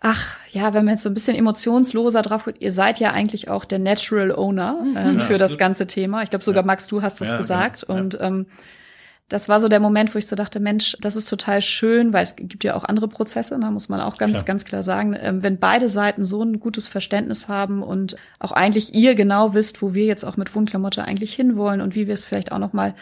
ach 0.00 0.36
ja, 0.52 0.72
wenn 0.72 0.84
man 0.84 0.94
jetzt 0.94 1.02
so 1.02 1.10
ein 1.10 1.14
bisschen 1.14 1.36
emotionsloser 1.36 2.22
drauf 2.22 2.44
geht, 2.44 2.60
ihr 2.60 2.70
seid 2.70 3.00
ja 3.00 3.10
eigentlich 3.10 3.48
auch 3.48 3.64
der 3.64 3.80
Natural 3.80 4.30
Owner 4.30 4.82
mhm. 4.84 4.96
ähm, 4.96 5.18
ja, 5.18 5.24
für 5.24 5.36
das 5.36 5.58
ganze 5.58 5.88
Thema. 5.88 6.22
Ich 6.22 6.30
glaube 6.30 6.44
sogar 6.44 6.62
ja. 6.62 6.66
Max, 6.66 6.86
du 6.86 7.02
hast 7.02 7.20
das 7.20 7.32
ja, 7.32 7.38
gesagt. 7.38 7.86
Genau. 7.88 7.98
Und 7.98 8.18
ähm, 8.20 8.46
das 9.28 9.48
war 9.48 9.58
so 9.58 9.68
der 9.68 9.80
Moment, 9.80 10.14
wo 10.14 10.18
ich 10.18 10.26
so 10.26 10.36
dachte, 10.36 10.60
Mensch, 10.60 10.96
das 11.00 11.16
ist 11.16 11.28
total 11.28 11.60
schön, 11.60 12.12
weil 12.12 12.22
es 12.22 12.36
gibt 12.36 12.62
ja 12.62 12.76
auch 12.76 12.84
andere 12.84 13.08
Prozesse, 13.08 13.58
da 13.58 13.66
ne, 13.66 13.72
muss 13.72 13.88
man 13.88 14.00
auch 14.00 14.18
ganz, 14.18 14.32
klar. 14.32 14.44
ganz 14.44 14.64
klar 14.64 14.82
sagen. 14.84 15.16
Ähm, 15.20 15.42
wenn 15.42 15.58
beide 15.58 15.88
Seiten 15.88 16.24
so 16.24 16.42
ein 16.42 16.60
gutes 16.60 16.86
Verständnis 16.86 17.48
haben 17.48 17.82
und 17.82 18.16
auch 18.38 18.52
eigentlich 18.52 18.94
ihr 18.94 19.16
genau 19.16 19.52
wisst, 19.52 19.82
wo 19.82 19.94
wir 19.94 20.04
jetzt 20.04 20.24
auch 20.24 20.36
mit 20.36 20.54
Wohnklamotte 20.54 21.04
eigentlich 21.04 21.34
hinwollen 21.34 21.80
und 21.80 21.96
wie 21.96 22.06
wir 22.06 22.14
es 22.14 22.24
vielleicht 22.24 22.52
auch 22.52 22.58
noch 22.58 22.72
mal 22.72 22.94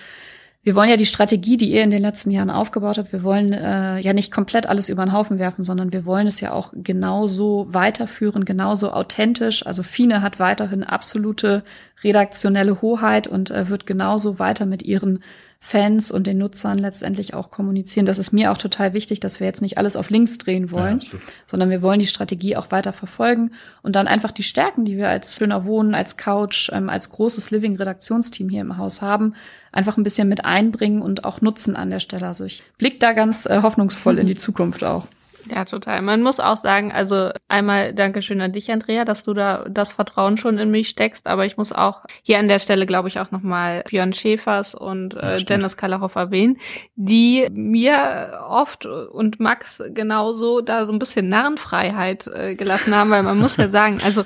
wir 0.64 0.74
wollen 0.74 0.88
ja 0.88 0.96
die 0.96 1.04
Strategie, 1.04 1.58
die 1.58 1.70
ihr 1.70 1.82
in 1.82 1.90
den 1.90 2.00
letzten 2.00 2.30
Jahren 2.30 2.48
aufgebaut 2.48 2.96
habt, 2.96 3.12
wir 3.12 3.22
wollen 3.22 3.52
äh, 3.52 3.98
ja 3.98 4.14
nicht 4.14 4.32
komplett 4.32 4.66
alles 4.66 4.88
über 4.88 5.04
den 5.04 5.12
Haufen 5.12 5.38
werfen, 5.38 5.62
sondern 5.62 5.92
wir 5.92 6.06
wollen 6.06 6.26
es 6.26 6.40
ja 6.40 6.52
auch 6.52 6.72
genauso 6.74 7.66
weiterführen, 7.68 8.46
genauso 8.46 8.90
authentisch. 8.90 9.66
Also 9.66 9.82
Fine 9.82 10.22
hat 10.22 10.40
weiterhin 10.40 10.82
absolute 10.82 11.64
redaktionelle 12.02 12.80
Hoheit 12.80 13.26
und 13.26 13.50
äh, 13.50 13.68
wird 13.68 13.84
genauso 13.84 14.38
weiter 14.38 14.64
mit 14.64 14.82
ihren 14.82 15.22
Fans 15.66 16.10
und 16.10 16.26
den 16.26 16.36
Nutzern 16.36 16.76
letztendlich 16.76 17.32
auch 17.32 17.50
kommunizieren. 17.50 18.04
Das 18.04 18.18
ist 18.18 18.32
mir 18.32 18.52
auch 18.52 18.58
total 18.58 18.92
wichtig, 18.92 19.20
dass 19.20 19.40
wir 19.40 19.46
jetzt 19.46 19.62
nicht 19.62 19.78
alles 19.78 19.96
auf 19.96 20.10
links 20.10 20.36
drehen 20.36 20.70
wollen, 20.70 21.00
ja, 21.00 21.18
sondern 21.46 21.70
wir 21.70 21.80
wollen 21.80 22.00
die 22.00 22.06
Strategie 22.06 22.54
auch 22.58 22.70
weiter 22.70 22.92
verfolgen 22.92 23.50
und 23.82 23.96
dann 23.96 24.06
einfach 24.06 24.30
die 24.30 24.42
Stärken, 24.42 24.84
die 24.84 24.98
wir 24.98 25.08
als 25.08 25.36
schöner 25.36 25.64
Wohnen, 25.64 25.94
als 25.94 26.18
Couch, 26.18 26.68
ähm, 26.70 26.90
als 26.90 27.08
großes 27.08 27.50
Living-Redaktionsteam 27.50 28.50
hier 28.50 28.60
im 28.60 28.76
Haus 28.76 29.00
haben, 29.00 29.36
einfach 29.72 29.96
ein 29.96 30.02
bisschen 30.02 30.28
mit 30.28 30.44
einbringen 30.44 31.00
und 31.00 31.24
auch 31.24 31.40
nutzen 31.40 31.76
an 31.76 31.88
der 31.88 32.00
Stelle. 32.00 32.26
Also 32.26 32.44
ich 32.44 32.62
blick 32.76 33.00
da 33.00 33.14
ganz 33.14 33.46
äh, 33.46 33.62
hoffnungsvoll 33.62 34.18
in 34.18 34.26
die 34.26 34.34
Zukunft 34.36 34.84
auch. 34.84 35.06
Ja, 35.52 35.64
total. 35.64 36.02
Man 36.02 36.22
muss 36.22 36.40
auch 36.40 36.56
sagen, 36.56 36.92
also 36.92 37.30
einmal 37.48 37.92
Dankeschön 37.92 38.40
an 38.40 38.52
dich, 38.52 38.70
Andrea, 38.70 39.04
dass 39.04 39.24
du 39.24 39.34
da 39.34 39.66
das 39.68 39.92
Vertrauen 39.92 40.36
schon 40.38 40.58
in 40.58 40.70
mich 40.70 40.88
steckst. 40.88 41.26
Aber 41.26 41.44
ich 41.44 41.56
muss 41.56 41.72
auch 41.72 42.04
hier 42.22 42.38
an 42.38 42.48
der 42.48 42.58
Stelle, 42.58 42.86
glaube 42.86 43.08
ich, 43.08 43.20
auch 43.20 43.30
nochmal 43.30 43.84
Björn 43.88 44.12
Schäfers 44.12 44.74
und 44.74 45.14
äh, 45.14 45.42
Dennis 45.42 45.76
Kallerhoff 45.76 46.14
erwähnen, 46.14 46.58
die 46.94 47.46
mir 47.52 48.40
oft 48.48 48.86
und 48.86 49.40
Max 49.40 49.82
genauso 49.90 50.60
da 50.60 50.86
so 50.86 50.92
ein 50.92 50.98
bisschen 50.98 51.28
Narrenfreiheit 51.28 52.26
äh, 52.26 52.54
gelassen 52.54 52.94
haben, 52.94 53.10
weil 53.10 53.22
man 53.22 53.38
muss 53.38 53.56
ja 53.56 53.68
sagen, 53.74 54.00
also 54.02 54.24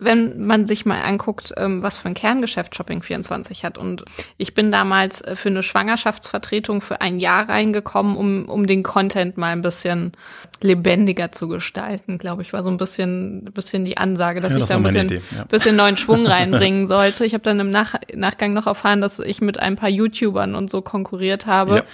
wenn 0.00 0.46
man 0.46 0.64
sich 0.64 0.86
mal 0.86 1.00
anguckt, 1.02 1.52
ähm, 1.56 1.82
was 1.82 1.98
für 1.98 2.06
ein 2.06 2.14
Kerngeschäft 2.14 2.74
Shopping24 2.74 3.64
hat. 3.64 3.76
Und 3.76 4.04
ich 4.36 4.54
bin 4.54 4.70
damals 4.70 5.22
äh, 5.22 5.34
für 5.34 5.48
eine 5.48 5.64
Schwangerschaftsvertretung 5.64 6.80
für 6.80 7.00
ein 7.00 7.18
Jahr 7.18 7.48
reingekommen, 7.48 8.16
um, 8.16 8.48
um 8.48 8.66
den 8.66 8.84
Content 8.84 9.36
mal 9.36 9.50
ein 9.50 9.62
bisschen 9.62 10.12
lebendiger 10.60 11.32
zu 11.32 11.48
gestalten, 11.48 12.18
glaube 12.18 12.42
ich, 12.42 12.52
war 12.52 12.62
so 12.62 12.70
ein 12.70 12.76
bisschen, 12.76 13.44
bisschen 13.52 13.84
die 13.84 13.98
Ansage, 13.98 14.38
dass 14.38 14.52
ja, 14.52 14.58
ich 14.58 14.62
das 14.62 14.68
da 14.68 14.76
ein 14.76 14.82
bisschen, 14.84 15.06
Idee, 15.06 15.22
ja. 15.36 15.44
bisschen 15.44 15.74
neuen 15.74 15.96
Schwung 15.96 16.26
reinbringen 16.26 16.86
sollte. 16.86 17.24
Ich 17.24 17.34
habe 17.34 17.42
dann 17.42 17.58
im 17.58 17.70
Nach 17.70 17.94
Nachgang 18.14 18.52
noch 18.52 18.68
erfahren, 18.68 19.00
dass 19.00 19.18
ich 19.18 19.40
mit 19.40 19.58
ein 19.58 19.74
paar 19.74 19.90
YouTubern 19.90 20.54
und 20.54 20.70
so 20.70 20.80
konkurriert 20.80 21.46
habe. 21.46 21.84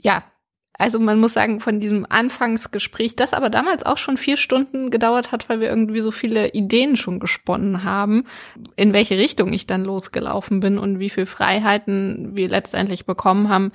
Ja, 0.00 0.14
ja 0.14 0.22
also 0.80 0.98
man 0.98 1.20
muss 1.20 1.34
sagen, 1.34 1.60
von 1.60 1.78
diesem 1.78 2.06
Anfangsgespräch, 2.08 3.14
das 3.14 3.34
aber 3.34 3.50
damals 3.50 3.84
auch 3.84 3.98
schon 3.98 4.16
vier 4.16 4.38
Stunden 4.38 4.90
gedauert 4.90 5.30
hat, 5.30 5.50
weil 5.50 5.60
wir 5.60 5.68
irgendwie 5.68 6.00
so 6.00 6.10
viele 6.10 6.54
Ideen 6.54 6.96
schon 6.96 7.20
gesponnen 7.20 7.84
haben, 7.84 8.24
in 8.76 8.94
welche 8.94 9.18
Richtung 9.18 9.52
ich 9.52 9.66
dann 9.66 9.84
losgelaufen 9.84 10.60
bin 10.60 10.78
und 10.78 10.98
wie 10.98 11.10
viel 11.10 11.26
Freiheiten 11.26 12.30
wir 12.34 12.48
letztendlich 12.48 13.04
bekommen 13.04 13.50
haben, 13.50 13.72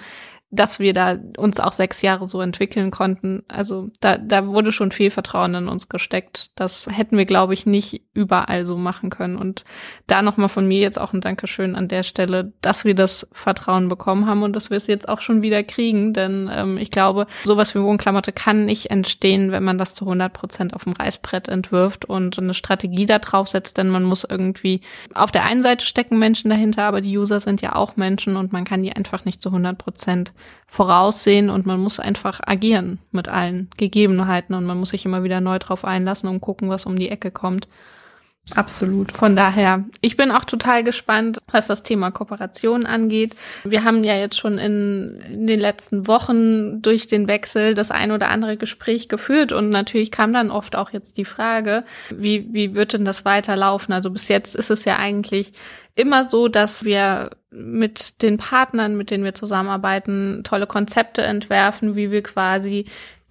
dass 0.52 0.80
wir 0.80 0.94
da 0.94 1.18
uns 1.38 1.60
auch 1.60 1.72
sechs 1.72 2.02
Jahre 2.02 2.28
so 2.28 2.40
entwickeln 2.40 2.92
konnten. 2.92 3.44
Also 3.48 3.88
da, 4.00 4.18
da 4.18 4.46
wurde 4.48 4.72
schon 4.72 4.92
viel 4.92 5.10
Vertrauen 5.12 5.56
in 5.56 5.68
uns 5.68 5.90
gesteckt. 5.90 6.52
Das 6.56 6.88
hätten 6.90 7.18
wir, 7.18 7.26
glaube 7.26 7.54
ich, 7.54 7.66
nicht 7.66 8.04
überall 8.14 8.66
so 8.66 8.78
machen 8.78 9.10
können. 9.10 9.38
Und 9.38 9.66
da 10.08 10.22
nochmal 10.22 10.50
von 10.50 10.68
mir 10.68 10.80
jetzt 10.80 11.00
auch 11.00 11.14
ein 11.14 11.22
Dankeschön 11.22 11.76
an 11.76 11.88
der 11.88 12.04
Stelle, 12.04 12.54
dass 12.62 12.86
wir 12.86 12.96
das 12.96 13.28
Vertrauen 13.32 13.90
bekommen 13.90 14.28
haben 14.28 14.44
und 14.44 14.56
dass 14.56 14.70
wir 14.70 14.78
es 14.78 14.88
jetzt 14.88 15.10
auch 15.10 15.20
schon 15.20 15.42
wieder 15.42 15.64
kriegen. 15.64 16.14
Denn 16.14 16.50
ähm, 16.54 16.78
ich 16.78 16.92
glaube, 16.92 17.26
sowas 17.44 17.74
wie 17.76 17.82
Wohnklamotte 17.82 18.32
kann 18.32 18.66
nicht 18.66 18.92
entstehen, 18.92 19.52
wenn 19.52 19.64
man 19.64 19.78
das 19.78 19.94
zu 19.94 20.06
100 20.06 20.32
Prozent 20.32 20.74
auf 20.74 20.84
dem 20.84 20.94
Reißbrett 20.94 21.48
entwirft 21.48 22.06
und 22.06 22.38
eine 22.38 22.54
Strategie 22.54 23.06
da 23.06 23.20
drauf 23.20 23.48
setzt. 23.48 23.78
Denn 23.78 23.90
man 23.90 24.04
muss 24.04 24.24
irgendwie 24.24 24.82
auf 25.14 25.32
der 25.32 25.44
einen 25.44 25.64
Seite 25.64 25.86
stecken 25.86 26.20
Menschen 26.20 26.50
dahinter, 26.50 26.84
aber 26.84 27.02
die 27.02 27.18
User 27.18 27.40
sind 27.40 27.62
ja 27.62 27.76
auch 27.76 27.98
Menschen 27.98 28.38
und 28.38 28.54
man 28.54 28.64
kann 28.64 28.84
die 28.84 28.96
einfach 28.96 29.26
nicht 29.26 29.42
zu 29.42 29.50
100 29.50 29.78
Prozent 29.78 30.34
voraussehen 30.68 31.50
und 31.50 31.66
man 31.66 31.80
muss 31.80 32.00
einfach 32.00 32.42
agieren 32.46 33.00
mit 33.12 33.28
allen 33.28 33.70
Gegebenheiten 33.78 34.56
und 34.56 34.66
man 34.66 34.78
muss 34.78 34.90
sich 34.90 35.06
immer 35.06 35.24
wieder 35.24 35.42
neu 35.42 35.60
drauf 35.60 35.86
einlassen 35.86 36.30
und 36.30 36.42
gucken, 36.42 36.70
was 36.70 36.86
um 36.86 36.98
die 36.98 37.10
Ecke 37.10 37.32
kommt. 37.32 37.68
Absolut. 38.54 39.12
Von 39.12 39.36
daher, 39.36 39.86
ich 40.02 40.18
bin 40.18 40.30
auch 40.30 40.46
total 40.46 40.84
gespannt, 40.84 41.40
was 41.52 41.66
das 41.66 41.82
Thema 41.82 42.12
Kooperation 42.12 42.86
angeht. 42.86 43.36
Wir 43.64 43.84
haben 43.84 44.04
ja 44.04 44.16
jetzt 44.16 44.38
schon 44.38 44.60
in, 44.60 45.20
in, 45.32 45.48
den 45.48 45.60
letzten 45.60 46.06
Wochen 46.06 46.80
durch 46.84 47.08
den 47.08 47.28
Wechsel 47.28 47.74
das 47.74 47.90
ein 47.90 48.12
oder 48.12 48.30
andere 48.30 48.56
Gespräch 48.56 49.10
geführt 49.10 49.52
und 49.52 49.70
natürlich 49.70 50.12
kam 50.12 50.32
dann 50.32 50.52
oft 50.52 50.76
auch 50.76 50.92
jetzt 50.92 51.18
die 51.18 51.26
Frage, 51.26 51.86
wie, 52.12 52.54
wie 52.54 52.76
wird 52.76 52.94
denn 52.94 53.04
das 53.04 53.26
weiterlaufen? 53.26 53.94
Also 53.94 54.12
bis 54.12 54.28
jetzt 54.28 54.54
ist 54.54 54.70
es 54.70 54.86
ja 54.86 54.98
eigentlich 54.98 55.54
immer 55.96 56.24
so, 56.24 56.48
dass 56.48 56.86
wir 56.86 57.32
mit 57.50 58.22
den 58.22 58.38
Partnern, 58.38 58.96
mit 58.96 59.10
denen 59.10 59.24
wir 59.24 59.34
zusammenarbeiten, 59.34 60.44
tolle 60.44 60.68
Konzepte 60.68 61.24
entwerfen, 61.24 61.96
wie 61.96 62.12
wir 62.12 62.22
quasi 62.22 62.86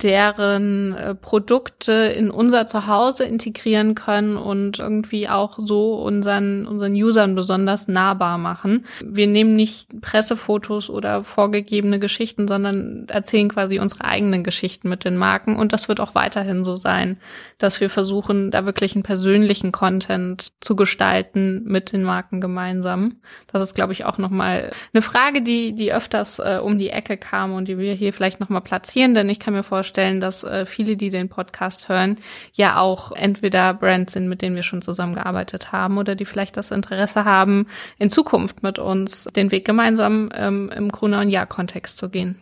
deren 0.05 0.95
äh, 0.95 1.15
Produkte 1.15 1.93
in 1.93 2.31
unser 2.31 2.67
Zuhause 2.67 3.25
integrieren 3.25 3.95
können 3.95 4.37
und 4.37 4.79
irgendwie 4.79 5.31
auch 5.31 5.59
so 5.59 5.95
unseren, 5.95 6.67
unseren 6.67 6.93
Usern 6.93 7.35
besonders 7.35 7.89
nahbar 7.89 8.37
machen. 8.37 8.85
Wir 9.03 9.27
nehmen 9.27 9.57
nicht 9.57 9.89
Pressefotos 10.03 10.91
oder 10.91 11.25
vorgegebene 11.25 11.99
Geschichten, 11.99 12.47
sondern 12.47 13.07
erzählen 13.09 13.49
quasi 13.49 13.79
unsere 13.79 14.05
eigenen 14.05 14.45
Geschichten 14.45 14.91
mit 14.91 15.07
den 15.07 15.17
Marken. 15.17 15.57
Und 15.57 15.73
das 15.73 15.89
wird 15.89 16.01
auch 16.01 16.15
weiterhin 16.15 16.65
so 16.65 16.77
sein, 16.77 17.17
dass 17.57 17.81
wir 17.81 17.89
versuchen, 17.89 18.51
da 18.51 18.67
wirklich 18.67 18.95
einen 18.95 19.05
persönlichen 19.05 19.73
Content 19.73 20.53
zu 20.61 20.77
gestalten 20.77 21.63
mit 21.65 21.93
den 21.93 22.03
Marken 22.03 22.43
gemeinsam. 22.43 23.17
Das 23.51 23.63
ist, 23.63 23.75
glaube 23.75 23.95
ich, 23.95 24.05
auch 24.05 24.19
nochmal 24.19 24.71
eine 24.93 25.01
Frage, 25.01 25.41
die, 25.41 25.75
die 25.75 25.95
öfters 25.95 26.41
äh, 26.41 26.61
um 26.63 26.79
die 26.79 26.91
Ecke 26.91 27.17
kam 27.17 27.55
und 27.55 27.69
die 27.69 27.79
wir 27.79 27.95
hier 27.95 28.13
vielleicht 28.13 28.41
nochmal 28.41 28.61
platzieren, 28.61 29.15
denn 29.15 29.31
ich 29.31 29.41
kann 29.41 29.55
mir 29.55 29.63
vorstellen, 29.63 29.94
vorstellen, 29.95 30.21
dass 30.21 30.43
äh, 30.43 30.67
viele, 30.67 30.97
die 30.97 31.11
den 31.11 31.29
Podcast 31.29 31.89
hören, 31.89 32.17
ja 32.53 32.81
auch 32.81 33.13
entweder 33.13 33.75
Brands 33.75 34.15
sind, 34.15 34.29
mit 34.29 34.43
denen 34.43 34.57
wir 34.57 34.65
schon 34.65 34.83
zusammengearbeitet 34.83 35.71
haben 35.71 35.99
oder 35.99 36.17
die 36.17 36.25
vielleicht 36.25 36.57
das 36.57 36.73
Interesse 36.73 37.25
haben, 37.25 37.67
in 37.99 38.11
Zukunft 38.11 38.63
mit 38.65 38.81
uns 38.81 39.29
den 39.37 39.53
Weg 39.53 39.65
gemeinsam 39.65 40.31
ähm, 40.35 40.71
im 40.75 40.91
Gruner 40.91 41.21
und 41.21 41.31
Jahr-Kontext 41.31 41.97
zu 41.97 42.09
gehen. 42.09 42.41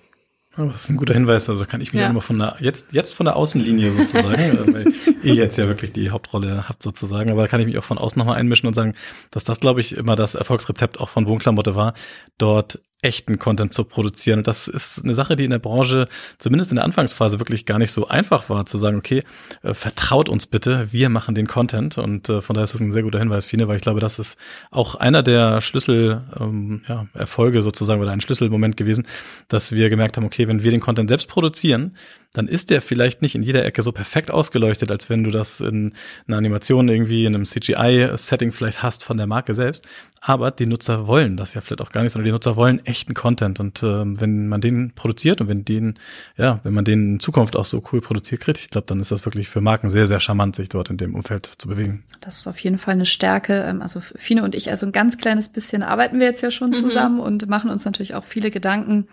Oh, 0.59 0.65
das 0.65 0.85
ist 0.85 0.91
ein 0.91 0.97
guter 0.97 1.15
Hinweis. 1.15 1.49
Also 1.49 1.65
kann 1.65 1.81
ich 1.81 1.93
mich 1.93 2.03
ja. 2.03 2.11
immer 2.11 2.21
von 2.21 2.39
der, 2.39 2.57
jetzt, 2.61 2.93
jetzt 2.93 3.15
von 3.15 3.25
der 3.25 3.37
Außenlinie 3.37 3.91
sozusagen, 3.91 4.35
äh, 4.35 4.73
weil 4.73 4.93
ihr 5.23 5.35
jetzt 5.35 5.59
ja 5.59 5.67
wirklich 5.67 5.93
die 5.93 6.11
Hauptrolle 6.11 6.69
habt 6.69 6.83
sozusagen, 6.83 7.31
aber 7.31 7.43
da 7.43 7.49
kann 7.49 7.61
ich 7.61 7.67
mich 7.67 7.77
auch 7.79 7.85
von 7.85 7.99
außen 7.99 8.19
nochmal 8.19 8.39
einmischen 8.39 8.67
und 8.67 8.75
sagen, 8.75 8.95
dass 9.31 9.45
das, 9.45 9.61
glaube 9.61 9.81
ich, 9.81 9.97
immer 9.97 10.17
das 10.17 10.35
Erfolgsrezept 10.35 11.01
auch 11.01 11.11
von 11.11 11.27
Wohnklamotte 11.27 11.75
war, 11.75 11.93
dort 12.39 12.81
echten 13.03 13.39
Content 13.39 13.75
zu 13.75 13.85
produzieren. 13.85 14.39
Und 14.39 14.47
das 14.47 14.69
ist 14.69 15.03
eine 15.03 15.13
Sache, 15.13 15.37
die 15.37 15.45
in 15.45 15.51
der 15.51 15.59
Branche, 15.59 16.09
zumindest 16.39 16.71
in 16.71 16.77
der 16.77 16.85
Anfangsphase, 16.85 17.41
wirklich 17.41 17.67
gar 17.67 17.79
nicht 17.79 17.91
so 17.91 18.09
einfach 18.09 18.49
war, 18.49 18.65
zu 18.65 18.79
sagen, 18.79 18.97
okay, 18.97 19.25
äh, 19.63 19.75
vertraut 19.75 20.29
uns 20.29 20.47
bitte, 20.47 20.93
wir 20.93 21.09
machen 21.09 21.35
den 21.35 21.49
Content. 21.49 21.99
Und 21.99 22.29
äh, 22.29 22.41
von 22.41 22.55
daher 22.55 22.65
ist 22.65 22.75
das 22.75 22.81
ein 22.81 22.93
sehr 22.93 23.03
guter 23.03 23.19
Hinweis, 23.19 23.45
Fine, 23.45 23.69
weil 23.69 23.77
ich 23.77 23.83
glaube, 23.83 24.01
das 24.01 24.19
ist 24.19 24.39
auch 24.71 24.95
einer 24.95 25.23
der 25.23 25.61
Schlüssel, 25.61 26.23
ähm, 26.39 26.83
ja, 26.89 27.07
Erfolge 27.15 27.63
sozusagen 27.63 28.01
oder 28.01 28.13
ein 28.13 28.21
Schlüsselmoment 28.21 28.77
gewesen, 28.77 29.07
dass 29.49 29.73
wir 29.73 29.91
gemerkt 29.91 30.17
haben, 30.17 30.25
okay, 30.25 30.47
wenn 30.47 30.63
wir 30.63 30.71
den 30.71 30.81
Content 30.81 31.09
selbst 31.09 31.29
produzieren, 31.29 31.97
dann 32.33 32.49
ist 32.49 32.71
der 32.71 32.81
vielleicht 32.81 33.21
nicht 33.21 33.35
in 33.35 33.43
jeder 33.43 33.65
Ecke 33.65 33.83
so 33.83 33.93
perfekt 33.93 34.31
ausgeleuchtet, 34.31 34.91
als 34.91 35.11
wenn 35.11 35.23
du 35.23 35.31
das 35.31 35.61
in 35.61 35.93
einer 36.27 36.39
Animation 36.39 36.89
irgendwie 36.89 37.27
in 37.27 37.35
einem 37.35 37.45
CGI-Setting 37.45 38.53
vielleicht 38.53 38.83
hast 38.83 39.05
von 39.05 39.19
der 39.19 39.27
Marke 39.27 39.55
selbst. 39.55 39.87
Aber 40.25 40.51
die 40.51 40.67
Nutzer 40.67 41.09
wollen 41.09 41.37
das 41.37 41.53
ja 41.55 41.61
vielleicht 41.61 41.81
auch 41.83 41.91
gar 41.91 42.03
nicht, 42.03 42.13
sondern 42.13 42.27
die 42.27 42.33
Nutzer 42.33 42.57
wollen 42.57 42.85
echten 42.87 43.13
Content. 43.13 43.61
Und 43.61 43.83
äh, 43.83 44.05
wenn 44.05 44.49
man 44.49 44.61
den 44.61 44.93
produziert 44.95 45.41
und 45.41 45.49
wenn 45.49 45.65
den, 45.65 45.99
ja, 46.37 46.61
wenn 46.63 46.73
man 46.73 46.85
den 46.85 47.15
in 47.15 47.21
Zukunft 47.21 47.57
auch 47.57 47.65
so 47.65 47.83
cool 47.93 48.01
produziert 48.01 48.41
kriegt, 48.41 48.59
ich 48.59 48.71
glaube, 48.71 48.87
dann 48.87 49.01
ist 49.01 49.11
das 49.11 49.27
wirklich 49.27 49.49
für 49.49 49.61
Marken 49.61 49.91
sehr, 49.91 50.07
sehr 50.07 50.21
charmant, 50.21 50.57
sich 50.57 50.69
dort 50.69 50.91
in 50.91 50.97
dem 50.97 51.15
Umfeld 51.15 51.51
zu 51.59 51.69
bewegen. 51.69 52.05
Das 52.21 52.39
ist 52.39 52.47
auf 52.47 52.59
jeden 52.61 52.79
Fall 52.79 52.95
eine 52.95 53.05
Stärke. 53.05 53.65
Ähm, 53.65 53.83
also 53.83 54.01
Fine 54.01 54.45
und 54.45 54.55
ich, 54.55 54.71
also 54.71 54.87
ein 54.87 54.93
ganz 54.93 55.19
kleines 55.19 55.49
bisschen 55.49 55.83
arbeiten 55.83 56.19
wir 56.19 56.27
jetzt 56.29 56.41
ja 56.41 56.51
schon 56.51 56.69
mhm. 56.69 56.75
zusammen 56.75 57.17
mhm. 57.17 57.23
und 57.23 57.49
machen 57.49 57.69
uns 57.69 57.85
natürlich 57.85 58.15
auch 58.15 58.25
viele 58.25 58.51
Gedanken. 58.51 59.09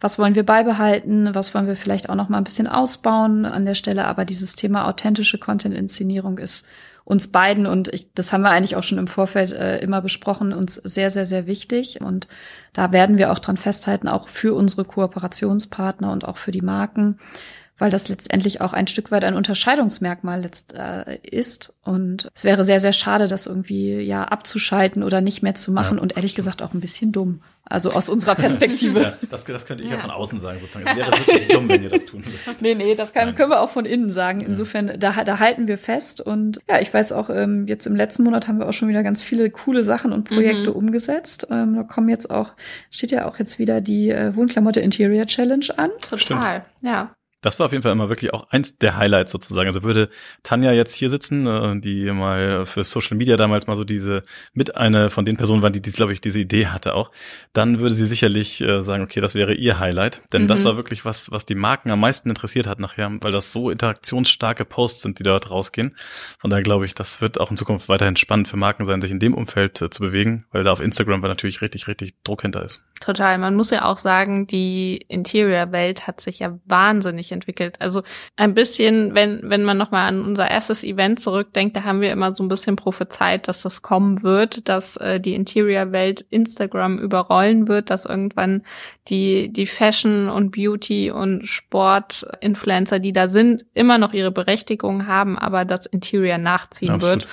Was 0.00 0.18
wollen 0.18 0.34
wir 0.34 0.46
beibehalten? 0.46 1.34
Was 1.34 1.54
wollen 1.54 1.66
wir 1.66 1.76
vielleicht 1.76 2.08
auch 2.08 2.14
noch 2.14 2.28
mal 2.28 2.38
ein 2.38 2.44
bisschen 2.44 2.68
ausbauen 2.68 3.44
an 3.44 3.64
der 3.64 3.74
Stelle, 3.74 4.04
aber 4.06 4.24
dieses 4.24 4.54
Thema 4.54 4.86
authentische 4.86 5.38
Content-Inszenierung 5.38 6.38
ist 6.38 6.66
uns 7.08 7.28
beiden 7.28 7.66
und 7.66 7.88
ich, 7.88 8.12
das 8.12 8.34
haben 8.34 8.42
wir 8.42 8.50
eigentlich 8.50 8.76
auch 8.76 8.82
schon 8.82 8.98
im 8.98 9.06
Vorfeld 9.06 9.50
äh, 9.50 9.78
immer 9.78 10.02
besprochen, 10.02 10.52
uns 10.52 10.74
sehr, 10.74 11.08
sehr, 11.08 11.24
sehr 11.24 11.46
wichtig. 11.46 12.02
Und 12.02 12.28
da 12.74 12.92
werden 12.92 13.16
wir 13.16 13.32
auch 13.32 13.38
dran 13.38 13.56
festhalten, 13.56 14.08
auch 14.08 14.28
für 14.28 14.54
unsere 14.54 14.84
Kooperationspartner 14.84 16.12
und 16.12 16.28
auch 16.28 16.36
für 16.36 16.50
die 16.50 16.60
Marken, 16.60 17.18
weil 17.78 17.90
das 17.90 18.08
letztendlich 18.08 18.60
auch 18.60 18.72
ein 18.72 18.86
Stück 18.86 19.10
weit 19.10 19.24
ein 19.24 19.34
Unterscheidungsmerkmal 19.34 20.42
letzt, 20.42 20.74
äh, 20.74 21.18
ist. 21.22 21.74
Und 21.82 22.30
es 22.34 22.44
wäre 22.44 22.64
sehr, 22.64 22.80
sehr 22.80 22.92
schade, 22.92 23.28
das 23.28 23.46
irgendwie 23.46 24.00
ja 24.00 24.24
abzuschalten 24.24 25.02
oder 25.02 25.20
nicht 25.20 25.42
mehr 25.42 25.54
zu 25.54 25.72
machen 25.72 25.96
ja. 25.96 26.02
und 26.02 26.16
ehrlich 26.16 26.34
gesagt 26.34 26.62
auch 26.62 26.74
ein 26.74 26.80
bisschen 26.80 27.12
dumm. 27.12 27.40
Also 27.70 27.92
aus 27.92 28.08
unserer 28.08 28.34
Perspektive. 28.34 29.00
ja, 29.02 29.12
das, 29.30 29.44
das 29.44 29.66
könnte 29.66 29.84
ich 29.84 29.90
ja. 29.90 29.96
ja. 29.96 30.02
von 30.02 30.10
außen 30.10 30.38
sagen, 30.38 30.58
sozusagen. 30.58 30.86
Es 30.88 30.96
wäre 30.96 31.10
wirklich 31.10 31.48
dumm, 31.48 31.68
wenn 31.68 31.82
ihr 31.82 31.90
das 31.90 32.06
tun 32.06 32.24
würdet. 32.24 32.40
Nee, 32.60 32.74
nee, 32.74 32.94
das 32.94 33.12
kann, 33.12 33.34
können 33.34 33.50
wir 33.50 33.60
auch 33.60 33.70
von 33.70 33.84
innen 33.84 34.10
sagen. 34.10 34.40
Insofern, 34.40 34.98
da, 34.98 35.22
da 35.22 35.38
halten 35.38 35.68
wir 35.68 35.76
fest. 35.76 36.20
Und 36.20 36.60
ja, 36.68 36.80
ich 36.80 36.92
weiß 36.92 37.12
auch, 37.12 37.28
ähm, 37.30 37.66
jetzt 37.66 37.86
im 37.86 37.94
letzten 37.94 38.24
Monat 38.24 38.48
haben 38.48 38.58
wir 38.58 38.68
auch 38.68 38.72
schon 38.72 38.88
wieder 38.88 39.02
ganz 39.02 39.22
viele 39.22 39.50
coole 39.50 39.84
Sachen 39.84 40.12
und 40.12 40.24
Projekte 40.24 40.70
mhm. 40.70 40.76
umgesetzt. 40.76 41.46
Ähm, 41.50 41.76
da 41.76 41.82
kommen 41.82 42.08
jetzt 42.08 42.30
auch, 42.30 42.52
steht 42.90 43.10
ja 43.10 43.26
auch 43.26 43.38
jetzt 43.38 43.58
wieder 43.58 43.80
die 43.80 44.10
äh, 44.10 44.34
Wohnklamotte 44.34 44.80
Interior 44.80 45.26
Challenge 45.26 45.66
an. 45.76 45.90
Total, 46.00 46.18
Stimmt. 46.18 46.42
ja. 46.82 47.14
Das 47.40 47.58
war 47.58 47.66
auf 47.66 47.72
jeden 47.72 47.82
Fall 47.82 47.92
immer 47.92 48.08
wirklich 48.08 48.34
auch 48.34 48.50
eins 48.50 48.78
der 48.78 48.96
Highlights 48.96 49.30
sozusagen. 49.30 49.66
Also 49.66 49.82
würde 49.82 50.08
Tanja 50.42 50.72
jetzt 50.72 50.94
hier 50.94 51.08
sitzen, 51.08 51.46
äh, 51.46 51.80
die 51.80 52.10
mal 52.10 52.66
für 52.66 52.82
Social 52.82 53.16
Media 53.16 53.36
damals 53.36 53.66
mal 53.66 53.76
so 53.76 53.84
diese 53.84 54.24
mit 54.52 54.76
eine 54.76 55.10
von 55.10 55.24
den 55.24 55.36
Personen 55.36 55.62
war, 55.62 55.70
die, 55.70 55.80
die 55.80 55.92
glaube 55.92 56.12
ich, 56.12 56.20
diese 56.20 56.40
Idee 56.40 56.66
hatte 56.66 56.94
auch, 56.94 57.12
dann 57.52 57.78
würde 57.78 57.94
sie 57.94 58.06
sicherlich 58.06 58.60
äh, 58.60 58.82
sagen, 58.82 59.04
okay, 59.04 59.20
das 59.20 59.34
wäre 59.34 59.54
ihr 59.54 59.78
Highlight. 59.78 60.22
Denn 60.32 60.44
mhm. 60.44 60.48
das 60.48 60.64
war 60.64 60.76
wirklich 60.76 61.04
was, 61.04 61.30
was 61.30 61.46
die 61.46 61.54
Marken 61.54 61.90
am 61.90 62.00
meisten 62.00 62.28
interessiert 62.28 62.66
hat 62.66 62.80
nachher, 62.80 63.10
weil 63.20 63.32
das 63.32 63.52
so 63.52 63.70
interaktionsstarke 63.70 64.64
Posts 64.64 65.02
sind, 65.02 65.18
die 65.18 65.22
dort 65.22 65.50
rausgehen. 65.50 65.96
Von 66.38 66.50
daher 66.50 66.62
glaube 66.62 66.86
ich, 66.86 66.94
das 66.94 67.20
wird 67.20 67.38
auch 67.38 67.50
in 67.50 67.56
Zukunft 67.56 67.88
weiterhin 67.88 68.16
spannend 68.16 68.48
für 68.48 68.56
Marken 68.56 68.84
sein, 68.84 69.00
sich 69.00 69.10
in 69.10 69.20
dem 69.20 69.34
Umfeld 69.34 69.80
äh, 69.80 69.90
zu 69.90 70.00
bewegen, 70.00 70.44
weil 70.50 70.64
da 70.64 70.72
auf 70.72 70.80
Instagram 70.80 71.20
natürlich 71.20 71.62
richtig, 71.62 71.86
richtig 71.86 72.14
Druck 72.24 72.42
hinter 72.42 72.64
ist. 72.64 72.84
Total. 73.00 73.38
Man 73.38 73.54
muss 73.54 73.70
ja 73.70 73.84
auch 73.84 73.98
sagen, 73.98 74.46
die 74.46 74.96
Interior-Welt 75.08 76.06
hat 76.06 76.20
sich 76.20 76.40
ja 76.40 76.58
wahnsinnig 76.64 77.27
sich 77.28 77.32
entwickelt. 77.32 77.80
Also 77.80 78.02
ein 78.36 78.54
bisschen, 78.54 79.14
wenn, 79.14 79.40
wenn 79.44 79.64
man 79.64 79.76
nochmal 79.76 80.08
an 80.08 80.24
unser 80.24 80.50
erstes 80.50 80.82
Event 80.82 81.20
zurückdenkt, 81.20 81.76
da 81.76 81.84
haben 81.84 82.00
wir 82.00 82.10
immer 82.10 82.34
so 82.34 82.42
ein 82.42 82.48
bisschen 82.48 82.76
prophezeit, 82.76 83.48
dass 83.48 83.62
das 83.62 83.82
kommen 83.82 84.22
wird, 84.22 84.68
dass 84.68 84.96
äh, 84.96 85.20
die 85.20 85.34
Interior-Welt 85.34 86.24
Instagram 86.30 86.98
überrollen 86.98 87.68
wird, 87.68 87.90
dass 87.90 88.04
irgendwann 88.04 88.62
die, 89.08 89.52
die 89.52 89.66
Fashion 89.66 90.28
und 90.28 90.50
Beauty 90.50 91.10
und 91.10 91.46
Sport-Influencer, 91.46 92.98
die 92.98 93.12
da 93.12 93.28
sind, 93.28 93.64
immer 93.74 93.98
noch 93.98 94.12
ihre 94.12 94.30
Berechtigung 94.30 95.06
haben, 95.06 95.38
aber 95.38 95.64
das 95.64 95.86
Interior 95.86 96.38
nachziehen 96.38 96.90
Absolut. 96.90 97.22
wird. 97.22 97.28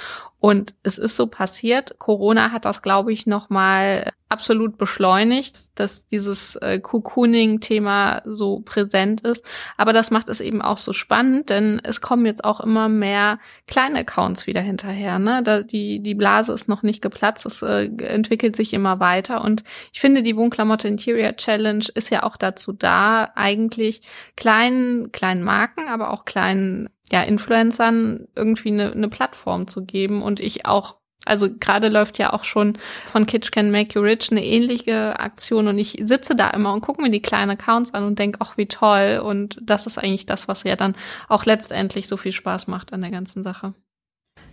Und 0.45 0.75
es 0.83 0.99
ist 0.99 1.15
so 1.15 1.25
passiert. 1.25 1.97
Corona 1.97 2.51
hat 2.51 2.65
das, 2.65 2.83
glaube 2.83 3.11
ich, 3.11 3.25
noch 3.25 3.49
mal 3.49 4.11
absolut 4.29 4.77
beschleunigt, 4.77 5.79
dass 5.79 6.05
dieses 6.05 6.55
äh, 6.57 6.79
Cocooning-Thema 6.79 8.21
so 8.25 8.59
präsent 8.59 9.21
ist. 9.21 9.43
Aber 9.75 9.91
das 9.91 10.11
macht 10.11 10.29
es 10.29 10.41
eben 10.41 10.61
auch 10.61 10.77
so 10.77 10.93
spannend, 10.93 11.49
denn 11.49 11.81
es 11.83 11.99
kommen 11.99 12.27
jetzt 12.27 12.45
auch 12.45 12.59
immer 12.59 12.89
mehr 12.89 13.39
kleine 13.65 14.01
Accounts 14.01 14.45
wieder 14.45 14.61
hinterher. 14.61 15.17
Ne? 15.17 15.41
Da, 15.41 15.63
die, 15.63 15.99
die 15.99 16.13
Blase 16.13 16.53
ist 16.53 16.69
noch 16.69 16.83
nicht 16.83 17.01
geplatzt, 17.01 17.47
es 17.47 17.63
äh, 17.63 17.85
entwickelt 17.85 18.55
sich 18.55 18.71
immer 18.71 18.99
weiter. 18.99 19.43
Und 19.43 19.63
ich 19.93 19.99
finde, 19.99 20.21
die 20.21 20.37
Wohnklamotte 20.37 20.87
Interior 20.87 21.35
Challenge 21.35 21.85
ist 21.95 22.11
ja 22.11 22.21
auch 22.21 22.37
dazu 22.37 22.71
da, 22.71 23.31
eigentlich 23.33 24.01
kleinen, 24.35 25.11
kleinen 25.11 25.41
Marken, 25.41 25.87
aber 25.87 26.11
auch 26.11 26.23
kleinen 26.23 26.89
ja, 27.11 27.21
Influencern 27.23 28.27
irgendwie 28.35 28.71
eine, 28.71 28.91
eine 28.91 29.09
Plattform 29.09 29.67
zu 29.67 29.85
geben 29.85 30.21
und 30.21 30.39
ich 30.39 30.65
auch 30.65 30.97
also 31.25 31.49
gerade 31.59 31.89
läuft 31.89 32.19
ja 32.19 32.33
auch 32.33 32.43
schon 32.43 32.77
von 33.05 33.25
Kitsch 33.25 33.51
Can 33.51 33.71
Make 33.71 33.95
You 33.95 34.01
Rich 34.01 34.31
eine 34.31 34.45
ähnliche 34.45 35.19
Aktion 35.19 35.67
und 35.67 35.79
ich 35.79 35.99
sitze 36.03 36.35
da 36.35 36.51
immer 36.51 36.71
und 36.71 36.81
gucke 36.81 37.01
mir 37.01 37.09
die 37.09 37.21
kleinen 37.21 37.51
Accounts 37.51 37.93
an 37.95 38.03
und 38.03 38.19
denke, 38.19 38.37
ach 38.41 38.57
wie 38.57 38.67
toll 38.67 39.21
und 39.23 39.57
das 39.61 39.87
ist 39.87 39.97
eigentlich 39.97 40.27
das, 40.27 40.47
was 40.47 40.63
ja 40.63 40.75
dann 40.75 40.95
auch 41.27 41.45
letztendlich 41.45 42.07
so 42.07 42.15
viel 42.15 42.31
Spaß 42.31 42.67
macht 42.67 42.93
an 42.93 43.01
der 43.01 43.11
ganzen 43.11 43.43
Sache. 43.43 43.73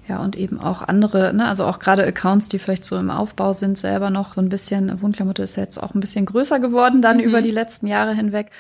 Ja, 0.08 0.20
und 0.20 0.34
eben 0.36 0.58
auch 0.58 0.82
andere, 0.82 1.32
ne, 1.32 1.46
also 1.46 1.64
auch 1.64 1.78
gerade 1.78 2.04
Accounts, 2.04 2.48
die 2.48 2.58
vielleicht 2.58 2.84
so 2.84 2.96
im 2.96 3.10
Aufbau 3.10 3.52
sind, 3.52 3.78
selber 3.78 4.10
noch 4.10 4.32
so 4.32 4.40
ein 4.40 4.48
bisschen, 4.48 5.00
Wohnklamotte 5.00 5.44
ist 5.44 5.56
jetzt 5.56 5.80
auch 5.80 5.94
ein 5.94 6.00
bisschen 6.00 6.26
größer 6.26 6.58
geworden 6.58 7.02
dann 7.02 7.18
mhm. 7.18 7.24
über 7.24 7.40
die 7.40 7.52
letzten 7.52 7.86
Jahre 7.86 8.12
hinweg 8.14 8.50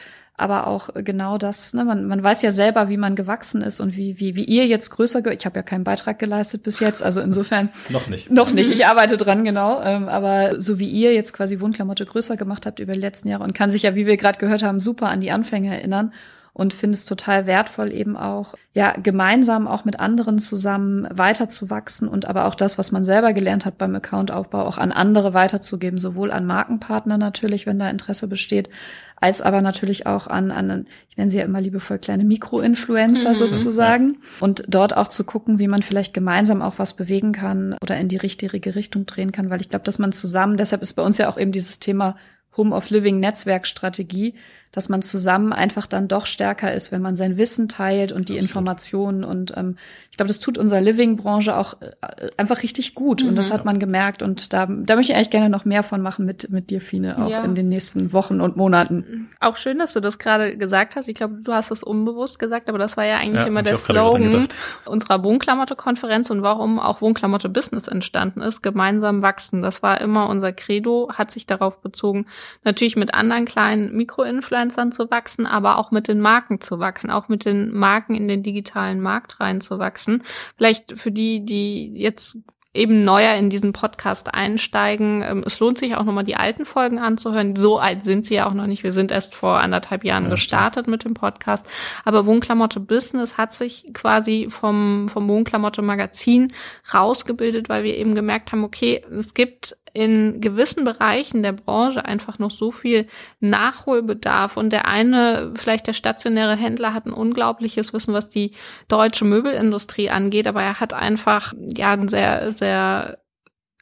aber 0.42 0.66
auch 0.66 0.90
genau 0.94 1.38
das, 1.38 1.72
ne, 1.72 1.84
man, 1.84 2.06
man 2.06 2.22
weiß 2.22 2.42
ja 2.42 2.50
selber, 2.50 2.88
wie 2.88 2.96
man 2.96 3.14
gewachsen 3.14 3.62
ist 3.62 3.80
und 3.80 3.96
wie, 3.96 4.18
wie, 4.18 4.34
wie 4.34 4.44
ihr 4.44 4.66
jetzt 4.66 4.90
größer, 4.90 5.24
ich 5.32 5.46
habe 5.46 5.58
ja 5.58 5.62
keinen 5.62 5.84
Beitrag 5.84 6.18
geleistet 6.18 6.62
bis 6.62 6.80
jetzt, 6.80 7.02
also 7.02 7.20
insofern. 7.20 7.70
noch 7.88 8.08
nicht. 8.08 8.30
Noch 8.30 8.50
nicht, 8.50 8.70
ich 8.70 8.86
arbeite 8.86 9.16
dran, 9.16 9.44
genau. 9.44 9.80
Ähm, 9.82 10.08
aber 10.08 10.60
so 10.60 10.78
wie 10.78 10.88
ihr 10.88 11.14
jetzt 11.14 11.32
quasi 11.32 11.60
Wohnklamotte 11.60 12.04
größer 12.04 12.36
gemacht 12.36 12.66
habt 12.66 12.80
über 12.80 12.92
die 12.92 13.00
letzten 13.00 13.28
Jahre 13.28 13.44
und 13.44 13.54
kann 13.54 13.70
sich 13.70 13.82
ja, 13.82 13.94
wie 13.94 14.06
wir 14.06 14.16
gerade 14.16 14.38
gehört 14.38 14.62
haben, 14.62 14.80
super 14.80 15.08
an 15.08 15.20
die 15.20 15.30
Anfänge 15.30 15.74
erinnern 15.74 16.12
und 16.54 16.74
finde 16.74 16.96
es 16.96 17.06
total 17.06 17.46
wertvoll, 17.46 17.92
eben 17.92 18.16
auch, 18.16 18.54
ja, 18.74 18.92
gemeinsam 18.92 19.66
auch 19.66 19.86
mit 19.86 20.00
anderen 20.00 20.38
zusammen 20.38 21.08
weiterzuwachsen 21.10 22.08
und 22.08 22.26
aber 22.26 22.46
auch 22.46 22.54
das, 22.54 22.76
was 22.76 22.92
man 22.92 23.04
selber 23.04 23.32
gelernt 23.32 23.64
hat 23.64 23.78
beim 23.78 23.94
Accountaufbau, 23.94 24.62
auch 24.66 24.76
an 24.76 24.92
andere 24.92 25.32
weiterzugeben, 25.32 25.98
sowohl 25.98 26.30
an 26.30 26.44
Markenpartner 26.44 27.16
natürlich, 27.16 27.66
wenn 27.66 27.78
da 27.78 27.88
Interesse 27.88 28.28
besteht, 28.28 28.68
als 29.16 29.40
aber 29.40 29.62
natürlich 29.62 30.06
auch 30.06 30.26
an, 30.26 30.50
an 30.50 30.86
ich 31.08 31.16
nenne 31.16 31.30
sie 31.30 31.38
ja 31.38 31.44
immer 31.44 31.60
liebevoll 31.60 31.98
kleine 31.98 32.24
Mikroinfluencer 32.24 33.30
mhm. 33.30 33.34
sozusagen. 33.34 34.18
Und 34.40 34.64
dort 34.68 34.96
auch 34.96 35.08
zu 35.08 35.24
gucken, 35.24 35.58
wie 35.58 35.68
man 35.68 35.82
vielleicht 35.82 36.12
gemeinsam 36.12 36.60
auch 36.60 36.74
was 36.78 36.96
bewegen 36.96 37.32
kann 37.32 37.76
oder 37.80 37.96
in 37.98 38.08
die 38.08 38.16
richtige 38.16 38.74
Richtung 38.74 39.06
drehen 39.06 39.32
kann, 39.32 39.48
weil 39.48 39.60
ich 39.60 39.68
glaube, 39.70 39.84
dass 39.84 39.98
man 39.98 40.12
zusammen, 40.12 40.56
deshalb 40.56 40.82
ist 40.82 40.94
bei 40.94 41.02
uns 41.02 41.18
ja 41.18 41.30
auch 41.30 41.38
eben 41.38 41.52
dieses 41.52 41.78
Thema 41.78 42.16
Home 42.56 42.74
of 42.74 42.90
Living 42.90 43.20
Netzwerkstrategie, 43.20 44.34
dass 44.72 44.88
man 44.88 45.02
zusammen 45.02 45.52
einfach 45.52 45.86
dann 45.86 46.08
doch 46.08 46.24
stärker 46.24 46.72
ist, 46.72 46.92
wenn 46.92 47.02
man 47.02 47.14
sein 47.14 47.36
Wissen 47.36 47.68
teilt 47.68 48.10
und 48.10 48.30
die 48.30 48.32
Absolut. 48.32 48.48
Informationen. 48.48 49.22
Und 49.22 49.52
ähm, 49.54 49.76
ich 50.10 50.16
glaube, 50.16 50.28
das 50.28 50.40
tut 50.40 50.56
unserer 50.56 50.80
Living-Branche 50.80 51.54
auch 51.54 51.74
äh, 51.82 52.30
einfach 52.38 52.62
richtig 52.62 52.94
gut. 52.94 53.22
Mhm. 53.22 53.28
Und 53.28 53.36
das 53.36 53.50
mhm. 53.50 53.52
hat 53.52 53.64
man 53.66 53.78
gemerkt. 53.78 54.22
Und 54.22 54.54
da, 54.54 54.66
da 54.66 54.96
möchte 54.96 55.12
ich 55.12 55.16
eigentlich 55.16 55.30
gerne 55.30 55.50
noch 55.50 55.66
mehr 55.66 55.82
von 55.82 56.00
machen 56.00 56.24
mit, 56.24 56.48
mit 56.50 56.70
dir, 56.70 56.80
Fine, 56.80 57.22
auch 57.22 57.30
ja. 57.30 57.44
in 57.44 57.54
den 57.54 57.68
nächsten 57.68 58.14
Wochen 58.14 58.40
und 58.40 58.56
Monaten. 58.56 59.30
Auch 59.40 59.56
schön, 59.56 59.78
dass 59.78 59.92
du 59.92 60.00
das 60.00 60.18
gerade 60.18 60.56
gesagt 60.56 60.96
hast. 60.96 61.06
Ich 61.06 61.16
glaube, 61.16 61.40
du 61.42 61.52
hast 61.52 61.70
es 61.70 61.82
unbewusst 61.82 62.38
gesagt, 62.38 62.70
aber 62.70 62.78
das 62.78 62.96
war 62.96 63.04
ja 63.04 63.18
eigentlich 63.18 63.42
ja, 63.42 63.48
immer 63.48 63.62
der 63.62 63.76
Slogan 63.76 64.48
unserer 64.86 65.22
Wohnklamotte-Konferenz 65.22 66.30
und 66.30 66.42
warum 66.42 66.80
auch 66.80 67.02
Wohnklamotte 67.02 67.50
Business 67.50 67.88
entstanden 67.88 68.40
ist, 68.40 68.62
gemeinsam 68.62 69.20
wachsen. 69.20 69.60
Das 69.60 69.82
war 69.82 70.00
immer 70.00 70.30
unser 70.30 70.52
Credo, 70.52 71.10
hat 71.12 71.30
sich 71.30 71.46
darauf 71.46 71.82
bezogen, 71.82 72.26
natürlich 72.64 72.96
mit 72.96 73.12
anderen 73.12 73.44
kleinen 73.44 73.94
Mikroinfluencern 73.94 74.61
Influencern 74.62 74.92
zu 74.92 75.10
wachsen, 75.10 75.46
aber 75.46 75.78
auch 75.78 75.90
mit 75.90 76.08
den 76.08 76.20
Marken 76.20 76.60
zu 76.60 76.78
wachsen, 76.78 77.10
auch 77.10 77.28
mit 77.28 77.44
den 77.44 77.72
Marken 77.72 78.14
in 78.14 78.28
den 78.28 78.42
digitalen 78.42 79.00
Markt 79.00 79.40
reinzuwachsen. 79.40 80.22
Vielleicht 80.56 80.98
für 80.98 81.10
die, 81.10 81.44
die 81.44 81.92
jetzt 81.94 82.38
eben 82.74 83.04
neuer 83.04 83.34
in 83.34 83.50
diesen 83.50 83.72
Podcast 83.72 84.32
einsteigen. 84.32 85.22
Ähm, 85.22 85.42
es 85.46 85.60
lohnt 85.60 85.76
sich 85.76 85.94
auch 85.94 86.04
nochmal 86.04 86.24
die 86.24 86.36
alten 86.36 86.64
Folgen 86.64 86.98
anzuhören. 86.98 87.54
So 87.54 87.78
alt 87.78 88.04
sind 88.04 88.24
sie 88.24 88.36
ja 88.36 88.46
auch 88.46 88.54
noch 88.54 88.66
nicht. 88.66 88.82
Wir 88.82 88.92
sind 88.92 89.10
erst 89.10 89.34
vor 89.34 89.60
anderthalb 89.60 90.04
Jahren 90.04 90.24
ja, 90.24 90.30
gestartet 90.30 90.86
mit 90.86 91.04
dem 91.04 91.14
Podcast. 91.14 91.66
Aber 92.04 92.24
Wohnklamotte 92.24 92.80
Business 92.80 93.36
hat 93.36 93.52
sich 93.52 93.92
quasi 93.92 94.46
vom, 94.48 95.08
vom 95.10 95.28
Wohnklamotte 95.28 95.82
Magazin 95.82 96.48
rausgebildet, 96.92 97.68
weil 97.68 97.84
wir 97.84 97.96
eben 97.96 98.14
gemerkt 98.14 98.52
haben, 98.52 98.64
okay, 98.64 99.02
es 99.10 99.34
gibt 99.34 99.76
in 99.94 100.40
gewissen 100.40 100.84
Bereichen 100.84 101.42
der 101.42 101.52
Branche 101.52 102.04
einfach 102.04 102.38
noch 102.38 102.50
so 102.50 102.70
viel 102.70 103.06
Nachholbedarf 103.40 104.56
und 104.56 104.72
der 104.72 104.86
eine, 104.86 105.52
vielleicht 105.54 105.86
der 105.86 105.92
stationäre 105.92 106.56
Händler 106.56 106.94
hat 106.94 107.04
ein 107.04 107.12
unglaubliches 107.12 107.92
Wissen, 107.92 108.14
was 108.14 108.30
die 108.30 108.52
deutsche 108.88 109.26
Möbelindustrie 109.26 110.08
angeht, 110.08 110.46
aber 110.46 110.62
er 110.62 110.80
hat 110.80 110.94
einfach 110.94 111.52
ja 111.76 111.92
ein 111.92 112.08
sehr, 112.08 112.52
sehr 112.52 112.61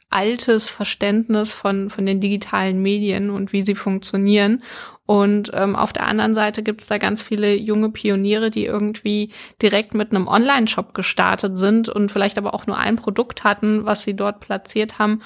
altes 0.09 0.69
Verständnis 0.69 1.53
von, 1.53 1.89
von 1.89 2.05
den 2.05 2.19
digitalen 2.19 2.81
Medien 2.81 3.29
und 3.29 3.53
wie 3.53 3.61
sie 3.61 3.75
funktionieren. 3.75 4.61
Und 5.05 5.51
ähm, 5.53 5.75
auf 5.75 5.93
der 5.93 6.05
anderen 6.05 6.35
Seite 6.35 6.63
gibt 6.63 6.81
es 6.81 6.87
da 6.87 6.97
ganz 6.97 7.21
viele 7.23 7.55
junge 7.55 7.89
Pioniere, 7.89 8.51
die 8.51 8.65
irgendwie 8.65 9.31
direkt 9.61 9.93
mit 9.93 10.11
einem 10.11 10.27
Online-Shop 10.27 10.93
gestartet 10.93 11.57
sind 11.57 11.87
und 11.87 12.11
vielleicht 12.11 12.37
aber 12.37 12.53
auch 12.53 12.67
nur 12.67 12.77
ein 12.77 12.97
Produkt 12.97 13.43
hatten, 13.43 13.85
was 13.85 14.03
sie 14.03 14.13
dort 14.13 14.41
platziert 14.41 14.99
haben 14.99 15.21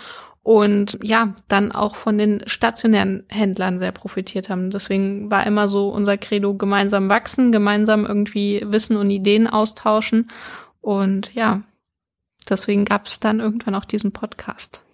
und 0.45 0.99
ja, 1.01 1.34
dann 1.47 1.72
auch 1.72 1.95
von 1.95 2.20
den 2.20 2.43
stationären 2.45 3.24
Händlern 3.30 3.80
sehr 3.80 3.91
profitiert 3.91 4.47
haben. 4.47 4.70
Deswegen 4.70 5.32
war 5.32 5.47
immer 5.47 5.68
so 5.68 5.89
unser 5.89 6.20
Credo 6.20 6.53
gemeinsam 6.53 7.10
wachsen, 7.10 7.51
gemeinsam 7.51 8.06
irgendwie 8.06 8.64
Wissen 8.64 8.95
und 8.95 9.10
Ideen 9.10 9.47
austauschen. 9.47 10.28
Und 10.82 11.34
ja, 11.34 11.64
deswegen 12.50 12.86
gab 12.86 13.08
es 13.08 13.20
dann 13.20 13.39
irgendwann 13.39 13.76
auch 13.76 13.86
diesen 13.86 14.12
Podcast. 14.12 14.85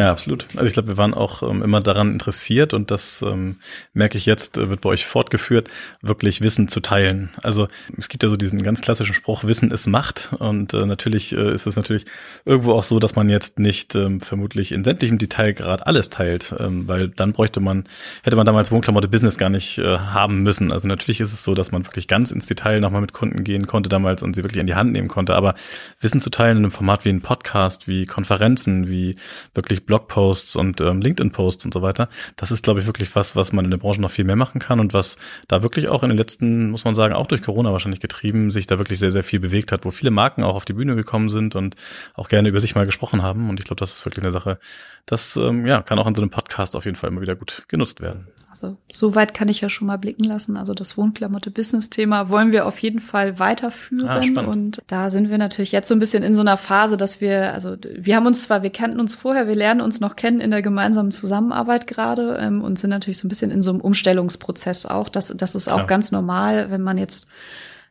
Ja, 0.00 0.10
absolut. 0.10 0.46
Also 0.54 0.64
ich 0.64 0.72
glaube, 0.72 0.88
wir 0.88 0.96
waren 0.96 1.12
auch 1.12 1.42
ähm, 1.42 1.60
immer 1.60 1.80
daran 1.80 2.14
interessiert 2.14 2.72
und 2.72 2.90
das 2.90 3.20
ähm, 3.20 3.56
merke 3.92 4.16
ich 4.16 4.24
jetzt, 4.24 4.56
äh, 4.56 4.70
wird 4.70 4.80
bei 4.80 4.88
euch 4.88 5.04
fortgeführt, 5.04 5.68
wirklich 6.00 6.40
Wissen 6.40 6.68
zu 6.68 6.80
teilen. 6.80 7.28
Also 7.42 7.68
es 7.98 8.08
gibt 8.08 8.22
ja 8.22 8.30
so 8.30 8.38
diesen 8.38 8.62
ganz 8.62 8.80
klassischen 8.80 9.12
Spruch, 9.12 9.44
Wissen 9.44 9.70
ist 9.70 9.86
Macht 9.86 10.30
und 10.38 10.72
äh, 10.72 10.86
natürlich 10.86 11.36
äh, 11.36 11.52
ist 11.52 11.66
es 11.66 11.76
natürlich 11.76 12.06
irgendwo 12.46 12.72
auch 12.72 12.82
so, 12.82 12.98
dass 12.98 13.14
man 13.14 13.28
jetzt 13.28 13.58
nicht 13.58 13.94
ähm, 13.94 14.22
vermutlich 14.22 14.72
in 14.72 14.84
sämtlichem 14.84 15.18
Detailgrad 15.18 15.86
alles 15.86 16.08
teilt, 16.08 16.54
ähm, 16.58 16.88
weil 16.88 17.08
dann 17.10 17.34
bräuchte 17.34 17.60
man, 17.60 17.84
hätte 18.22 18.36
man 18.36 18.46
damals 18.46 18.72
Wohnklamotte 18.72 19.08
Business 19.08 19.36
gar 19.36 19.50
nicht 19.50 19.76
äh, 19.76 19.98
haben 19.98 20.42
müssen. 20.42 20.72
Also 20.72 20.88
natürlich 20.88 21.20
ist 21.20 21.34
es 21.34 21.44
so, 21.44 21.54
dass 21.54 21.72
man 21.72 21.84
wirklich 21.84 22.08
ganz 22.08 22.30
ins 22.30 22.46
Detail 22.46 22.80
nochmal 22.80 23.02
mit 23.02 23.12
Kunden 23.12 23.44
gehen 23.44 23.66
konnte 23.66 23.90
damals 23.90 24.22
und 24.22 24.34
sie 24.34 24.44
wirklich 24.44 24.62
in 24.62 24.66
die 24.66 24.76
Hand 24.76 24.92
nehmen 24.92 25.08
konnte, 25.08 25.34
aber 25.34 25.56
Wissen 26.00 26.22
zu 26.22 26.30
teilen 26.30 26.56
in 26.56 26.64
einem 26.64 26.72
Format 26.72 27.04
wie 27.04 27.10
ein 27.10 27.20
Podcast, 27.20 27.86
wie 27.86 28.06
Konferenzen, 28.06 28.88
wie 28.88 29.16
wirklich 29.52 29.84
Blogposts 29.90 30.54
und 30.54 30.80
ähm, 30.80 31.00
LinkedIn-Posts 31.00 31.64
und 31.64 31.74
so 31.74 31.82
weiter. 31.82 32.08
Das 32.36 32.52
ist, 32.52 32.62
glaube 32.62 32.78
ich, 32.78 32.86
wirklich 32.86 33.12
was, 33.16 33.34
was 33.34 33.52
man 33.52 33.64
in 33.64 33.72
der 33.72 33.78
Branche 33.78 34.00
noch 34.00 34.12
viel 34.12 34.24
mehr 34.24 34.36
machen 34.36 34.60
kann 34.60 34.78
und 34.78 34.94
was 34.94 35.16
da 35.48 35.64
wirklich 35.64 35.88
auch 35.88 36.04
in 36.04 36.10
den 36.10 36.18
letzten, 36.18 36.70
muss 36.70 36.84
man 36.84 36.94
sagen, 36.94 37.12
auch 37.12 37.26
durch 37.26 37.42
Corona 37.42 37.72
wahrscheinlich 37.72 37.98
getrieben, 37.98 38.52
sich 38.52 38.68
da 38.68 38.78
wirklich 38.78 39.00
sehr, 39.00 39.10
sehr 39.10 39.24
viel 39.24 39.40
bewegt 39.40 39.72
hat, 39.72 39.84
wo 39.84 39.90
viele 39.90 40.12
Marken 40.12 40.44
auch 40.44 40.54
auf 40.54 40.64
die 40.64 40.74
Bühne 40.74 40.94
gekommen 40.94 41.28
sind 41.28 41.56
und 41.56 41.74
auch 42.14 42.28
gerne 42.28 42.48
über 42.48 42.60
sich 42.60 42.76
mal 42.76 42.86
gesprochen 42.86 43.22
haben. 43.22 43.50
Und 43.50 43.58
ich 43.58 43.66
glaube, 43.66 43.80
das 43.80 43.92
ist 43.92 44.06
wirklich 44.06 44.22
eine 44.22 44.30
Sache, 44.30 44.60
das 45.06 45.34
ähm, 45.34 45.66
ja, 45.66 45.82
kann 45.82 45.98
auch 45.98 46.06
in 46.06 46.14
so 46.14 46.22
einem 46.22 46.30
Podcast 46.30 46.76
auf 46.76 46.84
jeden 46.84 46.96
Fall 46.96 47.10
immer 47.10 47.20
wieder 47.20 47.34
gut 47.34 47.64
genutzt 47.66 48.00
werden. 48.00 48.28
Also 48.62 48.76
so 48.92 49.14
weit 49.14 49.32
kann 49.32 49.48
ich 49.48 49.60
ja 49.60 49.70
schon 49.70 49.86
mal 49.86 49.96
blicken 49.96 50.24
lassen. 50.24 50.56
Also 50.56 50.74
das 50.74 50.96
Wohnklamotte-Business-Thema 50.96 52.28
wollen 52.28 52.52
wir 52.52 52.66
auf 52.66 52.78
jeden 52.78 53.00
Fall 53.00 53.38
weiterführen. 53.38 54.36
Ah, 54.36 54.42
und 54.42 54.82
da 54.86 55.08
sind 55.08 55.30
wir 55.30 55.38
natürlich 55.38 55.72
jetzt 55.72 55.88
so 55.88 55.94
ein 55.94 55.98
bisschen 55.98 56.22
in 56.22 56.34
so 56.34 56.42
einer 56.42 56.56
Phase, 56.56 56.96
dass 56.96 57.20
wir, 57.20 57.52
also 57.54 57.76
wir 57.94 58.16
haben 58.16 58.26
uns 58.26 58.42
zwar, 58.42 58.62
wir 58.62 58.70
kannten 58.70 59.00
uns 59.00 59.14
vorher, 59.14 59.48
wir 59.48 59.54
lernen 59.54 59.80
uns 59.80 60.00
noch 60.00 60.16
kennen 60.16 60.40
in 60.40 60.50
der 60.50 60.62
gemeinsamen 60.62 61.10
Zusammenarbeit 61.10 61.86
gerade 61.86 62.36
ähm, 62.40 62.62
und 62.62 62.78
sind 62.78 62.90
natürlich 62.90 63.18
so 63.18 63.26
ein 63.26 63.30
bisschen 63.30 63.50
in 63.50 63.62
so 63.62 63.70
einem 63.70 63.80
Umstellungsprozess 63.80 64.86
auch. 64.86 65.08
Das, 65.08 65.32
das 65.34 65.54
ist 65.54 65.68
auch 65.68 65.86
ganz 65.86 66.12
normal, 66.12 66.70
wenn 66.70 66.82
man 66.82 66.98
jetzt 66.98 67.28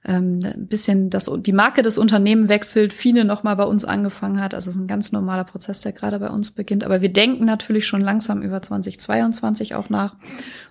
ähm, 0.06 0.40
ein 0.44 0.68
bisschen 0.68 1.10
das, 1.10 1.30
die 1.40 1.52
Marke 1.52 1.82
des 1.82 1.98
Unternehmens 1.98 2.48
wechselt, 2.48 2.94
Fine 2.94 3.26
nochmal 3.26 3.58
bei 3.58 3.66
uns 3.66 3.84
angefangen 3.84 4.40
hat. 4.40 4.54
Also 4.54 4.70
es 4.70 4.78
ist 4.78 4.82
ein 4.82 4.88
ganz 4.88 5.12
normaler 5.12 5.44
Prozess, 5.44 5.82
der 5.82 5.92
gerade 5.92 6.20
bei 6.20 6.30
uns 6.30 6.52
beginnt. 6.52 6.86
Aber 6.86 7.02
wir 7.02 7.12
denken 7.12 7.44
natürlich 7.44 7.86
schon 7.86 8.00
langsam 8.00 8.42
über 8.42 8.62
2022 8.62 9.76
auch 9.76 9.90
nach 9.90 10.16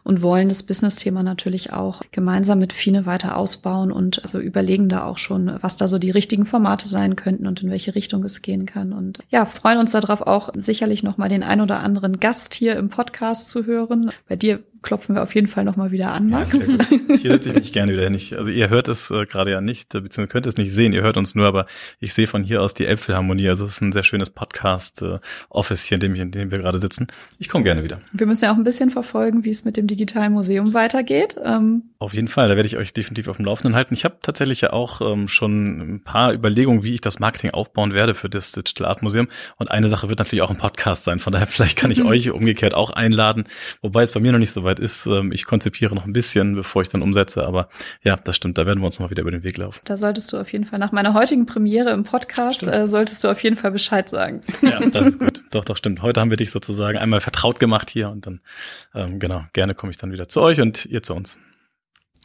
und 0.02 0.22
wollen 0.22 0.48
das 0.48 0.62
Business-Thema 0.62 1.22
natürlich 1.22 1.74
auch 1.74 2.00
gemeinsam 2.10 2.58
mit 2.58 2.72
Fine 2.72 3.04
weiter 3.04 3.36
ausbauen 3.36 3.92
und 3.92 4.22
also 4.22 4.40
überlegen 4.40 4.88
da 4.88 5.04
auch 5.04 5.18
schon, 5.18 5.52
was 5.60 5.76
da 5.76 5.88
so 5.88 5.98
die 5.98 6.10
richtigen 6.10 6.46
Formate 6.46 6.88
sein 6.88 7.14
könnten 7.14 7.46
und 7.46 7.62
in 7.62 7.70
welche 7.70 7.94
Richtung 7.94 8.24
es 8.24 8.40
gehen 8.40 8.64
kann. 8.64 8.94
Und 8.94 9.18
ja, 9.28 9.44
freuen 9.44 9.78
uns 9.78 9.92
darauf 9.92 10.22
auch 10.22 10.48
sicherlich 10.56 11.02
nochmal 11.02 11.28
den 11.28 11.42
ein 11.42 11.60
oder 11.60 11.80
anderen 11.80 12.18
Gast 12.18 12.54
hier 12.54 12.76
im 12.76 12.88
Podcast 12.88 13.50
zu 13.50 13.66
hören. 13.66 14.10
Bei 14.26 14.36
dir 14.36 14.60
klopfen 14.82 15.14
wir 15.14 15.22
auf 15.22 15.34
jeden 15.34 15.48
Fall 15.48 15.64
nochmal 15.64 15.90
wieder 15.90 16.12
an, 16.12 16.28
Max. 16.28 16.70
Ja, 16.70 16.78
Hier 17.16 17.30
setze 17.32 17.50
ich 17.50 17.54
mich 17.54 17.72
gerne 17.72 17.92
wieder 17.92 18.04
hin. 18.04 18.14
Ich, 18.14 18.36
also 18.36 18.50
ihr 18.50 18.70
hört 18.70 18.88
es 18.88 19.10
äh, 19.10 19.26
gerade 19.26 19.50
ja 19.50 19.60
nicht, 19.60 19.94
äh, 19.94 20.00
beziehungsweise 20.00 20.32
könnt 20.32 20.46
es 20.46 20.56
nicht 20.56 20.72
sehen, 20.72 20.92
ihr 20.92 21.02
hört 21.02 21.16
uns 21.16 21.34
nur, 21.34 21.46
aber 21.46 21.66
ich 22.00 22.14
sehe 22.14 22.26
von 22.26 22.42
hier 22.42 22.62
aus 22.62 22.74
die 22.74 22.86
Elbphilharmonie. 22.86 23.48
Also 23.48 23.64
es 23.64 23.72
ist 23.72 23.80
ein 23.80 23.92
sehr 23.92 24.04
schönes 24.04 24.30
Podcast-Office 24.30 25.84
äh, 25.84 25.88
hier, 25.88 25.96
in 25.96 26.00
dem, 26.00 26.14
ich, 26.14 26.20
in 26.20 26.30
dem 26.30 26.50
wir 26.50 26.58
gerade 26.58 26.78
sitzen. 26.78 27.06
Ich 27.38 27.48
komme 27.48 27.64
gerne 27.64 27.82
wieder. 27.82 28.00
Wir 28.12 28.26
müssen 28.26 28.44
ja 28.44 28.52
auch 28.52 28.56
ein 28.56 28.64
bisschen 28.64 28.90
verfolgen, 28.90 29.44
wie 29.44 29.50
es 29.50 29.64
mit 29.64 29.76
dem 29.76 29.86
Digitalen 29.86 30.32
Museum 30.32 30.74
weitergeht. 30.74 31.36
Ähm 31.42 31.82
auf 32.00 32.14
jeden 32.14 32.28
Fall, 32.28 32.48
da 32.48 32.54
werde 32.54 32.66
ich 32.66 32.76
euch 32.76 32.92
definitiv 32.92 33.28
auf 33.28 33.38
dem 33.38 33.46
Laufenden 33.46 33.74
halten. 33.74 33.94
Ich 33.94 34.04
habe 34.04 34.18
tatsächlich 34.22 34.60
ja 34.60 34.72
auch 34.72 35.00
ähm, 35.00 35.26
schon 35.26 35.94
ein 35.96 36.04
paar 36.04 36.32
Überlegungen, 36.32 36.84
wie 36.84 36.94
ich 36.94 37.00
das 37.00 37.18
Marketing 37.18 37.50
aufbauen 37.50 37.92
werde 37.92 38.14
für 38.14 38.28
das 38.28 38.52
Digital 38.52 38.86
Art 38.86 39.02
Museum. 39.02 39.28
Und 39.56 39.70
eine 39.70 39.88
Sache 39.88 40.08
wird 40.08 40.20
natürlich 40.20 40.42
auch 40.42 40.50
ein 40.50 40.58
Podcast 40.58 41.04
sein. 41.04 41.18
Von 41.18 41.32
daher 41.32 41.46
vielleicht 41.48 41.76
kann 41.76 41.90
ich 41.90 42.00
mhm. 42.00 42.06
euch 42.06 42.30
umgekehrt 42.30 42.74
auch 42.74 42.90
einladen, 42.90 43.44
wobei 43.82 44.02
es 44.02 44.12
bei 44.12 44.20
mir 44.20 44.32
noch 44.32 44.38
nicht 44.38 44.52
so 44.52 44.62
weit 44.64 44.67
ist. 44.78 45.06
Ähm, 45.06 45.32
ich 45.32 45.46
konzipiere 45.46 45.94
noch 45.94 46.04
ein 46.04 46.12
bisschen, 46.12 46.54
bevor 46.54 46.82
ich 46.82 46.88
dann 46.88 47.02
umsetze. 47.02 47.44
Aber 47.46 47.68
ja, 48.02 48.16
das 48.16 48.36
stimmt. 48.36 48.58
Da 48.58 48.66
werden 48.66 48.80
wir 48.80 48.86
uns 48.86 48.98
noch 49.00 49.10
wieder 49.10 49.22
über 49.22 49.30
den 49.30 49.42
Weg 49.42 49.56
laufen. 49.56 49.80
Da 49.84 49.96
solltest 49.96 50.32
du 50.32 50.36
auf 50.36 50.52
jeden 50.52 50.64
Fall 50.64 50.78
nach 50.78 50.92
meiner 50.92 51.14
heutigen 51.14 51.46
Premiere 51.46 51.90
im 51.90 52.04
Podcast 52.04 52.66
äh, 52.66 52.86
solltest 52.86 53.24
du 53.24 53.28
auf 53.28 53.42
jeden 53.42 53.56
Fall 53.56 53.70
Bescheid 53.70 54.08
sagen. 54.08 54.42
Ja, 54.62 54.78
das 54.80 55.06
ist 55.06 55.18
gut. 55.18 55.44
Doch, 55.50 55.64
doch, 55.64 55.76
stimmt. 55.76 56.02
Heute 56.02 56.20
haben 56.20 56.30
wir 56.30 56.36
dich 56.36 56.50
sozusagen 56.50 56.98
einmal 56.98 57.20
vertraut 57.20 57.58
gemacht 57.58 57.88
hier 57.88 58.10
und 58.10 58.26
dann 58.26 58.40
ähm, 58.94 59.18
genau 59.18 59.44
gerne 59.54 59.74
komme 59.74 59.90
ich 59.90 59.96
dann 59.96 60.12
wieder 60.12 60.28
zu 60.28 60.42
euch 60.42 60.60
und 60.60 60.84
ihr 60.86 61.02
zu 61.02 61.14
uns. 61.14 61.38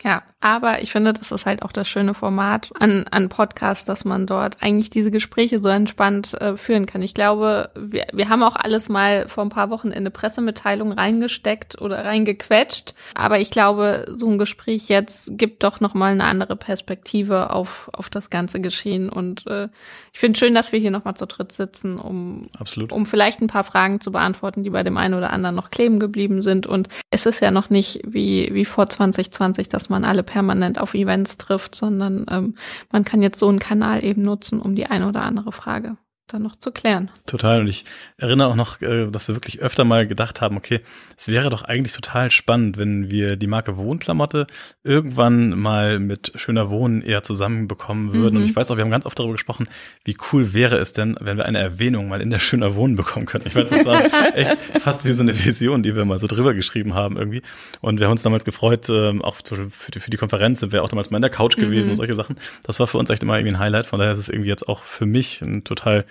Ja, 0.03 0.23
aber 0.41 0.81
ich 0.81 0.91
finde, 0.91 1.13
das 1.13 1.31
ist 1.31 1.45
halt 1.45 1.63
auch 1.63 1.71
das 1.71 1.87
schöne 1.87 2.13
Format 2.13 2.71
an, 2.77 3.05
an 3.09 3.29
Podcast, 3.29 3.87
dass 3.87 4.03
man 4.03 4.27
dort 4.27 4.57
eigentlich 4.61 4.89
diese 4.89 5.11
Gespräche 5.11 5.59
so 5.59 5.69
entspannt 5.69 6.33
äh, 6.41 6.57
führen 6.57 6.85
kann. 6.85 7.01
Ich 7.01 7.13
glaube, 7.13 7.69
wir, 7.75 8.07
wir 8.11 8.27
haben 8.27 8.43
auch 8.43 8.57
alles 8.57 8.89
mal 8.89 9.29
vor 9.29 9.45
ein 9.45 9.49
paar 9.49 9.69
Wochen 9.69 9.87
in 9.87 9.93
eine 9.93 10.11
Pressemitteilung 10.11 10.91
reingesteckt 10.91 11.81
oder 11.81 12.03
reingequetscht. 12.03 12.95
Aber 13.15 13.39
ich 13.39 13.49
glaube, 13.49 14.05
so 14.13 14.29
ein 14.29 14.37
Gespräch 14.37 14.89
jetzt 14.89 15.37
gibt 15.37 15.63
doch 15.63 15.79
nochmal 15.79 16.11
eine 16.11 16.25
andere 16.25 16.57
Perspektive 16.57 17.51
auf, 17.51 17.89
auf 17.93 18.09
das 18.09 18.29
ganze 18.29 18.59
Geschehen. 18.59 19.07
Und 19.09 19.47
äh, 19.47 19.69
ich 20.11 20.19
finde 20.19 20.37
schön, 20.37 20.53
dass 20.53 20.73
wir 20.73 20.79
hier 20.79 20.91
nochmal 20.91 21.15
zu 21.15 21.27
dritt 21.27 21.53
sitzen, 21.53 21.97
um, 21.97 22.49
Absolut. 22.59 22.91
um 22.91 23.05
vielleicht 23.05 23.41
ein 23.41 23.47
paar 23.47 23.63
Fragen 23.63 24.01
zu 24.01 24.11
beantworten, 24.11 24.63
die 24.63 24.69
bei 24.69 24.83
dem 24.83 24.97
einen 24.97 25.13
oder 25.13 25.31
anderen 25.31 25.55
noch 25.55 25.71
kleben 25.71 25.99
geblieben 25.99 26.41
sind. 26.41 26.67
Und 26.67 26.89
es 27.09 27.25
ist 27.25 27.39
ja 27.39 27.51
noch 27.51 27.69
nicht 27.69 28.01
wie, 28.05 28.49
wie 28.53 28.65
vor 28.65 28.89
2020, 28.89 29.69
dass 29.69 29.87
man 29.87 29.92
man 29.93 30.03
alle 30.03 30.23
permanent 30.23 30.79
auf 30.79 30.93
Events 30.93 31.37
trifft, 31.37 31.75
sondern 31.75 32.25
ähm, 32.29 32.55
man 32.91 33.05
kann 33.05 33.21
jetzt 33.21 33.39
so 33.39 33.47
einen 33.47 33.59
Kanal 33.59 34.03
eben 34.03 34.23
nutzen, 34.23 34.59
um 34.59 34.75
die 34.75 34.87
eine 34.87 35.07
oder 35.07 35.21
andere 35.23 35.51
Frage 35.51 35.97
dann 36.27 36.41
noch 36.41 36.55
zu 36.55 36.71
klären. 36.71 37.11
Total. 37.25 37.61
Und 37.61 37.67
ich 37.67 37.83
erinnere 38.17 38.47
auch 38.47 38.55
noch, 38.55 38.81
äh, 38.81 39.07
dass 39.09 39.27
wir 39.27 39.35
wirklich 39.35 39.59
öfter 39.59 39.83
mal 39.83 40.07
gedacht 40.07 40.41
haben, 40.41 40.57
okay, 40.57 40.81
es 41.17 41.27
wäre 41.27 41.49
doch 41.49 41.63
eigentlich 41.63 41.93
total 41.93 42.31
spannend, 42.31 42.77
wenn 42.77 43.11
wir 43.11 43.35
die 43.35 43.47
Marke 43.47 43.77
Wohnklamotte 43.77 44.47
irgendwann 44.83 45.49
mal 45.59 45.99
mit 45.99 46.31
schöner 46.35 46.69
Wohnen 46.69 47.01
eher 47.01 47.23
zusammenbekommen 47.23 48.13
würden. 48.13 48.35
Mhm. 48.35 48.41
Und 48.41 48.49
ich 48.49 48.55
weiß 48.55 48.71
auch, 48.71 48.77
wir 48.77 48.83
haben 48.83 48.91
ganz 48.91 49.05
oft 49.05 49.19
darüber 49.19 49.33
gesprochen, 49.33 49.67
wie 50.05 50.15
cool 50.31 50.53
wäre 50.53 50.77
es 50.77 50.93
denn, 50.93 51.17
wenn 51.19 51.37
wir 51.37 51.45
eine 51.45 51.59
Erwähnung 51.59 52.07
mal 52.07 52.21
in 52.21 52.29
der 52.29 52.39
schöner 52.39 52.75
Wohnen 52.75 52.95
bekommen 52.95 53.25
könnten. 53.25 53.49
Ich 53.49 53.55
weiß, 53.55 53.69
das 53.69 53.85
war 53.85 54.01
echt 54.35 54.57
fast 54.81 55.05
wie 55.05 55.11
so 55.11 55.23
eine 55.23 55.37
Vision, 55.37 55.83
die 55.83 55.95
wir 55.95 56.05
mal 56.05 56.19
so 56.19 56.27
drüber 56.27 56.53
geschrieben 56.53 56.93
haben 56.93 57.17
irgendwie. 57.17 57.41
Und 57.81 57.99
wir 57.99 58.07
haben 58.07 58.13
uns 58.13 58.23
damals 58.23 58.45
gefreut, 58.45 58.87
ähm, 58.89 59.21
auch 59.21 59.35
für 59.35 59.91
die, 59.91 59.99
für 59.99 60.09
die 60.09 60.17
Konferenz 60.17 60.61
sind 60.61 60.71
wir 60.71 60.83
auch 60.83 60.89
damals 60.89 61.11
mal 61.11 61.17
in 61.17 61.21
der 61.23 61.31
Couch 61.31 61.57
gewesen 61.57 61.87
mhm. 61.87 61.91
und 61.91 61.97
solche 61.97 62.15
Sachen. 62.15 62.37
Das 62.63 62.79
war 62.79 62.87
für 62.87 62.97
uns 62.97 63.09
echt 63.09 63.23
immer 63.23 63.37
irgendwie 63.37 63.55
ein 63.55 63.59
Highlight. 63.59 63.85
Von 63.85 63.99
daher 63.99 64.13
ist 64.13 64.19
es 64.19 64.29
irgendwie 64.29 64.49
jetzt 64.49 64.67
auch 64.67 64.83
für 64.83 65.05
mich 65.05 65.41
ein 65.41 65.63
total 65.63 66.05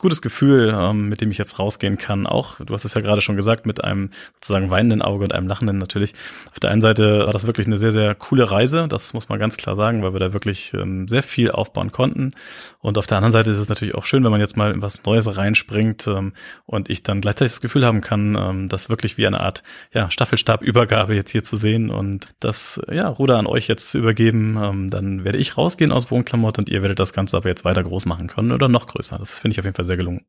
gutes 0.00 0.22
Gefühl, 0.22 0.74
ähm, 0.76 1.08
mit 1.08 1.20
dem 1.20 1.30
ich 1.30 1.38
jetzt 1.38 1.58
rausgehen 1.58 1.98
kann. 1.98 2.26
Auch, 2.26 2.56
du 2.58 2.74
hast 2.74 2.84
es 2.84 2.94
ja 2.94 3.00
gerade 3.00 3.20
schon 3.20 3.36
gesagt, 3.36 3.66
mit 3.66 3.84
einem 3.84 4.10
sozusagen 4.34 4.70
weinenden 4.70 5.02
Auge 5.02 5.24
und 5.24 5.32
einem 5.32 5.46
lachenden 5.46 5.78
natürlich. 5.78 6.14
Auf 6.50 6.60
der 6.60 6.70
einen 6.70 6.80
Seite 6.80 7.26
war 7.26 7.32
das 7.32 7.46
wirklich 7.46 7.66
eine 7.66 7.78
sehr, 7.78 7.92
sehr 7.92 8.14
coole 8.14 8.50
Reise, 8.50 8.88
das 8.88 9.14
muss 9.14 9.28
man 9.28 9.38
ganz 9.38 9.56
klar 9.56 9.76
sagen, 9.76 10.02
weil 10.02 10.12
wir 10.12 10.20
da 10.20 10.32
wirklich 10.32 10.72
ähm, 10.74 11.06
sehr 11.06 11.22
viel 11.22 11.50
aufbauen 11.50 11.92
konnten. 11.92 12.32
Und 12.80 12.98
auf 12.98 13.06
der 13.06 13.18
anderen 13.18 13.32
Seite 13.32 13.50
ist 13.50 13.58
es 13.58 13.68
natürlich 13.68 13.94
auch 13.94 14.04
schön, 14.04 14.24
wenn 14.24 14.30
man 14.30 14.40
jetzt 14.40 14.56
mal 14.56 14.72
in 14.72 14.82
was 14.82 15.04
Neues 15.04 15.36
reinspringt 15.36 16.06
ähm, 16.06 16.32
und 16.64 16.88
ich 16.88 17.02
dann 17.02 17.20
gleichzeitig 17.20 17.52
das 17.52 17.60
Gefühl 17.60 17.84
haben 17.84 18.00
kann, 18.00 18.36
ähm, 18.36 18.68
das 18.68 18.88
wirklich 18.88 19.18
wie 19.18 19.26
eine 19.26 19.40
Art 19.40 19.62
ja, 19.92 20.10
Staffelstabübergabe 20.10 21.14
jetzt 21.14 21.30
hier 21.30 21.44
zu 21.44 21.56
sehen 21.56 21.90
und 21.90 22.30
das 22.40 22.80
ja, 22.90 23.06
Ruder 23.08 23.38
an 23.38 23.46
euch 23.46 23.68
jetzt 23.68 23.90
zu 23.90 23.98
übergeben. 23.98 24.58
Ähm, 24.60 24.90
dann 24.90 25.24
werde 25.24 25.38
ich 25.38 25.58
rausgehen 25.58 25.92
aus 25.92 26.10
Wohnklamotte 26.10 26.62
und 26.62 26.70
ihr 26.70 26.80
werdet 26.82 27.00
das 27.00 27.12
Ganze 27.12 27.36
aber 27.36 27.48
jetzt 27.48 27.64
weiter 27.64 27.82
groß 27.82 28.06
machen 28.06 28.26
können 28.28 28.52
oder 28.52 28.68
noch 28.68 28.86
größer. 28.86 29.18
Das 29.18 29.38
finde 29.38 29.52
ich 29.52 29.58
auf 29.58 29.66
jeden 29.66 29.76
Fall 29.76 29.84
sehr 29.90 29.96
gelungen. 29.96 30.24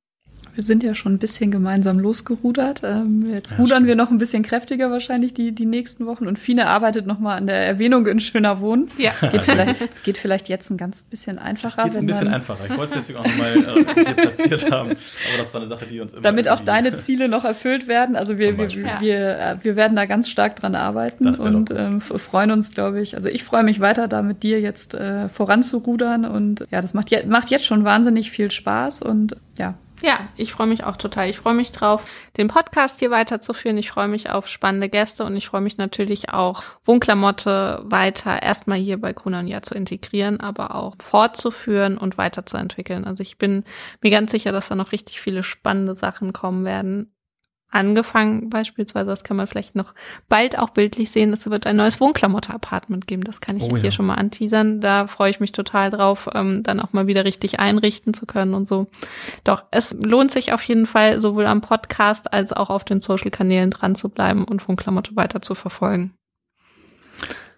Wir 0.54 0.64
sind 0.64 0.84
ja 0.84 0.94
schon 0.96 1.14
ein 1.14 1.18
bisschen 1.18 1.52
gemeinsam 1.52 2.00
losgerudert. 2.00 2.82
Ähm, 2.84 3.26
jetzt 3.26 3.52
ja, 3.52 3.58
rudern 3.58 3.78
stimmt. 3.78 3.88
wir 3.88 3.96
noch 3.96 4.12
ein 4.12 4.18
bisschen 4.18 4.44
kräftiger 4.44 4.92
wahrscheinlich 4.92 5.34
die, 5.34 5.54
die 5.54 5.66
nächsten 5.66 6.06
Wochen. 6.06 6.28
Und 6.28 6.40
Fine 6.40 6.68
arbeitet 6.68 7.06
noch 7.06 7.20
mal 7.20 7.36
an 7.36 7.48
der 7.48 7.66
Erwähnung 7.66 8.06
in 8.08 8.20
Schöner 8.20 8.60
Wohnen. 8.60 8.88
Ja. 8.98 9.12
Es 9.22 9.32
geht 9.32 9.42
vielleicht, 9.42 9.82
es 9.94 10.04
geht 10.04 10.18
vielleicht 10.18 10.50
jetzt 10.50 10.70
ein 10.70 10.78
ganz 10.78 11.02
bisschen 11.04 11.40
einfacher. 11.40 11.84
Geht 11.84 11.96
ein 11.96 12.06
bisschen 12.06 12.28
einfacher. 12.28 12.66
Ich 12.66 12.78
wollte 12.78 12.98
es 12.98 13.06
deswegen 13.08 13.20
auch 13.20 13.26
nochmal 13.26 13.56
äh, 13.56 14.06
hier 14.06 14.14
platziert 14.14 14.72
haben. 14.72 14.90
Aber 14.92 15.38
das 15.38 15.54
war 15.54 15.62
eine 15.62 15.68
Sache, 15.68 15.86
die 15.86 16.00
uns 16.00 16.14
immer 16.14 16.22
Damit 16.22 16.50
auch 16.50 16.60
deine 16.60 16.94
Ziele 16.96 17.30
noch 17.30 17.46
erfüllt 17.46 17.88
werden. 17.88 18.16
Also 18.16 18.38
wir, 18.38 18.58
wir, 18.58 18.70
wir, 18.74 18.98
wir, 19.00 19.40
äh, 19.40 19.56
wir 19.62 19.76
werden 19.76 19.96
da 19.96 20.06
ganz 20.06 20.28
stark 20.30 20.58
dran 20.58 20.76
arbeiten 20.76 21.28
und 21.28 21.72
ähm, 21.72 22.02
freuen 22.02 22.52
uns, 22.52 22.74
glaube 22.74 23.02
ich. 23.02 23.16
Also 23.16 23.30
ich 23.30 23.44
freue 23.44 23.64
mich 23.64 23.80
weiter, 23.80 24.08
da 24.08 24.22
mit 24.22 24.44
dir 24.44 24.60
jetzt 24.60 24.94
äh, 24.94 25.30
voranzurudern. 25.30 26.26
Und 26.26 26.66
ja, 26.72 26.82
das 26.82 26.94
macht, 26.94 27.10
je, 27.12 27.24
macht 27.26 27.50
jetzt 27.50 27.66
schon 27.66 27.84
wahnsinnig 27.84 28.32
viel 28.32 28.52
Spaß. 28.52 29.02
Und 29.02 29.38
ja, 29.58 29.76
ja, 30.02 30.30
ich 30.36 30.52
freue 30.52 30.68
mich 30.68 30.84
auch 30.84 30.98
total. 30.98 31.30
Ich 31.30 31.38
freue 31.38 31.54
mich 31.54 31.72
drauf, 31.72 32.06
den 32.38 32.48
Podcast 32.48 33.00
hier 33.00 33.12
weiterzuführen. 33.12 33.78
Ich 33.78 33.92
freue 33.92 34.08
mich 34.08 34.30
auf 34.30 34.48
spannende 34.48 34.90
Gäste 34.90 35.24
und 35.24 35.36
ich 35.36 35.48
freue 35.48 35.62
mich 35.62 35.78
natürlich 35.78 36.30
auch, 36.30 36.64
Wohnklamotte 36.84 37.82
weiter 37.84 38.42
erstmal 38.42 38.80
hier 38.80 39.00
bei 39.00 39.14
Gruner 39.14 39.40
und 39.40 39.48
Jahr 39.48 39.62
zu 39.62 39.76
integrieren, 39.76 40.40
aber 40.40 40.76
auch 40.76 40.96
fortzuführen 41.00 41.98
und 41.98 42.18
weiterzuentwickeln. 42.18 43.06
Also 43.06 43.22
ich 43.22 43.38
bin 43.38 43.64
mir 44.02 44.12
ganz 44.12 44.32
sicher, 44.32 44.52
dass 44.52 44.70
da 44.70 44.76
noch 44.76 44.92
richtig 44.92 45.22
viele 45.22 45.44
spannende 45.44 45.96
Sachen 45.96 46.34
kommen 46.34 46.66
werden. 46.66 47.14
Angefangen, 47.72 48.50
beispielsweise, 48.50 49.10
das 49.10 49.24
kann 49.24 49.38
man 49.38 49.48
vielleicht 49.48 49.76
noch 49.76 49.94
bald 50.30 50.58
auch 50.60 50.70
bildlich 50.70 51.12
sehen, 51.12 51.34
es 51.34 51.50
wird 51.50 51.66
ein 51.66 51.78
neues 51.78 52.00
Wohnklamotte-Apartment 52.00 53.08
geben. 53.08 53.24
Das 53.24 53.42
kann 53.42 53.58
ich 53.58 53.64
Oh 53.64 53.76
hier 53.76 53.86
ja. 53.86 53.92
schon 53.92 54.06
mal 54.06 54.16
anteasern. 54.16 54.82
Da 54.82 55.08
freue 55.08 55.32
ich 55.32 55.40
mich 55.40 55.52
total 55.52 55.90
drauf, 55.90 56.30
ähm, 56.34 56.64
dann 56.64 56.80
auch 56.80 56.94
mal 56.94 57.08
wieder 57.08 57.26
richtig 57.26 57.60
einrichten 57.60 58.14
zu 58.14 58.26
können 58.26 58.54
und 58.54 58.68
so. 58.68 58.88
Doch, 59.44 59.64
es 59.72 59.96
lohnt 60.04 60.32
sich 60.32 60.54
auf 60.54 60.62
jeden 60.64 60.86
Fall, 60.86 61.22
sowohl 61.22 61.46
am 61.46 61.62
Podcast 61.62 62.34
als 62.34 62.54
auch 62.54 62.70
auf 62.70 62.84
den 62.84 63.00
Social-Kanälen 63.00 63.72
dran 63.72 63.96
zu 63.96 64.10
bleiben 64.10 64.44
und 64.44 64.68
Wohnklamotte 64.68 65.16
weiter 65.16 65.42
zu 65.42 65.56
verfolgen. 65.56 66.14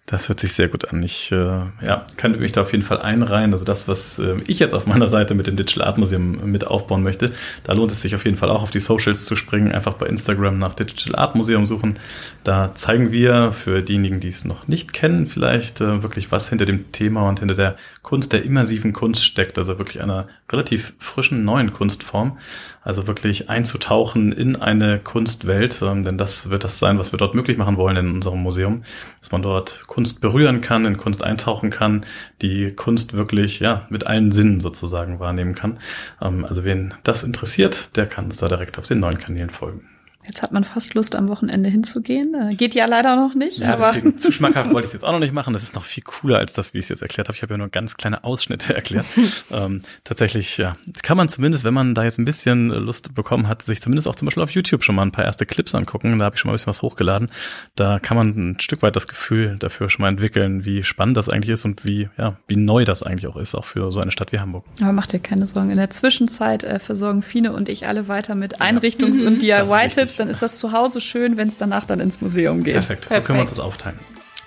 Das 0.06 0.28
hört 0.28 0.38
sich 0.38 0.52
sehr 0.52 0.68
gut 0.68 0.86
an. 0.90 1.02
Ich 1.02 1.32
äh, 1.32 1.36
ja, 1.36 2.06
kann 2.18 2.38
mich 2.38 2.52
da 2.52 2.60
auf 2.60 2.72
jeden 2.72 2.84
Fall 2.84 3.00
einreihen. 3.00 3.52
Also 3.52 3.64
das, 3.64 3.88
was 3.88 4.18
äh, 4.18 4.36
ich 4.46 4.58
jetzt 4.58 4.74
auf 4.74 4.84
meiner 4.84 5.08
Seite 5.08 5.34
mit 5.34 5.46
dem 5.46 5.56
Digital 5.56 5.86
Art 5.86 5.96
Museum 5.96 6.50
mit 6.50 6.66
aufbauen 6.66 7.02
möchte, 7.02 7.30
da 7.64 7.72
lohnt 7.72 7.90
es 7.90 8.02
sich 8.02 8.14
auf 8.14 8.26
jeden 8.26 8.36
Fall 8.36 8.50
auch 8.50 8.62
auf 8.62 8.70
die 8.70 8.80
Socials 8.80 9.24
zu 9.24 9.34
springen. 9.34 9.72
Einfach 9.72 9.94
bei 9.94 10.06
Instagram 10.06 10.58
nach 10.58 10.74
Digital 10.74 11.14
Art 11.14 11.36
Museum 11.36 11.66
suchen. 11.66 11.98
Da 12.42 12.74
zeigen 12.74 13.12
wir 13.12 13.52
für 13.52 13.82
diejenigen, 13.82 14.20
die 14.20 14.28
es 14.28 14.44
noch 14.44 14.68
nicht 14.68 14.92
kennen, 14.92 15.26
vielleicht 15.26 15.80
äh, 15.80 16.02
wirklich, 16.02 16.30
was 16.30 16.50
hinter 16.50 16.66
dem 16.66 16.92
Thema 16.92 17.26
und 17.26 17.38
hinter 17.38 17.54
der 17.54 17.76
Kunst, 18.02 18.34
der 18.34 18.44
immersiven 18.44 18.92
Kunst 18.92 19.24
steckt. 19.24 19.56
Also 19.56 19.78
wirklich 19.78 20.02
einer 20.02 20.28
relativ 20.50 20.94
frischen 20.98 21.44
neuen 21.44 21.72
Kunstform. 21.72 22.38
Also 22.82 23.06
wirklich 23.06 23.48
einzutauchen 23.48 24.32
in 24.32 24.56
eine 24.56 24.98
Kunstwelt, 24.98 25.80
ähm, 25.82 26.04
denn 26.04 26.18
das 26.18 26.50
wird 26.50 26.64
das 26.64 26.78
sein, 26.78 26.98
was 26.98 27.12
wir 27.12 27.18
dort 27.18 27.34
möglich 27.34 27.56
machen 27.56 27.76
wollen 27.76 27.96
in 27.96 28.12
unserem 28.12 28.42
Museum, 28.42 28.84
dass 29.20 29.32
man 29.32 29.42
dort 29.42 29.84
Kunst 29.86 30.20
berühren 30.20 30.60
kann, 30.60 30.84
in 30.84 30.98
Kunst 30.98 31.22
eintauchen 31.22 31.70
kann, 31.70 32.04
die 32.42 32.72
Kunst 32.72 33.14
wirklich 33.14 33.60
ja 33.60 33.86
mit 33.88 34.06
allen 34.06 34.32
Sinnen 34.32 34.60
sozusagen 34.60 35.18
wahrnehmen 35.18 35.54
kann. 35.54 35.78
Ähm, 36.20 36.44
also 36.44 36.64
wen 36.64 36.94
das 37.04 37.22
interessiert, 37.22 37.96
der 37.96 38.06
kann 38.06 38.26
uns 38.26 38.36
da 38.36 38.48
direkt 38.48 38.78
auf 38.78 38.86
den 38.86 39.00
neuen 39.00 39.18
Kanälen 39.18 39.50
folgen. 39.50 39.93
Jetzt 40.26 40.42
hat 40.42 40.52
man 40.52 40.64
fast 40.64 40.94
Lust, 40.94 41.16
am 41.16 41.28
Wochenende 41.28 41.68
hinzugehen. 41.68 42.34
Äh, 42.34 42.54
Geht 42.54 42.74
ja 42.74 42.86
leider 42.86 43.14
noch 43.16 43.34
nicht, 43.34 43.58
Ja, 43.58 43.74
aber 43.74 43.92
deswegen 43.94 44.18
zu 44.18 44.32
schmackhaft 44.32 44.70
wollte 44.72 44.80
ich 44.86 44.86
es 44.86 44.92
jetzt 44.94 45.04
auch 45.04 45.12
noch 45.12 45.18
nicht 45.18 45.34
machen. 45.34 45.52
Das 45.52 45.62
ist 45.62 45.74
noch 45.74 45.84
viel 45.84 46.02
cooler 46.02 46.38
als 46.38 46.52
das, 46.54 46.72
wie 46.74 46.78
ich 46.78 46.84
es 46.84 46.88
jetzt 46.88 47.02
erklärt 47.02 47.28
habe. 47.28 47.36
Ich 47.36 47.42
habe 47.42 47.54
ja 47.54 47.58
nur 47.58 47.68
ganz 47.68 47.96
kleine 47.96 48.24
Ausschnitte 48.24 48.74
erklärt. 48.74 49.06
ähm, 49.50 49.80
tatsächlich, 50.04 50.56
ja, 50.58 50.76
kann 51.02 51.16
man 51.16 51.28
zumindest, 51.28 51.64
wenn 51.64 51.74
man 51.74 51.94
da 51.94 52.04
jetzt 52.04 52.18
ein 52.18 52.24
bisschen 52.24 52.68
Lust 52.68 53.14
bekommen 53.14 53.48
hat, 53.48 53.62
sich 53.62 53.80
zumindest 53.82 54.08
auch 54.08 54.14
zum 54.14 54.26
Beispiel 54.26 54.42
auf 54.42 54.50
YouTube 54.50 54.82
schon 54.84 54.94
mal 54.94 55.02
ein 55.02 55.12
paar 55.12 55.24
erste 55.24 55.46
Clips 55.46 55.74
angucken. 55.74 56.18
Da 56.18 56.24
habe 56.26 56.36
ich 56.36 56.40
schon 56.40 56.48
mal 56.48 56.52
ein 56.52 56.56
bisschen 56.56 56.68
was 56.70 56.82
hochgeladen. 56.82 57.28
Da 57.74 57.98
kann 57.98 58.16
man 58.16 58.28
ein 58.28 58.60
Stück 58.60 58.82
weit 58.82 58.96
das 58.96 59.06
Gefühl 59.08 59.56
dafür 59.58 59.90
schon 59.90 60.02
mal 60.02 60.08
entwickeln, 60.08 60.64
wie 60.64 60.84
spannend 60.84 61.16
das 61.16 61.28
eigentlich 61.28 61.50
ist 61.50 61.64
und 61.64 61.84
wie, 61.84 62.08
ja, 62.16 62.36
wie 62.48 62.56
neu 62.56 62.84
das 62.84 63.02
eigentlich 63.02 63.26
auch 63.26 63.36
ist, 63.36 63.54
auch 63.54 63.64
für 63.64 63.90
so 63.92 64.00
eine 64.00 64.10
Stadt 64.10 64.32
wie 64.32 64.38
Hamburg. 64.40 64.64
Aber 64.80 64.92
macht 64.92 65.12
dir 65.12 65.18
keine 65.18 65.46
Sorgen. 65.46 65.70
In 65.70 65.76
der 65.76 65.90
Zwischenzeit 65.90 66.64
äh, 66.64 66.78
versorgen 66.78 67.22
Fine 67.22 67.52
und 67.52 67.68
ich 67.68 67.86
alle 67.86 68.08
weiter 68.08 68.34
mit 68.34 68.60
Einrichtungs- 68.60 69.20
Mhm. 69.20 69.26
und 69.26 69.42
Das 69.42 69.68
ist. 70.14 70.20
Dann 70.20 70.28
ist 70.28 70.42
das 70.42 70.58
zu 70.58 70.72
Hause 70.72 71.00
schön, 71.00 71.36
wenn 71.36 71.48
es 71.48 71.56
danach 71.56 71.84
dann 71.86 72.00
ins 72.00 72.20
Museum 72.20 72.64
geht. 72.64 72.74
Perfekt. 72.74 73.08
So 73.10 73.20
können 73.20 73.38
wir 73.38 73.42
uns 73.42 73.50
das 73.50 73.60
aufteilen. 73.60 73.98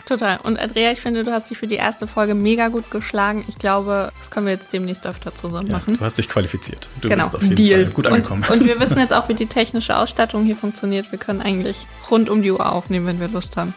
Total. 0.08 0.38
Und 0.42 0.58
Andrea, 0.58 0.94
ich 0.94 1.02
finde, 1.02 1.26
du 1.26 1.34
hast 1.34 1.50
dich 1.50 1.58
für 1.58 1.68
die 1.68 1.76
erste 1.76 2.08
Folge 2.08 2.34
mega 2.34 2.70
gut 2.70 2.90
geschlagen. 2.92 3.44
Ich 3.50 3.58
glaube, 3.58 4.14
das 4.20 4.32
können 4.32 4.46
wir 4.46 4.54
jetzt 4.54 4.72
demnächst 4.72 5.06
öfter 5.06 5.36
zusammen 5.36 5.68
Ja, 5.68 5.74
machen. 5.80 5.98
du 5.98 6.06
hast 6.06 6.18
dich 6.18 6.30
qualifiziert. 6.30 6.88
Du 7.02 7.10
Genau. 7.10 7.26
bist 7.26 7.36
auf 7.36 7.42
jeden 7.44 7.56
Deal. 7.58 7.84
Fall 7.84 7.92
gut 7.94 8.08
angekommen. 8.08 8.46
Und, 8.50 8.62
und 8.62 8.66
wir 8.68 8.80
wissen 8.80 8.98
jetzt 9.00 9.12
auch, 9.12 9.28
wie 9.28 9.34
die 9.34 9.48
technische 9.48 9.98
Ausstattung 9.98 10.46
hier 10.46 10.56
funktioniert. 10.56 11.12
Wir 11.12 11.20
können 11.20 11.42
eigentlich 11.42 11.86
rund 12.10 12.30
um 12.30 12.42
die 12.42 12.52
Uhr 12.52 12.72
aufnehmen, 12.72 13.06
wenn 13.06 13.20
wir 13.20 13.28
Lust 13.28 13.58
haben. 13.58 13.74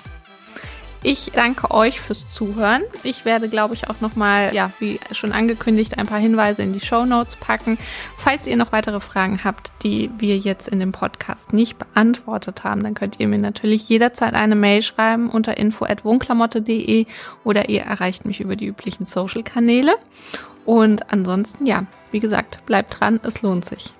Ich 1.02 1.32
danke 1.34 1.70
euch 1.70 1.98
fürs 1.98 2.28
Zuhören. 2.28 2.82
Ich 3.04 3.24
werde, 3.24 3.48
glaube 3.48 3.72
ich, 3.72 3.88
auch 3.88 4.02
nochmal, 4.02 4.54
ja, 4.54 4.70
wie 4.80 5.00
schon 5.12 5.32
angekündigt, 5.32 5.96
ein 5.96 6.06
paar 6.06 6.18
Hinweise 6.18 6.62
in 6.62 6.74
die 6.74 6.80
Show 6.80 7.06
Notes 7.06 7.36
packen. 7.36 7.78
Falls 8.18 8.46
ihr 8.46 8.56
noch 8.56 8.70
weitere 8.72 9.00
Fragen 9.00 9.42
habt, 9.42 9.72
die 9.82 10.10
wir 10.18 10.36
jetzt 10.36 10.68
in 10.68 10.78
dem 10.78 10.92
Podcast 10.92 11.54
nicht 11.54 11.78
beantwortet 11.78 12.64
haben, 12.64 12.82
dann 12.82 12.92
könnt 12.92 13.18
ihr 13.18 13.28
mir 13.28 13.38
natürlich 13.38 13.88
jederzeit 13.88 14.34
eine 14.34 14.56
Mail 14.56 14.82
schreiben 14.82 15.30
unter 15.30 15.56
info.wohnklamotte.de 15.56 17.06
oder 17.44 17.70
ihr 17.70 17.80
erreicht 17.80 18.26
mich 18.26 18.40
über 18.40 18.56
die 18.56 18.66
üblichen 18.66 19.06
Social-Kanäle. 19.06 19.94
Und 20.66 21.10
ansonsten, 21.10 21.64
ja, 21.64 21.86
wie 22.10 22.20
gesagt, 22.20 22.66
bleibt 22.66 23.00
dran, 23.00 23.20
es 23.22 23.40
lohnt 23.40 23.64
sich. 23.64 23.94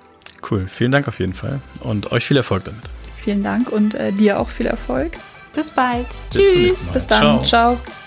Cool. 0.51 0.69
Vielen 0.69 0.93
Dank 0.93 1.09
auf 1.09 1.19
jeden 1.19 1.35
Fall 1.35 1.61
und 1.81 2.13
euch 2.13 2.27
viel 2.27 2.37
Erfolg 2.37 2.65
damit. 2.65 2.83
Vielen 3.17 3.43
Dank 3.43 3.71
und 3.71 3.95
äh, 3.95 4.13
dir 4.13 4.39
auch 4.39 4.49
viel 4.51 4.67
Erfolg. 4.67 5.13
Bis 5.55 5.71
bald. 5.71 6.07
Bis 6.33 6.55
Mal. 6.87 6.93
Bis 6.93 7.07
dann. 7.07 7.45
Ciao. 7.45 7.45
Ciao. 7.45 8.00